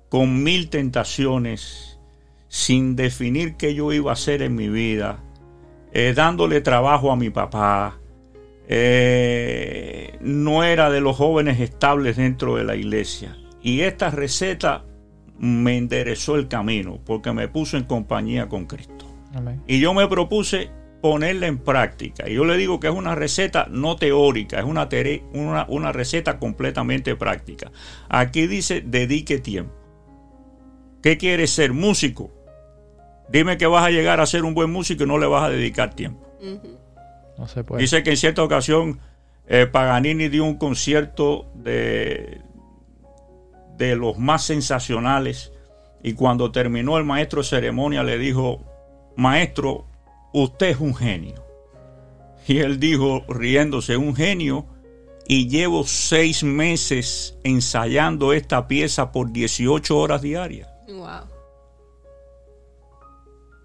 con 0.09 0.43
mil 0.43 0.69
tentaciones, 0.69 2.01
sin 2.49 2.97
definir 2.97 3.57
qué 3.57 3.75
yo 3.77 3.93
iba 3.93 4.11
a 4.11 4.15
hacer 4.15 4.43
en 4.43 4.57
mi 4.57 4.69
vida, 4.69 5.21
eh, 5.93 6.13
dándole 6.15 6.61
trabajo 6.61 7.13
a 7.13 7.17
mi 7.17 7.31
papá. 7.31 7.99
eh, 8.71 10.19
no 10.21 10.65
era 10.65 10.91
de 10.91 11.01
los 11.01 11.17
jóvenes 11.17 11.61
estables 11.61 12.17
dentro 12.17 12.57
de 12.57 12.65
la 12.65 12.75
iglesia. 12.75 13.39
Y 13.63 13.81
esta 13.83 14.11
receta 14.11 14.85
me 15.38 15.77
enderezó 15.77 16.37
el 16.37 16.48
camino 16.48 16.98
porque 17.05 17.33
me 17.33 17.48
puso 17.48 17.77
en 17.77 17.85
compañía 17.85 18.48
con 18.48 18.66
Cristo. 18.66 19.07
Amén. 19.35 19.62
Y 19.66 19.81
yo 19.81 19.94
me 19.94 20.09
propuse 20.09 20.70
ponerla 21.01 21.46
en 21.46 21.59
práctica. 21.59 22.29
Y 22.29 22.35
yo 22.35 22.44
le 22.44 22.57
digo 22.57 22.81
que 22.81 22.88
es 22.88 22.94
una 22.94 23.14
receta 23.14 23.68
no 23.70 23.96
teórica, 23.96 24.59
es 24.59 24.64
una, 24.64 25.66
una 25.68 25.92
receta 25.92 26.38
completamente 26.38 27.14
práctica. 27.16 27.70
Aquí 28.09 28.46
dice, 28.46 28.83
dedique 28.85 29.38
tiempo. 29.38 29.74
¿Qué 31.03 31.16
quieres 31.16 31.51
ser? 31.51 31.72
Músico. 31.72 32.31
Dime 33.29 33.57
que 33.57 33.66
vas 33.66 33.85
a 33.85 33.90
llegar 33.90 34.20
a 34.20 34.27
ser 34.27 34.44
un 34.44 34.55
buen 34.55 34.70
músico 34.70 35.05
y 35.05 35.07
no 35.07 35.18
le 35.18 35.27
vas 35.27 35.44
a 35.44 35.51
dedicar 35.51 35.94
tiempo. 35.94 36.27
No 37.37 37.46
se 37.46 37.62
puede. 37.62 37.83
Dice 37.83 38.03
que 38.03 38.11
en 38.11 38.16
cierta 38.16 38.42
ocasión 38.42 38.98
eh, 39.46 39.66
Paganini 39.66 40.29
dio 40.29 40.44
un 40.44 40.57
concierto 40.57 41.46
de, 41.55 42.40
de 43.79 43.97
los 43.97 44.19
más 44.19 44.45
sensacionales 44.45 45.53
y 46.03 46.12
cuando 46.12 46.53
terminó 46.53 46.99
el 46.99 47.05
maestro 47.05 47.43
de 47.43 47.49
ceremonia 47.49 48.03
le 48.03 48.19
dijo, 48.19 48.64
maestro, 49.17 49.87
usted 50.33 50.69
es 50.69 50.81
un 50.81 50.95
genio. 50.95 51.45
Y 52.47 52.59
él 52.59 52.81
dijo, 52.81 53.25
riéndose, 53.29 53.97
un 53.97 54.14
genio, 54.14 54.67
y 55.27 55.49
llevo 55.49 55.85
seis 55.85 56.43
meses 56.43 57.38
ensayando 57.45 58.33
esta 58.33 58.69
pieza 58.69 59.12
por 59.12 59.33
18 59.33 59.99
horas 59.99 60.23
diarias. 60.23 60.69
Wow. 60.88 61.29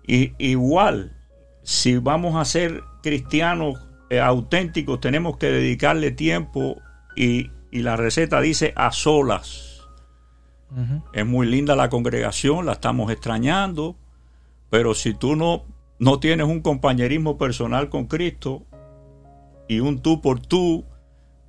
Y 0.06 0.34
igual, 0.38 1.16
si 1.62 1.98
vamos 1.98 2.36
a 2.36 2.44
ser 2.44 2.82
cristianos 3.02 3.80
eh, 4.10 4.20
auténticos, 4.20 5.00
tenemos 5.00 5.38
que 5.38 5.48
dedicarle 5.48 6.12
tiempo 6.12 6.82
y, 7.16 7.52
y 7.72 7.84
la 7.84 7.96
receta 7.96 8.42
dice 8.42 8.74
a 8.76 8.92
solas. 8.92 9.73
Es 11.14 11.26
muy 11.26 11.48
linda 11.48 11.76
la 11.76 11.90
congregación, 11.90 12.66
la 12.66 12.74
estamos 12.74 13.12
extrañando, 13.12 13.96
pero 14.70 14.94
si 14.96 15.14
tú 15.14 15.36
no, 15.36 15.64
no 16.00 16.20
tienes 16.20 16.48
un 16.48 16.62
compañerismo 16.62 17.38
personal 17.38 17.90
con 17.90 18.06
Cristo 18.06 18.64
y 19.68 19.80
un 19.80 20.02
tú 20.02 20.22
por 20.22 20.40
tú, 20.40 20.84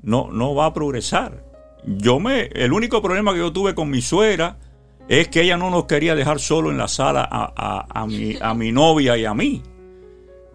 no, 0.02 0.28
no 0.30 0.54
va 0.54 0.66
a 0.66 0.74
progresar. 0.74 1.44
Yo 1.86 2.20
me, 2.20 2.42
el 2.54 2.72
único 2.72 3.00
problema 3.02 3.32
que 3.32 3.38
yo 3.38 3.52
tuve 3.52 3.74
con 3.74 3.90
mi 3.90 4.00
suegra 4.02 4.56
es 5.08 5.28
que 5.28 5.42
ella 5.42 5.56
no 5.56 5.68
nos 5.70 5.84
quería 5.84 6.14
dejar 6.14 6.38
solo 6.40 6.70
en 6.70 6.78
la 6.78 6.88
sala 6.88 7.26
a, 7.30 7.52
a- 7.56 8.02
a 8.02 8.06
mi, 8.06 8.36
a 8.40 8.54
mi 8.54 8.72
novia 8.72 9.16
y 9.18 9.24
a 9.24 9.34
mí. 9.34 9.62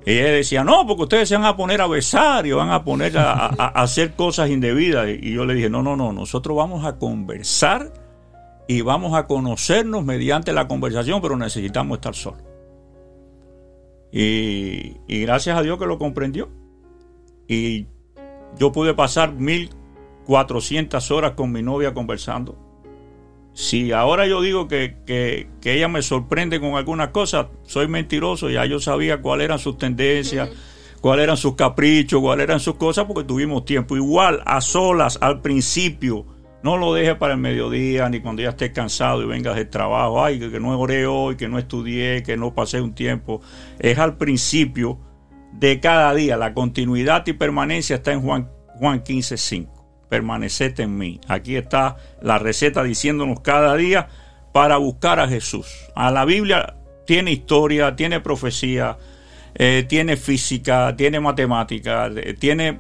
Y 0.06 0.12
ella 0.14 0.32
decía, 0.32 0.64
no, 0.64 0.88
porque 0.88 1.04
ustedes 1.04 1.30
se 1.30 1.36
van 1.36 1.46
a 1.46 1.56
poner 1.58 1.82
a 1.82 1.88
besar 1.88 2.48
y 2.48 2.52
van 2.52 2.72
a 2.72 2.84
poner 2.84 3.16
a 3.18 3.48
hacer 3.48 4.14
cosas 4.16 4.50
indebidas. 4.50 5.08
Y 5.22 5.34
yo 5.34 5.46
le 5.46 5.54
dije, 5.54 5.70
no, 5.70 5.84
no, 5.84 5.96
no, 5.96 6.14
nosotros 6.14 6.56
vamos 6.58 6.86
a 6.86 6.98
conversar 6.98 7.92
y 8.70 8.82
vamos 8.82 9.16
a 9.16 9.26
conocernos 9.26 10.06
mediante 10.06 10.54
la 10.54 10.68
conversación, 10.68 11.22
pero 11.24 11.36
necesitamos 11.36 11.98
estar 11.98 12.14
solos. 12.14 12.44
Y, 14.12 14.98
y 15.08 15.22
gracias 15.22 15.58
a 15.58 15.62
Dios 15.64 15.80
que 15.80 15.86
lo 15.88 15.98
comprendió. 15.98 16.50
Y 17.48 17.88
yo 18.60 18.72
pude 18.72 18.94
pasar 18.94 19.34
1400 19.34 21.10
horas 21.12 21.32
con 21.32 21.52
mi 21.52 21.62
novia 21.64 21.94
conversando. 21.96 22.58
Si 23.54 23.92
ahora 23.92 24.28
yo 24.28 24.40
digo 24.42 24.68
que, 24.68 24.98
que- 25.06 25.50
que 25.62 25.74
ella 25.74 25.88
me 25.88 26.04
sorprende 26.04 26.60
con 26.60 26.76
algunas 26.76 27.10
cosas, 27.10 27.48
soy 27.64 27.88
mentiroso. 27.88 28.52
Ya 28.52 28.66
yo 28.66 28.80
sabía 28.80 29.20
cuáles 29.22 29.46
eran 29.46 29.58
sus 29.60 29.80
tendencias, 29.80 30.50
cuáles 31.02 31.24
eran 31.24 31.38
sus 31.38 31.56
caprichos, 31.56 32.22
cuáles 32.22 32.44
eran 32.44 32.60
sus 32.60 32.76
cosas, 32.76 33.06
porque 33.06 33.24
tuvimos 33.24 33.66
tiempo. 33.66 33.96
Igual, 33.96 34.42
a 34.46 34.62
solas, 34.62 35.18
al 35.22 35.42
principio, 35.42 36.26
no 36.62 36.78
lo 36.78 36.94
deje 36.94 37.16
para 37.16 37.34
el 37.34 37.40
mediodía, 37.40 38.10
ni 38.10 38.20
cuando 38.20 38.42
ya 38.42 38.50
estés 38.50 38.72
cansado 38.72 39.24
y 39.24 39.26
vengas 39.26 39.56
del 39.56 39.70
trabajo. 39.70 40.24
Ay, 40.24 40.40
que, 40.40 40.60
no 40.60 40.78
oré 40.78 41.06
hoy, 41.06 41.38
que 41.38 41.48
no 41.48 41.58
estudié, 41.58 42.22
que 42.24 42.36
no 42.36 42.54
pasé 42.54 42.82
un 42.82 42.94
tiempo. 42.94 43.42
Es 43.80 43.98
al 43.98 44.18
principio 44.18 45.00
de 45.54 45.80
cada 45.80 46.14
día. 46.14 46.36
La 46.38 46.54
continuidad 46.54 47.26
y 47.28 47.34
permanencia 47.34 47.98
está 47.98 48.12
en 48.12 48.22
Juan, 48.22 48.50
Juan 48.78 49.04
15, 49.04 49.38
5. 49.38 50.08
Permaneced 50.10 50.80
en 50.80 50.98
mí. 50.98 51.22
Aquí 51.28 51.56
está 51.56 51.96
la 52.22 52.40
receta 52.40 52.84
diciéndonos 52.84 53.40
cada 53.40 53.76
día 53.76 54.08
para 54.52 54.78
buscar 54.78 55.20
a 55.20 55.28
Jesús. 55.28 55.68
A 55.96 56.12
la 56.12 56.26
Biblia 56.26 56.76
tiene 57.06 57.32
historia, 57.32 57.96
tiene 57.96 58.20
profecía, 58.20 58.98
eh, 59.56 59.86
tiene 59.88 60.18
física, 60.18 60.96
tiene 60.96 61.20
matemática, 61.20 62.08
eh, 62.08 62.34
tiene 62.34 62.80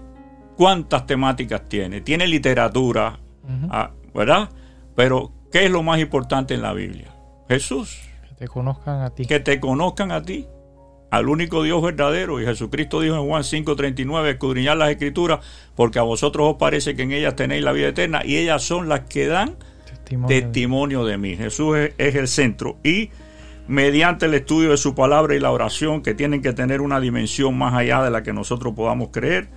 cuántas 0.57 1.05
temáticas 1.05 1.69
tiene, 1.69 2.01
tiene 2.01 2.27
literatura, 2.27 3.19
ah, 3.69 3.91
¿verdad? 4.13 4.49
Pero, 4.95 5.31
¿qué 5.51 5.65
es 5.65 5.71
lo 5.71 5.83
más 5.83 5.99
importante 5.99 6.53
en 6.53 6.61
la 6.61 6.73
Biblia? 6.73 7.13
Jesús. 7.47 7.99
Que 8.27 8.35
te 8.35 8.47
conozcan 8.47 9.01
a 9.01 9.09
ti. 9.11 9.25
Que 9.25 9.39
te 9.39 9.59
conozcan 9.59 10.11
a 10.11 10.23
ti, 10.23 10.47
al 11.11 11.29
único 11.29 11.63
Dios 11.63 11.81
verdadero. 11.81 12.41
Y 12.41 12.45
Jesucristo 12.45 13.01
dijo 13.01 13.15
en 13.15 13.27
Juan 13.27 13.43
5:39, 13.43 14.29
escudriñar 14.29 14.77
las 14.77 14.89
escrituras, 14.89 15.39
porque 15.75 15.99
a 15.99 16.03
vosotros 16.03 16.51
os 16.51 16.55
parece 16.57 16.95
que 16.95 17.03
en 17.03 17.11
ellas 17.11 17.35
tenéis 17.35 17.63
la 17.63 17.71
vida 17.71 17.89
eterna, 17.89 18.21
y 18.23 18.37
ellas 18.37 18.63
son 18.63 18.89
las 18.89 19.01
que 19.01 19.27
dan 19.27 19.57
testimonio, 20.27 21.05
de 21.05 21.17
mí. 21.17 21.35
Jesús 21.35 21.77
es 21.97 22.15
el 22.15 22.27
centro. 22.27 22.77
Y 22.83 23.09
mediante 23.67 24.25
el 24.25 24.33
estudio 24.33 24.71
de 24.71 24.77
su 24.77 24.95
palabra 24.95 25.35
y 25.35 25.39
la 25.39 25.51
oración, 25.51 26.01
que 26.01 26.15
tienen 26.15 26.41
que 26.41 26.53
tener 26.53 26.81
una 26.81 26.99
dimensión 26.99 27.57
más 27.57 27.73
allá 27.73 28.01
de 28.03 28.09
la 28.09 28.23
que 28.23 28.33
nosotros 28.33 28.73
podamos 28.73 29.09
creer. 29.11 29.49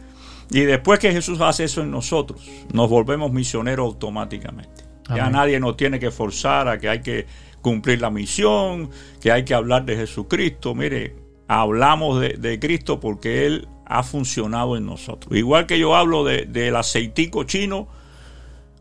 Y 0.50 0.60
después 0.60 0.98
que 0.98 1.12
Jesús 1.12 1.40
hace 1.40 1.64
eso 1.64 1.82
en 1.82 1.90
nosotros, 1.90 2.46
nos 2.72 2.88
volvemos 2.88 3.32
misioneros 3.32 3.86
automáticamente. 3.86 4.84
Ya 5.14 5.28
nadie 5.28 5.60
nos 5.60 5.76
tiene 5.76 5.98
que 5.98 6.10
forzar 6.10 6.68
a 6.68 6.78
que 6.78 6.88
hay 6.88 7.02
que 7.02 7.26
cumplir 7.60 8.00
la 8.00 8.10
misión, 8.10 8.90
que 9.20 9.32
hay 9.32 9.44
que 9.44 9.54
hablar 9.54 9.84
de 9.84 9.96
Jesucristo. 9.96 10.74
Mire, 10.74 11.16
hablamos 11.48 12.20
de, 12.20 12.58
Cristo 12.60 13.00
porque 13.00 13.46
Él 13.46 13.68
ha 13.86 14.02
funcionado 14.02 14.76
en 14.76 14.86
nosotros. 14.86 15.36
Igual 15.36 15.66
que 15.66 15.78
yo 15.78 15.94
hablo 15.96 16.24
del 16.24 16.76
aceitico 16.76 17.44
chino, 17.44 17.88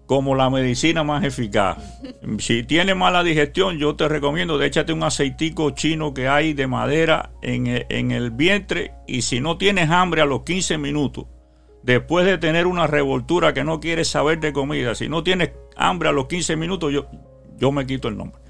como 0.06 0.36
la 0.36 0.50
medicina 0.50 1.04
más 1.04 1.24
eficaz. 1.24 1.78
Si 2.40 2.64
tienes 2.64 2.98
mala 2.98 3.24
digestión, 3.24 3.78
yo 3.78 3.96
te 3.96 4.10
recomiendo, 4.10 4.58
de 4.58 4.68
échate 4.68 4.92
un 4.92 5.04
aceitico 5.04 5.70
chino 5.72 6.14
que 6.14 6.28
hay 6.28 6.54
de 6.54 6.68
madera 6.68 7.32
en 7.42 7.68
el, 7.68 7.86
en 7.88 8.12
el 8.12 8.32
vientre 8.32 8.92
y 9.08 9.22
si 9.22 9.40
no 9.40 9.58
tienes 9.58 9.90
hambre 9.90 10.22
a 10.22 10.26
los 10.26 10.44
15 10.44 10.78
minutos, 10.78 11.28
después 11.84 12.26
de 12.26 12.38
tener 12.38 12.68
una 12.68 12.88
revoltura 12.88 13.54
que 13.54 13.64
no 13.64 13.80
quieres 13.80 14.08
saber 14.08 14.40
de 14.40 14.54
comida, 14.54 14.96
si 14.96 15.10
no 15.10 15.24
tienes 15.24 15.52
hambre 15.76 16.10
a 16.10 16.12
los 16.12 16.28
15 16.28 16.56
minutos, 16.56 16.92
yo, 16.94 17.08
yo 17.58 17.72
me 17.72 17.86
quito 17.86 18.08
el 18.08 18.18
nombre. 18.18 18.42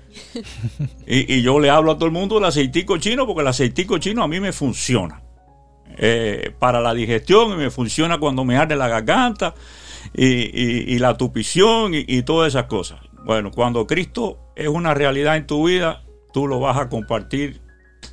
y, 1.07 1.41
yo 1.41 1.59
le 1.59 1.69
hablo 1.69 1.91
a 1.91 1.95
todo 1.95 2.05
el 2.05 2.11
mundo 2.11 2.35
del 2.35 2.45
aceitico 2.45 2.97
chino 2.97 3.25
porque 3.25 3.41
el 3.41 3.47
aceitico 3.47 3.97
chino 3.97 4.23
a 4.23 4.27
mí 4.27 4.39
me 4.39 4.51
funciona. 4.51 5.21
Eh, 5.97 6.53
para 6.57 6.79
la 6.79 6.93
digestión 6.93 7.51
y 7.51 7.55
me 7.57 7.69
funciona 7.69 8.17
cuando 8.17 8.45
me 8.45 8.55
arde 8.55 8.77
la 8.77 8.87
garganta 8.87 9.53
y, 10.13 10.97
la 10.99 11.17
tupición 11.17 11.91
y, 11.93 12.21
todas 12.23 12.49
esas 12.49 12.65
cosas. 12.65 12.99
Bueno, 13.25 13.51
cuando 13.51 13.85
Cristo 13.85 14.39
es 14.55 14.67
una 14.67 14.93
realidad 14.93 15.35
en 15.35 15.45
tu 15.45 15.67
vida, 15.67 16.03
tú 16.33 16.47
lo 16.47 16.59
vas 16.59 16.77
a 16.77 16.89
compartir 16.89 17.61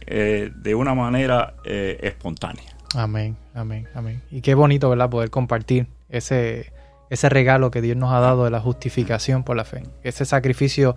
eh, 0.07 0.51
de 0.55 0.75
una 0.75 0.95
manera 0.95 1.55
eh, 1.65 1.99
espontánea. 2.03 2.78
Amén, 2.95 3.37
amén, 3.55 3.89
amén. 3.95 4.23
Y 4.31 4.41
qué 4.41 4.55
bonito, 4.55 4.89
¿verdad? 4.89 5.11
Poder 5.11 5.31
compartir 5.31 5.89
ese, 6.09 6.73
ese 7.11 7.29
regalo 7.29 7.71
que 7.71 7.83
Dios 7.83 7.97
nos 7.97 8.13
ha 8.13 8.21
dado 8.21 8.45
de 8.45 8.51
la 8.51 8.61
justificación 8.61 9.45
por 9.45 9.57
la 9.57 9.65
fe. 9.65 9.83
Ese 10.03 10.25
sacrificio 10.25 10.97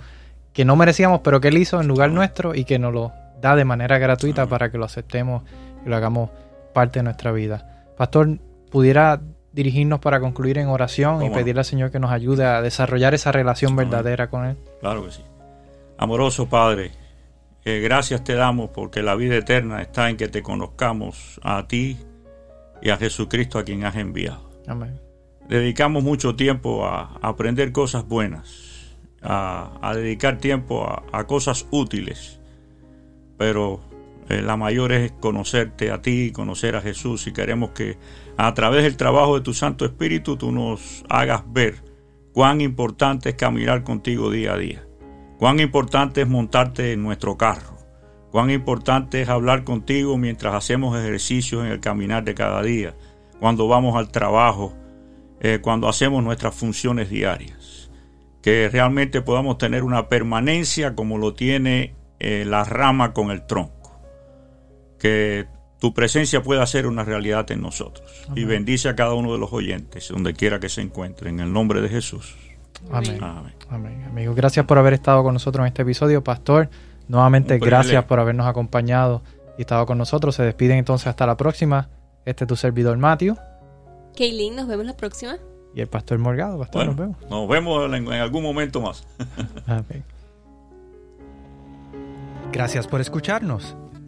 que 0.53 0.65
no 0.65 0.75
merecíamos, 0.75 1.21
pero 1.21 1.41
que 1.41 1.49
Él 1.49 1.57
hizo 1.57 1.81
en 1.81 1.87
lugar 1.87 2.11
nuestro 2.11 2.55
y 2.55 2.65
que 2.65 2.79
nos 2.79 2.93
lo 2.93 3.11
da 3.41 3.55
de 3.55 3.65
manera 3.65 3.97
gratuita 3.97 4.45
para 4.47 4.71
que 4.71 4.77
lo 4.77 4.85
aceptemos 4.85 5.43
y 5.85 5.89
lo 5.89 5.95
hagamos 5.95 6.29
parte 6.73 6.99
de 6.99 7.03
nuestra 7.03 7.31
vida. 7.31 7.85
Pastor, 7.97 8.37
¿pudiera 8.69 9.21
dirigirnos 9.53 9.99
para 9.99 10.19
concluir 10.19 10.57
en 10.57 10.67
oración 10.67 11.23
y 11.23 11.29
pedirle 11.29 11.61
al 11.61 11.65
Señor 11.65 11.91
que 11.91 11.99
nos 11.99 12.11
ayude 12.11 12.45
a 12.45 12.61
desarrollar 12.61 13.13
esa 13.13 13.31
relación 13.31 13.75
verdadera 13.75 14.29
con 14.29 14.45
Él. 14.45 14.57
Claro 14.79 15.05
que 15.05 15.11
sí. 15.11 15.23
Amoroso 15.97 16.47
Padre, 16.47 16.91
eh, 17.63 17.79
gracias 17.79 18.23
te 18.23 18.33
damos 18.33 18.71
porque 18.71 19.03
la 19.03 19.15
vida 19.15 19.35
eterna 19.35 19.81
está 19.81 20.09
en 20.09 20.17
que 20.17 20.27
te 20.27 20.41
conozcamos 20.41 21.39
a 21.43 21.67
ti 21.67 21.97
y 22.81 22.89
a 22.89 22.97
Jesucristo 22.97 23.59
a 23.59 23.63
quien 23.63 23.85
has 23.85 23.95
enviado. 23.95 24.49
Amén. 24.67 24.99
Dedicamos 25.47 26.03
mucho 26.03 26.35
tiempo 26.35 26.85
a, 26.85 27.17
aprender 27.21 27.71
cosas 27.71 28.07
buenas, 28.07 28.95
a, 29.21 29.91
dedicar 29.95 30.37
tiempo 30.37 30.87
a, 31.11 31.27
cosas 31.27 31.67
útiles, 31.71 32.39
pero 33.37 33.81
eh, 34.29 34.41
la 34.41 34.55
mayor 34.55 34.91
es 34.93 35.11
conocerte 35.11 35.91
a 35.91 36.01
ti, 36.01 36.31
conocer 36.31 36.75
a 36.75 36.81
Jesús 36.81 37.27
y 37.27 37.33
queremos 37.33 37.71
que 37.71 37.97
a 38.37 38.53
través 38.53 38.83
del 38.83 38.97
trabajo 38.97 39.35
de 39.35 39.41
tu 39.41 39.53
Santo 39.53 39.85
Espíritu 39.85 40.37
tú 40.37 40.51
nos 40.51 41.03
hagas 41.09 41.43
ver 41.51 41.83
cuán 42.33 42.61
importante 42.61 43.29
es 43.29 43.35
caminar 43.35 43.83
contigo 43.83 44.31
día 44.31 44.53
a 44.53 44.57
día, 44.57 44.85
cuán 45.41 45.59
importante 45.59 46.21
es 46.21 46.27
montarte 46.27 46.91
en 46.91 47.01
nuestro 47.01 47.35
carro, 47.35 47.75
cuán 48.29 48.51
importante 48.51 49.23
es 49.23 49.29
hablar 49.29 49.63
contigo 49.63 50.15
mientras 50.15 50.53
hacemos 50.53 50.95
ejercicios 50.95 51.65
en 51.65 51.71
el 51.71 51.79
caminar 51.79 52.23
de 52.23 52.35
cada 52.35 52.61
día, 52.61 52.93
cuando 53.39 53.67
vamos 53.67 53.95
al 53.95 54.11
trabajo, 54.11 54.77
eh, 55.39 55.57
cuando 55.59 55.89
hacemos 55.89 56.23
nuestras 56.23 56.53
funciones 56.53 57.09
diarias, 57.09 57.89
que 58.43 58.69
realmente 58.71 59.23
podamos 59.23 59.57
tener 59.57 59.81
una 59.81 60.09
permanencia 60.09 60.93
como 60.93 61.17
lo 61.17 61.33
tiene 61.33 61.95
eh, 62.19 62.45
la 62.45 62.63
rama 62.63 63.11
con 63.11 63.31
el 63.31 63.47
tronco, 63.47 63.99
que 64.99 65.47
tu 65.79 65.91
presencia 65.95 66.43
pueda 66.43 66.67
ser 66.67 66.85
una 66.85 67.03
realidad 67.03 67.49
en 67.49 67.63
nosotros. 67.63 68.27
Y 68.35 68.43
bendice 68.43 68.89
a 68.89 68.95
cada 68.95 69.15
uno 69.15 69.33
de 69.33 69.39
los 69.39 69.51
oyentes, 69.51 70.09
donde 70.09 70.35
quiera 70.35 70.59
que 70.59 70.69
se 70.69 70.81
encuentren, 70.81 71.39
en 71.39 71.47
el 71.47 71.51
nombre 71.51 71.81
de 71.81 71.89
Jesús. 71.89 72.35
Amén. 72.89 73.19
Amén. 73.21 73.53
Amén. 73.69 74.03
Amigos, 74.09 74.35
gracias 74.35 74.65
por 74.65 74.77
haber 74.77 74.93
estado 74.93 75.23
con 75.23 75.33
nosotros 75.33 75.63
en 75.63 75.67
este 75.67 75.81
episodio, 75.83 76.23
Pastor. 76.23 76.69
Nuevamente, 77.07 77.59
gracias 77.59 78.03
por 78.05 78.19
habernos 78.19 78.47
acompañado 78.47 79.21
y 79.57 79.61
estado 79.61 79.85
con 79.85 79.97
nosotros. 79.97 80.35
Se 80.35 80.43
despiden 80.43 80.77
entonces 80.77 81.07
hasta 81.07 81.25
la 81.25 81.37
próxima. 81.37 81.89
Este 82.25 82.43
es 82.45 82.47
tu 82.47 82.55
servidor, 82.55 82.97
Matthew. 82.97 83.35
Kaylin, 84.15 84.55
nos 84.55 84.67
vemos 84.67 84.85
la 84.85 84.95
próxima. 84.95 85.37
Y 85.73 85.81
el 85.81 85.87
Pastor 85.87 86.19
Morgado, 86.19 86.59
Pastor, 86.59 86.85
nos 86.85 86.95
vemos. 86.95 87.17
Nos 87.29 87.47
vemos 87.47 87.93
en, 87.93 88.11
algún 88.11 88.43
momento 88.43 88.81
más. 88.81 89.07
Gracias 92.51 92.87
por 92.87 92.99
escucharnos. 92.99 93.75